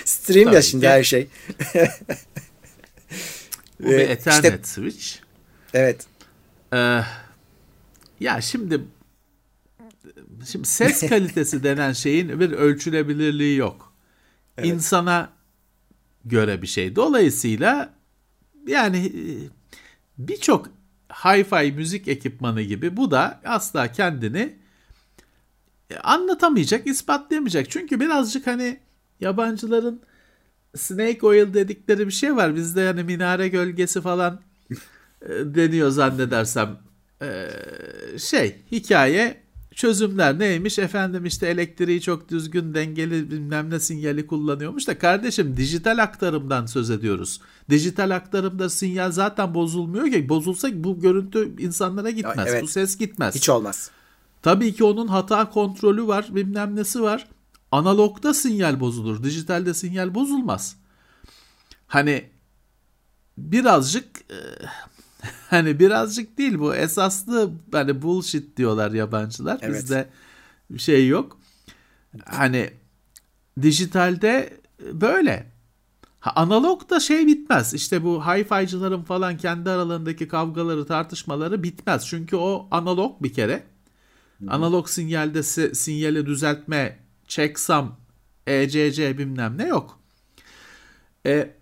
Stream 0.06 0.46
Tabii 0.46 0.56
ya 0.56 0.62
şimdi 0.62 0.82
ki. 0.86 0.90
her 0.90 1.04
şey. 1.04 1.28
Bu 3.80 3.86
bir 3.90 4.00
Ethernet 4.00 4.66
işte- 4.66 4.82
switch. 4.82 5.08
Evet. 5.74 6.06
Ee, 6.74 7.02
ya 8.20 8.42
şimdi 8.42 8.82
şimdi 10.52 10.68
ses 10.68 11.00
kalitesi 11.10 11.64
denen 11.64 11.94
şeyin 11.94 12.40
bir 12.40 12.52
ölçülebilirliği 12.52 13.58
yok. 13.58 13.94
İnsana 14.64 15.30
göre 16.26 16.62
bir 16.62 16.68
şey. 16.68 16.96
Dolayısıyla 16.96 17.94
yani 18.68 19.06
e, 19.06 19.24
birçok 20.18 20.70
hi-fi 21.10 21.72
müzik 21.72 22.08
ekipmanı 22.08 22.62
gibi 22.62 22.98
bu 22.98 23.12
da 23.12 23.42
asla 23.46 23.92
kendini 23.92 24.58
e, 25.90 25.98
anlatamayacak, 25.98 26.88
ispatlayamayacak. 26.88 27.72
Çünkü 27.72 28.00
birazcık 28.00 28.48
hani 28.48 28.80
yabancıların 29.20 30.02
snake 30.76 31.26
oil 31.28 31.54
dedikleri 31.54 32.08
bir 32.08 32.12
şey 32.12 32.36
var. 32.36 32.56
Bizde 32.56 32.82
yani 32.82 33.04
minare 33.04 33.48
gölgesi 33.48 34.02
falan 34.02 34.42
e, 35.22 35.30
deniyor 35.30 35.90
zannedersem. 35.90 36.78
E, 37.22 37.48
şey 38.18 38.56
hikaye 38.72 39.47
çözümler 39.78 40.40
neymiş 40.40 40.80
efendim 40.80 41.26
işte 41.26 41.48
elektriği 41.48 42.02
çok 42.02 42.30
düzgün 42.30 42.74
dengeli 42.74 43.32
bilmem 43.32 43.70
ne 43.70 43.80
sinyali 43.80 44.28
kullanıyormuş 44.28 44.88
da 44.88 45.00
kardeşim 45.00 45.58
dijital 45.58 45.98
aktarımdan 45.98 46.66
söz 46.66 46.90
ediyoruz. 46.90 47.42
Dijital 47.70 48.16
aktarımda 48.16 48.70
sinyal 48.70 49.12
zaten 49.12 49.54
bozulmuyor 49.54 50.12
ki 50.12 50.30
bozulsa 50.30 50.84
bu 50.84 51.00
görüntü 51.00 51.62
insanlara 51.62 52.10
gitmez. 52.10 52.48
evet. 52.48 52.64
Bu 52.64 52.68
ses 52.68 52.98
gitmez. 52.98 53.36
Hiç 53.36 53.50
olmaz. 53.50 53.92
Tabii 54.42 54.74
ki 54.74 54.84
onun 54.84 55.08
hata 55.08 55.50
kontrolü 55.50 56.08
var, 56.08 56.28
bilmem 56.30 56.76
nesi 56.76 57.02
var. 57.02 57.28
Analogda 57.72 58.34
sinyal 58.34 58.80
bozulur, 58.80 59.24
dijitalde 59.24 59.74
sinyal 59.74 60.16
bozulmaz. 60.16 60.76
Hani 61.88 62.30
birazcık 63.38 64.06
e, 64.32 64.38
hani 65.50 65.80
birazcık 65.80 66.38
değil 66.38 66.60
bu 66.60 66.76
esaslı 66.76 67.52
hani 67.72 68.02
bullshit 68.02 68.58
diyorlar 68.58 68.92
yabancılar. 68.92 69.60
Evet. 69.62 69.84
Bizde 69.84 70.10
bir 70.70 70.80
şey 70.80 71.08
yok. 71.08 71.40
Hani 72.26 72.70
dijitalde 73.62 74.60
böyle. 74.92 75.52
Ha, 76.20 76.32
analogda 76.36 77.00
şey 77.00 77.28
bitmez. 77.28 77.74
İşte 77.74 78.04
bu 78.04 78.22
hi-fi'cıların 78.22 79.04
falan 79.04 79.38
kendi 79.38 79.70
aralarındaki 79.70 80.28
kavgaları, 80.28 80.86
tartışmaları 80.86 81.64
bitmez. 81.64 82.08
Çünkü 82.08 82.36
o 82.36 82.68
analog 82.72 83.24
bir 83.24 83.34
kere. 83.34 83.64
Analog 84.48 84.88
sinyalde 84.90 85.44
si- 85.44 85.76
sinyali 85.76 86.26
düzeltme, 86.26 87.00
checksum, 87.28 87.96
ECC 88.48 89.18
bilmem 89.18 89.58
ne 89.58 89.68
yok. 89.68 90.00
E, 91.26 91.57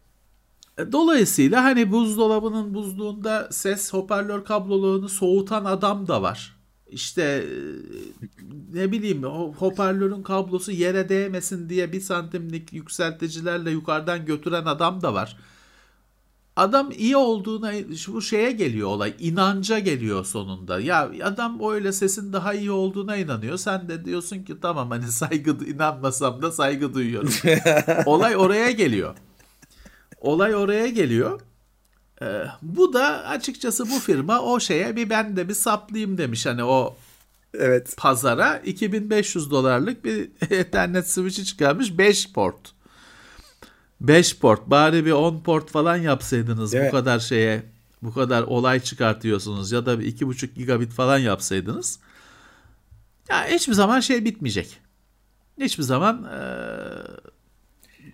dolayısıyla 0.92 1.64
hani 1.64 1.92
buzdolabının 1.92 2.74
buzluğunda 2.74 3.48
ses 3.52 3.94
hoparlör 3.94 4.46
kabloluğunu 4.46 5.10
soğutan 5.10 5.66
adam 5.66 6.08
da 6.08 6.22
var. 6.22 6.56
İşte 6.90 7.22
e, 7.22 7.56
ne 8.74 8.92
bileyim 8.92 9.24
hoparlörün 9.58 10.24
kablosu 10.24 10.72
yere 10.72 11.10
değmesin 11.10 11.70
diye 11.70 11.94
bir 11.94 12.02
santimlik 12.02 12.74
yükselticilerle 12.74 13.72
yukarıdan 13.72 14.26
götüren 14.26 14.66
adam 14.66 15.02
da 15.02 15.14
var. 15.14 15.38
Adam 16.56 16.92
iyi 16.98 17.18
olduğuna 17.18 17.74
bu 18.08 18.22
şeye 18.22 18.52
geliyor 18.52 18.88
olay 18.88 19.14
inanca 19.20 19.80
geliyor 19.80 20.26
sonunda. 20.26 20.80
Ya 20.80 21.12
adam 21.24 21.60
öyle 21.72 21.92
sesin 21.92 22.34
daha 22.34 22.54
iyi 22.54 22.72
olduğuna 22.72 23.16
inanıyor. 23.18 23.58
Sen 23.58 23.90
de 23.90 24.06
diyorsun 24.06 24.44
ki 24.44 24.60
tamam 24.62 24.90
hani 24.90 25.12
saygı 25.12 25.52
inanmasam 25.66 26.42
da 26.42 26.52
saygı 26.52 26.94
duyuyorum. 26.94 27.34
olay 28.06 28.36
oraya 28.38 28.72
geliyor. 28.72 29.16
Olay 30.26 30.56
oraya 30.56 30.88
geliyor. 30.88 31.42
Ee, 32.22 32.46
bu 32.62 32.94
da 32.94 33.26
açıkçası 33.28 33.90
bu 33.92 34.00
firma 34.00 34.42
o 34.42 34.60
şeye 34.60 34.96
bir 34.96 35.10
ben 35.10 35.38
de 35.38 35.50
bir 35.50 35.54
saplayayım 35.54 36.18
demiş 36.18 36.46
hani 36.46 36.64
o 36.64 36.96
Evet. 37.60 37.94
pazara 37.98 38.58
2500 38.58 39.52
dolarlık 39.52 40.06
bir 40.06 40.30
Ethernet 40.50 41.12
switch'i 41.12 41.46
çıkarmış 41.46 41.98
5 41.98 42.34
port. 42.34 42.72
5 44.02 44.38
port 44.40 44.68
bari 44.70 45.06
bir 45.06 45.12
10 45.12 45.40
port 45.40 45.70
falan 45.72 45.98
yapsaydınız 45.98 46.74
Değil 46.74 46.86
bu 46.88 46.92
kadar 46.92 47.20
şeye 47.20 47.64
bu 48.02 48.14
kadar 48.14 48.44
olay 48.44 48.80
çıkartıyorsunuz 48.80 49.72
ya 49.72 49.86
da 49.86 50.00
bir 50.00 50.06
2.5 50.18 50.54
gigabit 50.54 50.92
falan 50.94 51.18
yapsaydınız 51.18 52.00
ya 53.30 53.46
hiçbir 53.48 53.74
zaman 53.74 54.00
şey 54.00 54.26
bitmeyecek. 54.26 54.80
Hiçbir 55.60 55.84
zaman 55.84 56.24
eee, 56.24 57.04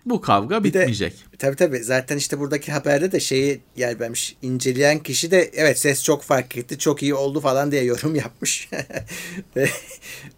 bu 0.06 0.20
kavga 0.20 0.64
Bir 0.64 0.72
de- 0.72 0.78
bitmeyecek. 0.80 1.14
Tabii 1.38 1.56
tabii. 1.56 1.78
Zaten 1.78 2.16
işte 2.16 2.38
buradaki 2.38 2.72
haberde 2.72 3.12
de 3.12 3.20
şeyi 3.20 3.60
yer 3.76 4.00
vermiş. 4.00 4.36
İnceleyen 4.42 4.98
kişi 4.98 5.30
de 5.30 5.50
evet 5.54 5.78
ses 5.78 6.02
çok 6.04 6.22
fark 6.22 6.56
etti. 6.56 6.78
Çok 6.78 7.02
iyi 7.02 7.14
oldu 7.14 7.40
falan 7.40 7.72
diye 7.72 7.84
yorum 7.84 8.14
yapmış. 8.24 8.68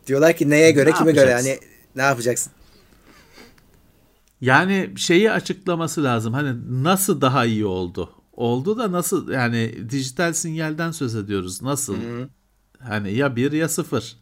Diyorlar 0.07 0.37
ki 0.37 0.51
neye 0.51 0.71
göre 0.71 0.91
Ne 0.91 0.95
kime 0.95 1.13
göre 1.13 1.35
hani 1.35 1.59
ne 1.97 2.03
yapacaksın? 2.03 2.53
Yani 4.41 4.91
şeyi 4.97 5.31
açıklaması 5.31 6.05
lazım. 6.05 6.35
Hani 6.35 6.83
nasıl 6.85 7.21
daha 7.21 7.45
iyi 7.47 7.67
oldu? 7.67 8.11
Oldu 8.33 8.79
da 8.79 8.93
nasıl 8.93 9.31
yani 9.31 9.91
dijital 9.91 10.33
sinyalden 10.33 10.91
söz 10.91 11.15
ediyoruz. 11.15 11.63
Nasıl? 11.63 11.97
Hani 12.79 13.13
ya 13.15 13.37
bir 13.37 13.53
ya 13.53 13.69
sıfır. 13.69 14.17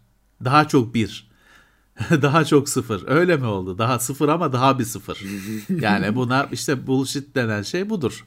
Daha 0.45 0.69
çok 0.69 0.95
bir. 0.95 1.32
daha 2.11 2.45
çok 2.45 2.69
sıfır. 2.69 3.09
Öyle 3.09 3.37
mi 3.37 3.47
oldu? 3.47 3.79
Daha 3.79 3.99
sıfır 3.99 4.29
ama 4.29 4.53
daha 4.53 4.79
bir 4.79 4.85
sıfır. 4.85 5.19
yani 5.81 6.17
buna 6.17 6.49
işte 6.53 6.87
bullshit 6.87 7.35
denen 7.35 7.63
şey 7.63 7.91
budur. 7.91 8.27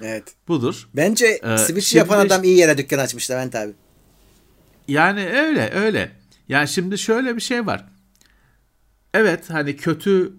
Evet. 0.00 0.34
Budur. 0.48 0.88
Bence 0.96 1.26
Ee, 1.42 1.58
Switch'i 1.58 1.98
yapan 1.98 2.22
işte- 2.22 2.34
adam 2.34 2.44
iyi 2.44 2.58
yere 2.58 2.78
dükkan 2.78 2.98
açmış 2.98 3.30
Levent 3.30 3.54
abi. 3.54 3.72
Yani 4.88 5.28
öyle 5.28 5.70
öyle. 5.70 6.12
Yani 6.48 6.68
şimdi 6.68 6.98
şöyle 6.98 7.36
bir 7.36 7.40
şey 7.40 7.66
var. 7.66 7.84
Evet 9.14 9.50
hani 9.50 9.76
kötü 9.76 10.32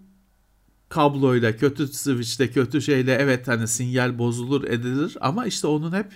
kabloyla, 0.90 1.58
kötü 1.58 1.88
switch'te, 1.88 2.52
kötü 2.52 2.82
şeyle 2.82 3.14
evet 3.14 3.48
hani 3.48 3.68
sinyal 3.68 4.18
bozulur 4.18 4.64
edilir 4.64 5.18
ama 5.22 5.46
işte 5.46 5.68
onun 5.68 5.92
hep 5.94 6.12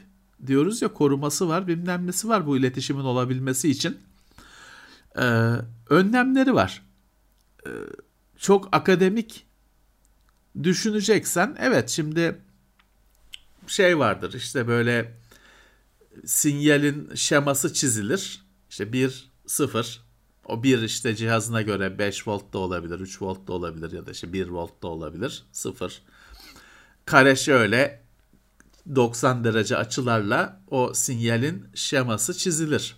diyoruz 0.47 0.81
ya 0.81 0.87
koruması 0.87 1.47
var, 1.49 1.67
bilmem 1.67 2.07
nesi 2.07 2.29
var 2.29 2.47
bu 2.47 2.57
iletişimin 2.57 3.03
olabilmesi 3.03 3.69
için. 3.69 3.97
Ee, 5.17 5.53
önlemleri 5.89 6.53
var. 6.53 6.83
Ee, 7.65 7.69
çok 8.37 8.69
akademik 8.71 9.45
düşüneceksen 10.63 11.55
evet 11.59 11.89
şimdi 11.89 12.41
şey 13.67 13.99
vardır 13.99 14.33
işte 14.33 14.67
böyle 14.67 15.17
sinyalin 16.25 17.15
şeması 17.15 17.73
çizilir. 17.73 18.45
İşte 18.69 18.93
1 18.93 19.31
0 19.45 20.03
o 20.45 20.63
1 20.63 20.81
işte 20.81 21.15
cihazına 21.15 21.61
göre 21.61 21.99
5 21.99 22.27
volt 22.27 22.53
da 22.53 22.57
olabilir, 22.57 22.99
3 22.99 23.21
volt 23.21 23.47
da 23.47 23.53
olabilir 23.53 23.91
ya 23.91 24.05
da 24.05 24.11
işte 24.11 24.33
1 24.33 24.47
volt 24.47 24.83
da 24.83 24.87
olabilir. 24.87 25.43
0. 25.51 26.01
Kare 27.05 27.35
şöyle 27.35 28.03
90 28.95 29.43
derece 29.43 29.77
açılarla 29.77 30.61
o 30.67 30.93
sinyalin 30.93 31.65
şeması 31.75 32.37
çizilir. 32.37 32.95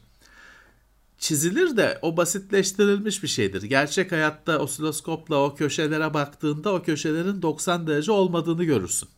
Çizilir 1.20 1.78
de 1.78 1.99
o 2.01 2.17
basitleştirilmiş 2.17 3.24
bir 3.24 3.28
şeydir. 3.28 3.61
Gerçek 3.61 4.11
hayatta 4.11 4.59
osiloskopla 4.59 5.43
o 5.43 5.55
köşelere 5.55 6.13
baktığında 6.13 6.74
o 6.74 6.82
köşelerin 6.82 7.41
90 7.41 7.88
derece 7.88 8.11
olmadığını 8.11 8.63
görürsün. 8.63 9.09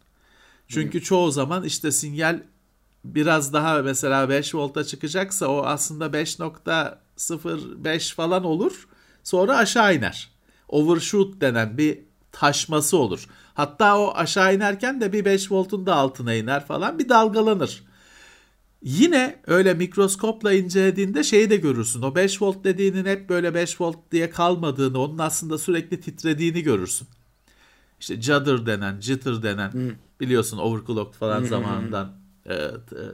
Çünkü 0.68 1.02
çoğu 1.02 1.32
zaman 1.32 1.64
işte 1.64 1.92
sinyal 1.92 2.44
biraz 3.06 3.54
daha 3.54 3.82
mesela 3.82 4.30
5 4.30 4.56
volta 4.56 4.84
çıkacaksa 4.84 5.48
o 5.48 5.66
aslında 5.66 6.06
5.05 6.06 8.16
falan 8.16 8.44
olur. 8.44 8.88
Sonra 9.24 9.58
aşağı 9.58 9.96
iner. 9.96 10.30
Overshoot 10.68 11.42
denen 11.42 11.78
bir 11.78 12.00
taşması 12.32 12.98
olur. 12.98 13.28
Hatta 13.54 14.00
o 14.00 14.14
aşağı 14.16 14.56
inerken 14.56 15.02
de 15.02 15.14
bir 15.14 15.26
5 15.26 15.52
voltun 15.52 15.86
da 15.86 15.96
altına 15.96 16.34
iner 16.34 16.66
falan 16.66 17.00
bir 17.00 17.10
dalgalanır. 17.10 17.84
Yine 18.84 19.40
öyle 19.48 19.74
mikroskopla 19.74 20.54
incelediğinde 20.54 21.24
şeyi 21.24 21.50
de 21.50 21.58
görürsün. 21.58 22.02
O 22.02 22.16
5 22.16 22.42
volt 22.42 22.64
dediğinin 22.64 23.06
hep 23.06 23.30
böyle 23.30 23.54
5 23.54 23.82
volt 23.82 23.98
diye 24.12 24.30
kalmadığını, 24.30 25.00
onun 25.00 25.18
aslında 25.18 25.58
sürekli 25.58 26.02
titrediğini 26.02 26.64
görürsün. 26.64 27.08
İşte 28.00 28.22
judder 28.22 28.66
denen, 28.66 29.02
jitter 29.02 29.44
denen 29.44 29.74
hmm. 29.74 29.92
biliyorsun 30.20 30.58
overclock 30.58 31.16
falan 31.16 31.40
hmm. 31.40 31.48
zamanından 31.48 32.12
e, 32.46 32.54
e, 32.54 32.70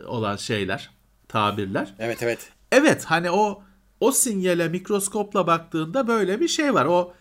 olan 0.06 0.36
şeyler, 0.36 0.90
tabirler. 1.28 1.94
Evet 2.00 2.24
evet. 2.24 2.52
Evet 2.72 3.06
hani 3.06 3.32
o 3.32 3.64
o 4.00 4.12
sinyale 4.12 4.68
mikroskopla 4.68 5.48
baktığında 5.48 6.08
böyle 6.08 6.40
bir 6.40 6.48
şey 6.48 6.74
var. 6.74 6.86
O 6.86 7.14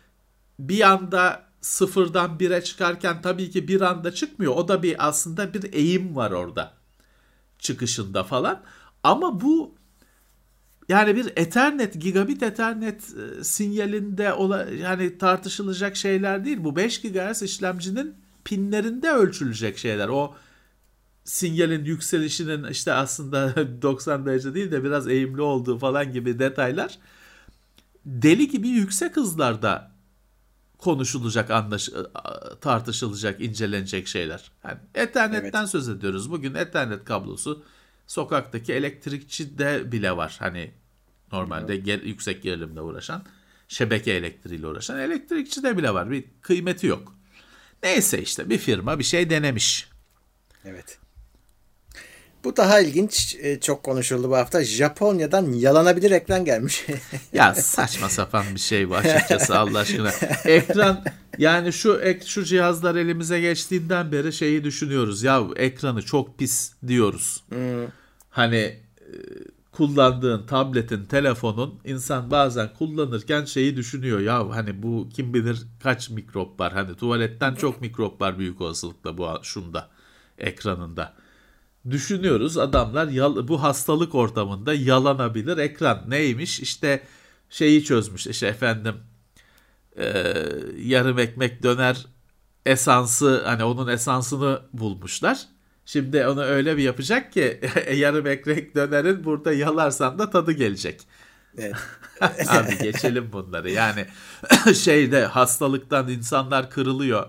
bir 0.58 0.80
anda 0.80 1.42
sıfırdan 1.60 2.40
bire 2.40 2.64
çıkarken 2.64 3.22
tabii 3.22 3.50
ki 3.50 3.68
bir 3.68 3.80
anda 3.80 4.14
çıkmıyor. 4.14 4.54
O 4.56 4.68
da 4.68 4.82
bir 4.82 5.08
aslında 5.08 5.54
bir 5.54 5.72
eğim 5.72 6.16
var 6.16 6.30
orada 6.30 6.72
çıkışında 7.58 8.24
falan. 8.24 8.62
Ama 9.02 9.40
bu 9.40 9.74
yani 10.88 11.16
bir 11.16 11.32
Ethernet, 11.36 12.00
gigabit 12.02 12.42
Ethernet 12.42 13.02
e, 13.02 13.44
sinyalinde 13.44 14.32
ola, 14.32 14.64
yani 14.64 15.18
tartışılacak 15.18 15.96
şeyler 15.96 16.44
değil. 16.44 16.64
Bu 16.64 16.76
5 16.76 17.02
GHz 17.02 17.42
işlemcinin 17.42 18.14
pinlerinde 18.44 19.10
ölçülecek 19.10 19.78
şeyler. 19.78 20.08
O 20.08 20.34
sinyalin 21.24 21.84
yükselişinin 21.84 22.64
işte 22.70 22.92
aslında 22.92 23.54
90 23.82 24.26
derece 24.26 24.54
değil 24.54 24.70
de 24.70 24.84
biraz 24.84 25.08
eğimli 25.08 25.42
olduğu 25.42 25.78
falan 25.78 26.12
gibi 26.12 26.38
detaylar 26.38 26.98
deli 28.06 28.48
gibi 28.48 28.68
yüksek 28.68 29.16
hızlarda 29.16 29.95
konuşulacak, 30.78 31.50
anlaş 31.50 31.90
tartışılacak, 32.60 33.40
incelenecek 33.40 34.08
şeyler. 34.08 34.50
Yani 34.64 34.78
Ethernet'ten 34.94 35.60
evet. 35.60 35.70
söz 35.70 35.88
ediyoruz. 35.88 36.30
Bugün 36.30 36.54
Ethernet 36.54 37.04
kablosu 37.04 37.64
sokaktaki 38.06 38.72
elektrikçi 38.72 39.58
de 39.58 39.92
bile 39.92 40.16
var. 40.16 40.36
Hani 40.38 40.74
normalde 41.32 41.76
ger 41.76 42.00
yüksek 42.00 42.42
gerilimle 42.42 42.80
uğraşan, 42.80 43.24
şebeke 43.68 44.12
elektriğiyle 44.12 44.66
uğraşan 44.66 44.98
elektrikçi 44.98 45.62
de 45.62 45.76
bile 45.76 45.94
var. 45.94 46.10
Bir 46.10 46.24
kıymeti 46.40 46.86
yok. 46.86 47.14
Neyse 47.82 48.22
işte 48.22 48.50
bir 48.50 48.58
firma 48.58 48.98
bir 48.98 49.04
şey 49.04 49.30
denemiş. 49.30 49.88
Evet. 50.64 50.98
Bu 52.46 52.56
daha 52.56 52.80
ilginç. 52.80 53.36
E, 53.40 53.60
çok 53.60 53.82
konuşuldu 53.82 54.30
bu 54.30 54.36
hafta. 54.36 54.64
Japonya'dan 54.64 55.52
yalanabilir 55.52 56.10
ekran 56.10 56.44
gelmiş. 56.44 56.86
ya 57.32 57.54
saçma 57.54 58.08
sapan 58.08 58.44
bir 58.54 58.60
şey 58.60 58.90
bu 58.90 58.96
açıkçası 58.96 59.58
Allah 59.58 59.78
aşkına. 59.78 60.10
Ekran 60.44 61.04
yani 61.38 61.72
şu 61.72 62.00
ek, 62.00 62.26
şu 62.26 62.44
cihazlar 62.44 62.94
elimize 62.94 63.40
geçtiğinden 63.40 64.12
beri 64.12 64.32
şeyi 64.32 64.64
düşünüyoruz. 64.64 65.22
Ya 65.22 65.42
ekranı 65.56 66.02
çok 66.02 66.38
pis 66.38 66.72
diyoruz. 66.86 67.42
Hmm. 67.48 67.86
Hani 68.30 68.56
e, 68.56 68.78
kullandığın 69.72 70.46
tabletin, 70.46 71.04
telefonun 71.04 71.80
insan 71.84 72.30
bazen 72.30 72.74
kullanırken 72.78 73.44
şeyi 73.44 73.76
düşünüyor. 73.76 74.20
Ya 74.20 74.50
hani 74.50 74.82
bu 74.82 75.08
kim 75.14 75.34
bilir 75.34 75.62
kaç 75.82 76.10
mikrop 76.10 76.60
var. 76.60 76.72
Hani 76.72 76.96
tuvaletten 76.96 77.54
çok 77.54 77.80
mikrop 77.80 78.20
var 78.20 78.38
büyük 78.38 78.60
olasılıkla 78.60 79.18
bu 79.18 79.28
şunda 79.42 79.88
ekranında 80.38 81.25
düşünüyoruz 81.90 82.58
adamlar 82.58 83.08
yal, 83.08 83.48
bu 83.48 83.62
hastalık 83.62 84.14
ortamında 84.14 84.74
yalanabilir 84.74 85.58
ekran 85.58 86.04
neymiş 86.08 86.60
işte 86.60 87.02
şeyi 87.50 87.84
çözmüş 87.84 88.26
işte 88.26 88.46
efendim 88.46 88.94
e, 89.98 90.34
yarım 90.78 91.18
ekmek 91.18 91.62
döner 91.62 92.06
esansı 92.66 93.42
hani 93.44 93.64
onun 93.64 93.88
esansını 93.88 94.60
bulmuşlar. 94.72 95.38
Şimdi 95.86 96.26
onu 96.26 96.42
öyle 96.42 96.76
bir 96.76 96.82
yapacak 96.82 97.32
ki 97.32 97.60
yarım 97.94 98.26
ekmek 98.26 98.74
dönerin 98.74 99.24
burada 99.24 99.52
yalarsan 99.52 100.18
da 100.18 100.30
tadı 100.30 100.52
gelecek. 100.52 101.00
Evet. 101.58 101.76
Abi 102.48 102.78
geçelim 102.78 103.32
bunları. 103.32 103.70
Yani 103.70 104.06
şeyde 104.74 105.26
hastalıktan 105.26 106.08
insanlar 106.08 106.70
kırılıyor. 106.70 107.26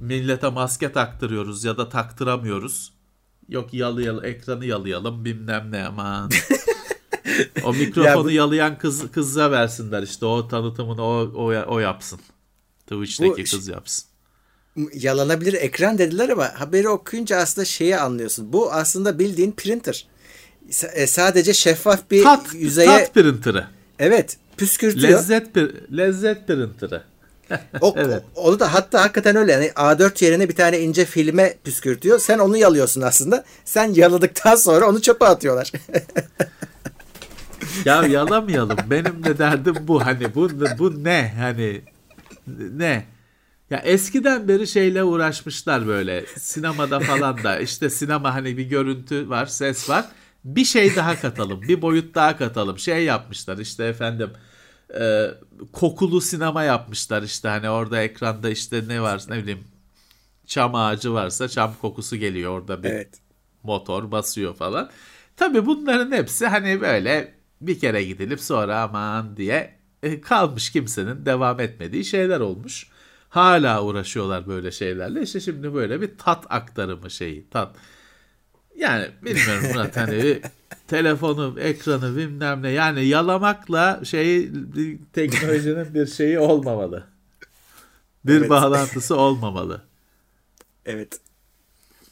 Millete 0.00 0.48
maske 0.48 0.92
taktırıyoruz 0.92 1.64
ya 1.64 1.76
da 1.76 1.88
taktıramıyoruz. 1.88 2.91
Yok 3.52 3.74
yalayalım 3.74 4.24
ekranı 4.24 4.64
yalayalım 4.64 5.24
bilmem 5.24 5.68
ne 5.70 5.86
aman. 5.86 6.30
o 7.64 7.72
mikrofonu 7.72 8.06
ya 8.06 8.24
bu... 8.24 8.30
yalayan 8.30 8.78
kız 8.78 9.10
kıza 9.10 9.50
versinler 9.50 10.02
işte 10.02 10.26
o 10.26 10.48
tanıtımını 10.48 11.02
o 11.02 11.32
o, 11.34 11.64
o 11.66 11.78
yapsın. 11.78 12.20
Twitch'teki 12.86 13.30
bu, 13.30 13.50
kız 13.56 13.68
yapsın. 13.68 14.08
Yalanabilir 14.94 15.52
ekran 15.52 15.98
dediler 15.98 16.28
ama 16.28 16.60
haberi 16.60 16.88
okuyunca 16.88 17.36
aslında 17.36 17.64
şeyi 17.64 17.96
anlıyorsun. 17.96 18.52
Bu 18.52 18.72
aslında 18.72 19.18
bildiğin 19.18 19.52
printer. 19.52 20.06
S- 20.70 20.92
e, 20.94 21.06
sadece 21.06 21.54
şeffaf 21.54 22.10
bir 22.10 22.22
tat, 22.22 22.54
yüzeye 22.54 22.86
tat 22.86 23.14
printer'ı. 23.14 23.66
Evet, 23.98 24.36
püskürtüyor. 24.56 25.12
Lezzet 25.12 25.56
lezzet 25.96 26.46
printer'ı 26.46 27.11
o, 27.80 27.94
evet. 27.98 28.22
Onu 28.36 28.60
da 28.60 28.74
hatta 28.74 29.00
hakikaten 29.00 29.36
öyle. 29.36 29.52
Yani 29.52 29.66
A4 29.66 30.24
yerine 30.24 30.48
bir 30.48 30.54
tane 30.54 30.78
ince 30.78 31.04
filme 31.04 31.54
püskürtüyor. 31.64 32.18
Sen 32.18 32.38
onu 32.38 32.56
yalıyorsun 32.56 33.00
aslında. 33.00 33.44
Sen 33.64 33.94
yaladıktan 33.94 34.54
sonra 34.54 34.88
onu 34.88 35.02
çöpe 35.02 35.24
atıyorlar. 35.24 35.72
ya 37.84 38.06
yalamayalım. 38.06 38.78
Benim 38.90 39.24
de 39.24 39.38
derdim 39.38 39.76
bu. 39.80 40.06
Hani 40.06 40.34
bu 40.34 40.50
bu 40.78 41.04
ne? 41.04 41.34
Hani 41.38 41.82
ne? 42.56 43.04
Ya 43.70 43.78
eskiden 43.78 44.48
beri 44.48 44.66
şeyle 44.66 45.04
uğraşmışlar 45.04 45.86
böyle. 45.86 46.26
Sinemada 46.38 47.00
falan 47.00 47.44
da. 47.44 47.58
işte 47.58 47.90
sinema 47.90 48.34
hani 48.34 48.56
bir 48.56 48.64
görüntü 48.64 49.28
var, 49.28 49.46
ses 49.46 49.88
var. 49.88 50.04
Bir 50.44 50.64
şey 50.64 50.96
daha 50.96 51.20
katalım. 51.20 51.62
Bir 51.62 51.82
boyut 51.82 52.14
daha 52.14 52.36
katalım. 52.36 52.78
Şey 52.78 53.04
yapmışlar 53.04 53.58
işte 53.58 53.84
efendim 53.84 54.30
e, 55.00 55.30
kokulu 55.72 56.20
sinema 56.20 56.62
yapmışlar 56.62 57.22
işte 57.22 57.48
hani 57.48 57.70
orada 57.70 58.02
ekranda 58.02 58.50
işte 58.50 58.84
ne 58.88 59.02
var 59.02 59.22
ne 59.28 59.38
bileyim 59.42 59.64
çam 60.46 60.74
ağacı 60.74 61.12
varsa 61.12 61.48
çam 61.48 61.74
kokusu 61.80 62.16
geliyor 62.16 62.52
orada 62.52 62.82
bir 62.82 62.90
evet. 62.90 63.20
motor 63.62 64.10
basıyor 64.10 64.54
falan. 64.54 64.90
Tabi 65.36 65.66
bunların 65.66 66.12
hepsi 66.12 66.46
hani 66.46 66.80
böyle 66.80 67.34
bir 67.60 67.78
kere 67.80 68.04
gidilip 68.04 68.40
sonra 68.40 68.80
aman 68.80 69.36
diye 69.36 69.74
e, 70.02 70.20
kalmış 70.20 70.70
kimsenin 70.70 71.26
devam 71.26 71.60
etmediği 71.60 72.04
şeyler 72.04 72.40
olmuş. 72.40 72.86
Hala 73.28 73.84
uğraşıyorlar 73.84 74.46
böyle 74.46 74.70
şeylerle. 74.70 75.22
İşte 75.22 75.40
şimdi 75.40 75.74
böyle 75.74 76.00
bir 76.00 76.18
tat 76.18 76.46
aktarımı 76.50 77.10
şeyi. 77.10 77.50
Tat. 77.50 77.76
Yani 78.82 79.08
bilmiyorum 79.22 79.66
Murat 79.72 79.96
hani 79.96 80.40
telefonu, 80.88 81.60
ekranı 81.60 82.16
bilmem 82.16 82.62
ne 82.62 82.70
yani 82.70 83.04
yalamakla 83.04 84.00
şey 84.04 84.50
teknolojinin 85.12 85.94
bir 85.94 86.06
şeyi 86.06 86.38
olmamalı. 86.38 87.04
Bir 88.24 88.38
evet. 88.38 88.50
bağlantısı 88.50 89.16
olmamalı. 89.16 89.82
Evet. 90.86 91.20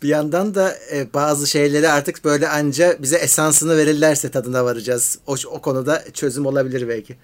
Bir 0.03 0.09
yandan 0.09 0.55
da 0.55 0.75
e, 0.93 1.15
bazı 1.15 1.47
şeyleri 1.47 1.89
artık 1.89 2.25
böyle 2.25 2.49
anca 2.49 2.97
bize 3.03 3.17
esansını 3.17 3.77
verirlerse 3.77 4.31
tadına 4.31 4.65
varacağız. 4.65 5.19
O, 5.27 5.35
o 5.47 5.61
konuda 5.61 6.05
çözüm 6.13 6.47
olabilir 6.47 6.89
belki. 6.89 7.17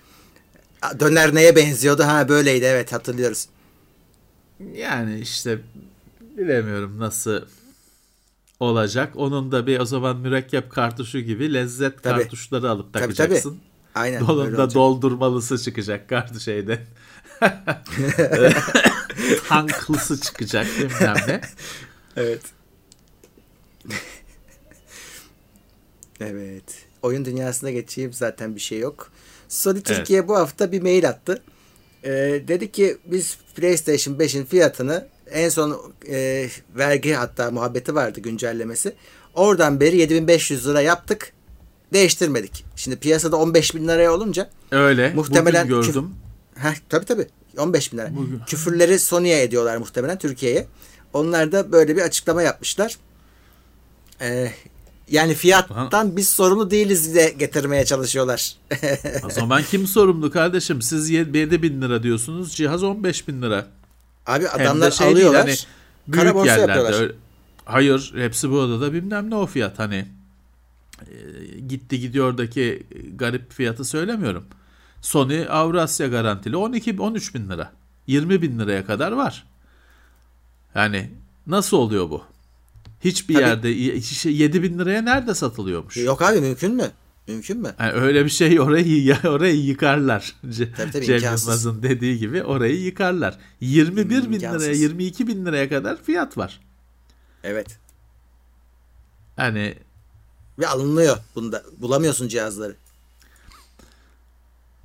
Döner 1.01 1.35
neye 1.35 1.57
benziyordu? 1.57 2.03
Ha 2.03 2.29
böyleydi 2.29 2.65
evet 2.65 2.93
hatırlıyoruz. 2.93 3.49
Yani 4.75 5.21
işte 5.21 5.59
bilemiyorum 6.21 6.99
nasıl 6.99 7.43
olacak. 8.61 9.13
Onun 9.17 9.53
da 9.53 9.67
bir 9.67 9.81
o 9.81 9.85
zaman 9.85 10.17
mürekkep 10.17 10.71
kartuşu 10.71 11.21
gibi 11.21 11.55
lezzet 11.55 12.03
tabii. 12.03 12.23
kartuşları 12.23 12.71
alıp 12.71 12.93
takacaksın. 12.93 13.51
Tabii, 13.51 13.61
tabii. 13.61 13.77
Aynen. 13.95 14.27
Dolunda 14.27 14.75
doldurmalısı 14.75 15.59
çıkacak 15.59 16.09
kartı 16.09 16.41
şeyde. 16.41 16.87
Tanklısı 19.49 20.21
çıkacak 20.27 20.67
bilmem 20.79 21.17
ne. 21.29 21.41
Evet. 22.17 22.43
evet. 26.21 26.87
Oyun 27.03 27.25
dünyasına 27.25 27.71
geçeyim 27.71 28.13
zaten 28.13 28.55
bir 28.55 28.61
şey 28.61 28.79
yok. 28.79 29.11
Sony 29.49 29.77
evet. 29.77 29.87
Türkiye 29.87 30.29
bu 30.29 30.37
hafta 30.37 30.73
bir 30.73 30.83
mail 30.83 31.09
attı. 31.09 31.43
Ee, 32.05 32.11
dedi 32.49 32.73
ki 32.73 32.99
biz 33.07 33.39
PlayStation 33.57 34.15
5'in 34.15 34.45
fiyatını 34.45 35.09
en 35.31 35.49
son 35.49 35.81
e, 36.09 36.49
vergi 36.77 37.13
hatta 37.13 37.51
muhabbeti 37.51 37.95
vardı 37.95 38.21
güncellemesi. 38.21 38.95
Oradan 39.35 39.81
beri 39.81 39.97
7500 39.97 40.69
lira 40.69 40.81
yaptık. 40.81 41.33
değiştirmedik. 41.93 42.65
Şimdi 42.77 42.97
piyasada 42.97 43.37
15 43.37 43.75
bin 43.75 43.89
liraya 43.89 44.13
olunca 44.13 44.51
Öyle. 44.71 45.13
Muhtemelen 45.15 45.71
Bugün 45.71 45.83
gördüm. 45.83 46.11
Heh, 46.55 46.75
tabii 46.89 47.05
tabii 47.05 47.27
15 47.59 47.93
bin 47.93 47.99
lira. 47.99 48.17
Bugün. 48.17 48.41
Küfürleri 48.47 48.99
Sony'ye 48.99 49.43
ediyorlar 49.43 49.77
muhtemelen 49.77 50.19
Türkiye'ye. 50.19 50.67
Onlar 51.13 51.53
da 51.53 51.73
böyle 51.73 51.97
bir 51.97 52.03
açıklama 52.03 52.43
yapmışlar. 52.43 52.97
Ee, 54.21 54.53
yani 55.11 55.35
fiyattan 55.35 56.17
biz 56.17 56.29
sorumlu 56.29 56.71
değiliz 56.71 57.15
de 57.15 57.35
getirmeye 57.39 57.85
çalışıyorlar. 57.85 58.57
O 59.27 59.31
zaman 59.31 59.63
kim 59.63 59.87
sorumlu 59.87 60.31
kardeşim? 60.31 60.83
Siz 60.83 61.11
7 61.11 61.63
bin 61.63 61.83
lira 61.83 62.03
diyorsunuz. 62.03 62.55
Cihaz 62.55 62.83
15 62.83 63.29
bin 63.29 63.43
lira. 63.43 63.67
Abi 64.27 64.49
adamlar 64.49 64.91
şey 64.91 65.07
değil, 65.07 65.17
alıyorlar. 65.17 65.41
hani 65.47 65.57
kara 66.15 66.23
büyük 66.25 66.35
borsa 66.35 66.51
yerlerde. 66.53 66.71
yapıyorlar. 66.73 67.01
öyle- 67.03 67.15
Hayır 67.65 68.13
hepsi 68.17 68.51
bu 68.51 68.59
odada 68.61 68.93
bilmem 68.93 69.31
ne 69.31 69.35
o 69.37 69.47
fiyat 69.47 69.79
hani 69.79 70.07
e, 71.01 71.15
gitti 71.69 72.01
gidiyordaki 72.01 72.87
garip 73.17 73.53
fiyatı 73.53 73.85
söylemiyorum. 73.85 74.45
Sony 75.03 75.47
Avrasya 75.49 76.07
garantili 76.07 76.57
12 76.57 76.97
13 77.01 77.35
bin 77.35 77.49
lira. 77.51 77.73
20 78.07 78.43
bin 78.43 78.59
liraya 78.59 78.87
kadar 78.87 79.13
var. 79.13 79.47
Yani 80.75 81.11
nasıl 81.47 81.77
oluyor 81.77 82.11
bu? 82.11 82.23
Hiçbir 83.05 83.35
Tabii. 83.35 83.45
yerde 83.45 83.69
7 84.31 84.63
bin 84.63 84.79
liraya 84.79 85.03
nerede 85.03 85.35
satılıyormuş? 85.35 85.97
Yok 85.97 86.23
abi 86.23 86.41
mümkün 86.41 86.75
mü? 86.75 86.91
Mümkün 87.29 87.59
mü? 87.61 87.75
Yani 87.79 87.93
öyle 87.93 88.25
bir 88.25 88.31
şey 88.31 88.61
orayı 88.61 89.17
orayı 89.25 89.65
yıkarlar. 89.65 90.35
Tabii 90.77 90.91
tabii, 90.93 91.05
Cem. 91.07 91.17
Yılmaz'ın 91.17 91.83
dediği 91.83 92.19
gibi 92.19 92.43
orayı 92.45 92.81
yıkarlar. 92.81 93.39
21 93.61 94.11
bin 94.11 94.33
İmkansız. 94.33 94.63
liraya 94.63 94.77
22 94.77 95.27
bin 95.27 95.47
liraya 95.47 95.69
kadar 95.69 96.03
fiyat 96.03 96.39
var. 96.39 96.61
Evet. 97.45 97.79
Yani 99.39 99.75
Ve 100.59 100.67
alınıyor 100.69 101.17
bunda. 101.35 101.63
Bulamıyorsun 101.79 102.29
cihazları. 102.29 102.77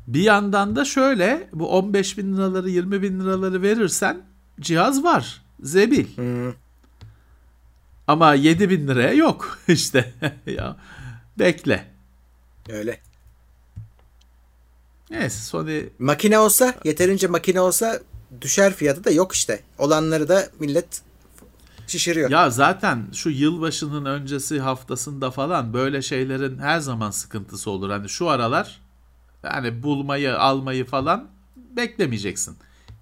bir 0.07 0.21
yandan 0.21 0.75
da 0.75 0.85
şöyle 0.85 1.49
bu 1.53 1.69
15 1.77 2.17
bin 2.17 2.37
liraları 2.37 2.69
20 2.69 3.01
bin 3.01 3.19
liraları 3.19 3.61
verirsen 3.61 4.21
cihaz 4.59 5.03
var. 5.03 5.41
Zebil. 5.63 6.07
Ama 8.07 8.33
7 8.33 8.69
bin 8.69 8.87
liraya 8.87 9.13
yok 9.13 9.59
işte. 9.67 10.13
ya 10.45 10.77
bekle. 11.39 11.90
Öyle. 12.69 12.99
Neyse 15.09 15.41
Sony 15.41 15.83
Makine 15.99 16.39
olsa, 16.39 16.75
yeterince 16.83 17.27
makine 17.27 17.61
olsa 17.61 17.99
düşer 18.41 18.73
fiyatı 18.73 19.03
da 19.03 19.11
yok 19.11 19.33
işte. 19.33 19.63
Olanları 19.77 20.27
da 20.29 20.49
millet 20.59 21.01
şişiriyor. 21.87 22.29
Ya 22.29 22.49
zaten 22.49 23.07
şu 23.13 23.29
yılbaşının 23.29 24.05
öncesi 24.05 24.59
haftasında 24.59 25.31
falan 25.31 25.73
böyle 25.73 26.01
şeylerin 26.01 26.57
her 26.57 26.79
zaman 26.79 27.11
sıkıntısı 27.11 27.71
olur. 27.71 27.89
Hani 27.89 28.09
şu 28.09 28.29
aralar 28.29 28.81
hani 29.41 29.83
bulmayı 29.83 30.39
almayı 30.39 30.85
falan 30.85 31.27
beklemeyeceksin. 31.55 32.57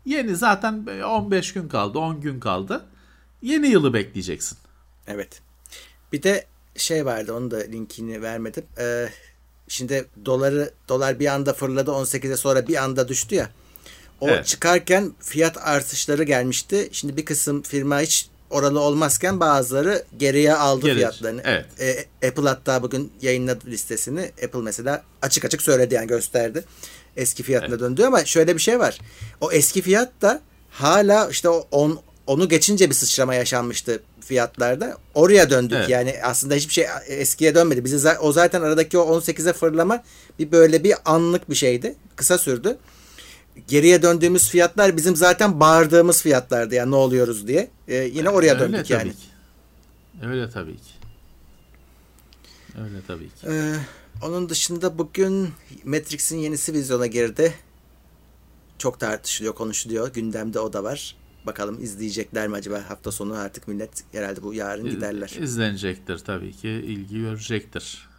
Yeni 0.05 0.35
zaten 0.35 0.85
15 1.05 1.53
gün 1.53 1.67
kaldı 1.67 1.99
10 1.99 2.21
gün 2.21 2.39
kaldı. 2.39 2.85
Yeni 3.41 3.67
yılı 3.67 3.93
bekleyeceksin. 3.93 4.57
Evet. 5.07 5.41
Bir 6.13 6.23
de 6.23 6.45
şey 6.75 7.05
vardı 7.05 7.33
onu 7.33 7.51
da 7.51 7.57
linkini 7.57 8.21
vermedim. 8.21 8.63
Ee, 8.79 9.09
şimdi 9.69 10.05
doları 10.25 10.71
dolar 10.89 11.19
bir 11.19 11.27
anda 11.27 11.53
fırladı 11.53 11.91
18'e 11.91 12.37
sonra 12.37 12.67
bir 12.67 12.83
anda 12.83 13.07
düştü 13.07 13.35
ya. 13.35 13.49
O 14.21 14.29
Evet. 14.29 14.45
çıkarken 14.45 15.11
fiyat 15.19 15.57
artışları 15.57 16.23
gelmişti. 16.23 16.89
Şimdi 16.91 17.17
bir 17.17 17.25
kısım 17.25 17.61
firma 17.61 17.99
hiç 18.01 18.27
oralı 18.49 18.79
olmazken 18.79 19.39
bazıları 19.39 20.03
geriye 20.17 20.53
aldı 20.53 20.85
Geri- 20.85 20.95
fiyatlarını. 20.95 21.41
evet. 21.45 21.65
Ee, 22.21 22.27
Apple 22.27 22.49
hatta 22.49 22.83
bugün 22.83 23.11
yayınladı 23.21 23.65
listesini. 23.67 24.31
Apple 24.45 24.59
mesela 24.61 25.03
açık 25.21 25.45
açık 25.45 25.61
söyledi 25.61 25.93
yani 25.93 26.07
gösterdi. 26.07 26.63
Eski 27.17 27.43
fiyatına 27.43 27.79
döndü 27.79 28.03
ama 28.03 28.25
şöyle 28.25 28.55
bir 28.55 28.61
şey 28.61 28.79
var. 28.79 28.99
O 29.41 29.51
eski 29.51 29.81
fiyat 29.81 30.11
da 30.21 30.41
hala 30.69 31.29
işte 31.29 31.49
o 31.49 31.67
on, 31.71 31.99
onu 32.27 32.49
geçince 32.49 32.89
bir 32.89 32.95
sıçrama 32.95 33.35
yaşanmıştı 33.35 34.03
fiyatlarda. 34.29 34.97
Oraya 35.13 35.49
döndük 35.49 35.77
Evet. 35.77 35.89
yani 35.89 36.15
aslında 36.23 36.55
hiçbir 36.55 36.73
şey 36.73 36.85
eskiye 37.07 37.55
dönmedi. 37.55 37.85
Bizi 37.85 38.09
o 38.09 38.31
zaten 38.31 38.61
aradaki 38.61 38.97
o 38.97 39.19
18'e 39.19 39.53
fırlama 39.53 40.03
bir 40.39 40.51
böyle 40.51 40.83
bir 40.83 40.95
anlık 41.05 41.49
bir 41.49 41.55
şeydi. 41.55 41.95
Kısa 42.15 42.37
sürdü. 42.37 42.77
Geriye 43.67 44.01
döndüğümüz 44.01 44.49
fiyatlar 44.49 44.97
bizim 44.97 45.15
zaten 45.15 45.59
bağırdığımız 45.59 46.21
fiyatlardı 46.21 46.75
yani 46.75 46.91
ne 46.91 46.95
oluyoruz 46.95 47.47
diye. 47.47 47.69
Ee, 47.87 47.95
yine 47.95 48.29
oraya 48.29 48.53
Öyle 48.53 48.59
döndük 48.59 48.87
tabii 48.87 48.93
yani. 48.93 49.11
ki. 49.11 49.17
Öyle 50.27 50.49
tabii 50.49 50.77
ki. 50.77 50.91
Öyle 52.83 52.97
tabii 53.07 53.27
ki. 53.29 53.47
Ee, 53.49 53.73
onun 54.25 54.49
dışında 54.49 54.97
bugün 54.97 55.49
Matrix'in 55.83 56.37
yenisi 56.37 56.73
vizyona 56.73 57.07
girdi. 57.07 57.53
Çok 58.77 58.99
tartışılıyor, 58.99 59.55
konuşuluyor. 59.55 60.13
Gündemde 60.13 60.59
o 60.59 60.73
da 60.73 60.83
var. 60.83 61.15
Bakalım 61.49 61.83
izleyecekler 61.83 62.47
mi 62.47 62.55
acaba 62.55 62.89
hafta 62.89 63.11
sonu 63.11 63.33
artık 63.37 63.67
millet 63.67 64.03
herhalde 64.11 64.43
bu 64.43 64.53
yarın 64.53 64.89
giderler. 64.89 65.29
İzlenecektir 65.41 66.17
tabii 66.17 66.51
ki. 66.51 66.69
ilgi 66.69 67.19
görecektir. 67.21 68.09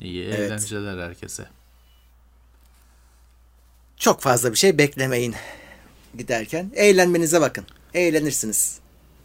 İyi 0.00 0.24
Evet. 0.24 0.38
eğlenceler 0.38 1.08
herkese. 1.08 1.46
Çok 3.96 4.20
fazla 4.20 4.52
bir 4.52 4.56
şey 4.56 4.78
beklemeyin 4.78 5.34
giderken. 6.18 6.70
Eğlenmenize 6.74 7.40
bakın. 7.40 7.64
Eğlenirsiniz. 7.94 8.78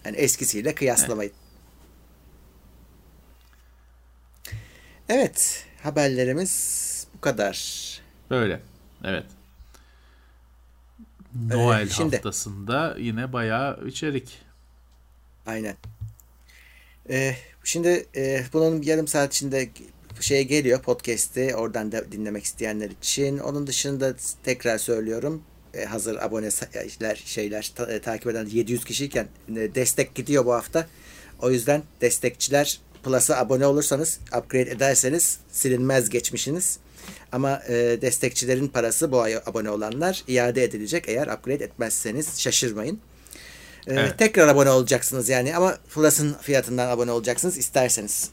Yani 0.05 0.17
eskisiyle 0.17 0.75
kıyaslamayın. 0.75 1.33
Evet, 5.09 5.65
haberlerimiz 5.83 7.07
bu 7.17 7.21
kadar. 7.21 7.57
Böyle. 8.29 8.61
Evet. 9.03 9.25
Noel 11.49 11.87
Ee, 11.87 11.89
şimdi- 11.89 12.15
haftasında 12.15 12.95
yine 12.99 13.33
bayağı 13.33 13.87
içerik. 13.87 14.39
Aynen. 15.45 15.75
Ee, 17.09 17.35
şimdi 17.63 18.05
e, 18.15 18.43
bunun 18.53 18.81
yarım 18.81 19.07
saat 19.07 19.33
içinde 19.35 19.69
şeye 20.19 20.43
geliyor 20.43 20.81
podcast'i 20.81 21.55
oradan 21.55 21.91
da 21.91 22.11
dinlemek 22.11 22.43
isteyenler 22.43 22.89
için. 22.89 23.37
Onun 23.37 23.67
dışında 23.67 24.13
tekrar 24.43 24.77
söylüyorum. 24.77 25.41
e, 25.73 25.85
hazır 25.85 26.15
aboneler 26.15 27.15
şeyler 27.25 27.71
ta- 27.75 27.91
e, 27.91 28.01
takip 28.01 28.27
eden 28.27 28.45
700 28.45 28.85
kişiyken 28.85 29.27
e, 29.49 29.75
destek 29.75 30.15
gidiyor 30.15 30.45
bu 30.45 30.53
hafta. 30.53 30.87
O 31.41 31.51
yüzden 31.51 31.83
destekçiler 32.01 32.79
Plus'a 33.03 33.37
abone 33.37 33.65
olursanız 33.65 34.19
upgrade 34.37 34.71
ederseniz 34.71 35.39
silinmez 35.51 36.09
geçmişiniz. 36.09 36.79
Ama 37.31 37.61
e, 37.67 37.73
destekçilerin 38.01 38.67
parası 38.67 39.11
bu 39.11 39.21
ay 39.21 39.35
abone 39.45 39.69
olanlar 39.69 40.23
iade 40.27 40.63
edilecek 40.63 41.03
eğer 41.07 41.27
upgrade 41.27 41.63
etmezseniz 41.63 42.39
şaşırmayın. 42.39 42.99
Ee, 43.87 43.93
Evet. 43.93 44.17
Tekrar 44.17 44.47
abone 44.47 44.69
olacaksınız 44.69 45.29
yani 45.29 45.55
ama 45.55 45.77
Plus'ın 45.93 46.33
fiyatından 46.41 46.89
abone 46.89 47.11
olacaksınız 47.11 47.57
isterseniz. 47.57 48.29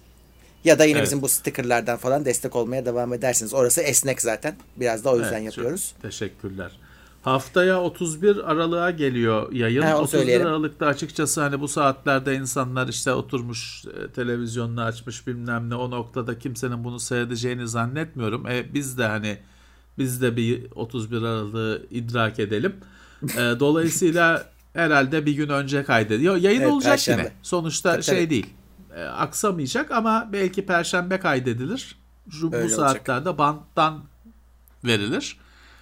Ya 0.64 0.78
da 0.78 0.84
yine 0.84 0.98
Evet. 0.98 1.06
bizim 1.06 1.22
bu 1.22 1.28
stickerlardan 1.28 1.96
falan 1.96 2.24
destek 2.24 2.56
olmaya 2.56 2.86
devam 2.86 3.12
edersiniz. 3.12 3.54
Orası 3.54 3.80
esnek 3.80 4.22
zaten. 4.22 4.56
Biraz 4.76 5.04
da 5.04 5.10
o 5.10 5.18
yüzden 5.18 5.32
Evet, 5.42 5.44
yapıyoruz. 5.44 5.94
Teşekkürler. 6.02 6.72
Haftaya 7.26 7.80
31 7.82 8.50
Aralık'a 8.50 8.90
geliyor 8.90 9.52
yayın. 9.52 9.82
Onu 9.82 9.94
31 9.94 10.18
söyleyelim. 10.18 10.46
Aralık'ta 10.46 10.86
açıkçası 10.86 11.40
hani 11.40 11.60
bu 11.60 11.68
saatlerde 11.68 12.34
insanlar 12.36 12.88
işte 12.88 13.12
oturmuş 13.12 13.84
e, 13.86 14.10
televizyonunu 14.12 14.82
açmış 14.82 15.26
bilmem 15.26 15.70
ne 15.70 15.74
o 15.74 15.90
noktada 15.90 16.38
kimsenin 16.38 16.84
bunu 16.84 17.00
seyredeceğini 17.00 17.68
zannetmiyorum. 17.68 18.46
E, 18.46 18.74
biz 18.74 18.98
de 18.98 19.06
hani 19.06 19.38
biz 19.98 20.22
de 20.22 20.36
bir 20.36 20.66
31 20.74 21.22
Aralık'ı 21.22 21.82
idrak 21.90 22.38
edelim. 22.38 22.76
E, 23.22 23.38
dolayısıyla 23.60 24.46
herhalde 24.72 25.26
bir 25.26 25.32
gün 25.32 25.48
önce 25.48 25.84
kaydediyor. 25.84 26.36
Yayın 26.36 26.60
Evet, 26.60 26.72
olacak 26.72 26.92
Perşembe. 26.92 27.22
yine. 27.22 27.32
Sonuçta 27.42 27.92
Tabii, 27.92 28.02
şey 28.02 28.16
tabii. 28.18 28.30
değil. 28.30 28.46
e, 28.96 29.04
aksamayacak 29.04 29.90
ama 29.90 30.28
belki 30.32 30.66
perşembe 30.66 31.18
kaydedilir. 31.20 31.96
Şu, 32.30 32.52
bu 32.52 32.56
Öyle 32.56 32.64
olacak. 32.74 32.90
saatlerde 32.90 33.38
banttan 33.38 34.04
verilir. 34.84 35.36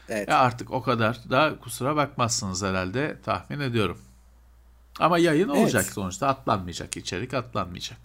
Evet. 0.09 0.28
Ya 0.28 0.38
artık 0.38 0.70
o 0.70 0.82
kadar 0.82 1.18
da 1.30 1.55
kusura 1.62 1.96
bakmazsınız 1.96 2.62
herhalde 2.62 3.16
tahmin 3.24 3.61
ediyorum. 3.61 3.98
Ama 5.00 5.18
yayın 5.18 5.48
Evet. 5.48 5.59
olacak 5.59 5.84
sonuçta 5.84 6.26
atlanmayacak 6.28 6.96
içerik 6.96 7.34
atlanmayacak. 7.34 7.98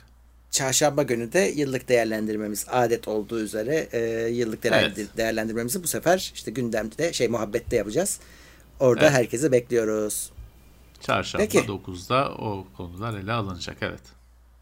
Çarşamba 0.52 1.04
günü 1.04 1.34
de 1.34 1.39
yıllık 1.39 1.89
değerlendirmemiz 1.89 2.66
adet 2.72 3.08
olduğu 3.08 3.39
üzere 3.39 3.88
e, 3.91 4.00
yıllık 4.32 4.64
değerlendir- 4.64 5.02
Evet. 5.02 5.18
değerlendirmemizi 5.18 5.84
bu 5.84 5.88
sefer 5.88 6.32
işte 6.36 6.52
gündemde 6.52 6.97
de 6.97 7.14
şey 7.14 7.28
muhabbette 7.28 7.76
yapacağız. 7.76 8.20
Orada 8.80 9.06
Evet. 9.06 9.14
herkesi 9.14 9.52
bekliyoruz. 9.52 10.32
Çarşamba 11.02 11.43
Peki. 11.43 11.60
9'da 11.68 12.32
o 12.32 12.68
konular 12.78 13.14
ele 13.14 13.32
alınacak 13.34 13.78
evet. 13.82 14.02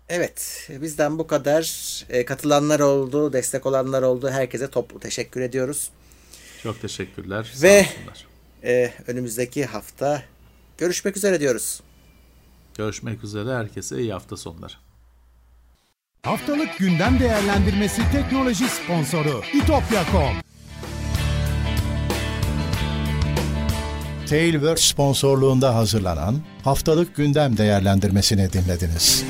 Evet, 0.10 0.70
bizden 0.82 1.20
bu 1.20 1.28
kadar. 1.28 1.64
E, 2.10 2.26
katılanlar 2.26 2.80
oldu, 2.80 3.34
destek 3.34 3.66
olanlar 3.66 4.02
oldu. 4.02 4.30
Herkese 4.30 4.68
toplu 4.70 5.00
teşekkür 5.00 5.42
ediyoruz. 5.42 5.90
Çok 6.64 6.82
teşekkürler. 6.82 7.54
Ve 7.62 7.86
e, 8.64 8.94
önümüzdeki 9.08 9.66
hafta 9.66 10.24
görüşmek 10.78 11.18
üzere 11.18 11.40
diyoruz. 11.40 11.82
Görüşmek 12.78 13.24
üzere 13.24 13.56
herkese 13.56 14.00
iyi 14.00 14.14
hafta 14.14 14.38
sonları. 14.38 14.74
Haftalık 16.24 16.78
gündem 16.78 17.20
değerlendirmesi 17.20 18.02
teknoloji 18.12 18.70
sponsoru 18.70 19.42
itopya.com. 19.54 20.48
Tailwork 24.30 24.80
sponsorluğunda 24.80 25.76
hazırlanan 25.76 26.36
haftalık 26.64 27.16
gündem 27.16 27.58
değerlendirmesini 27.58 28.54
dinlediniz. 28.54 29.26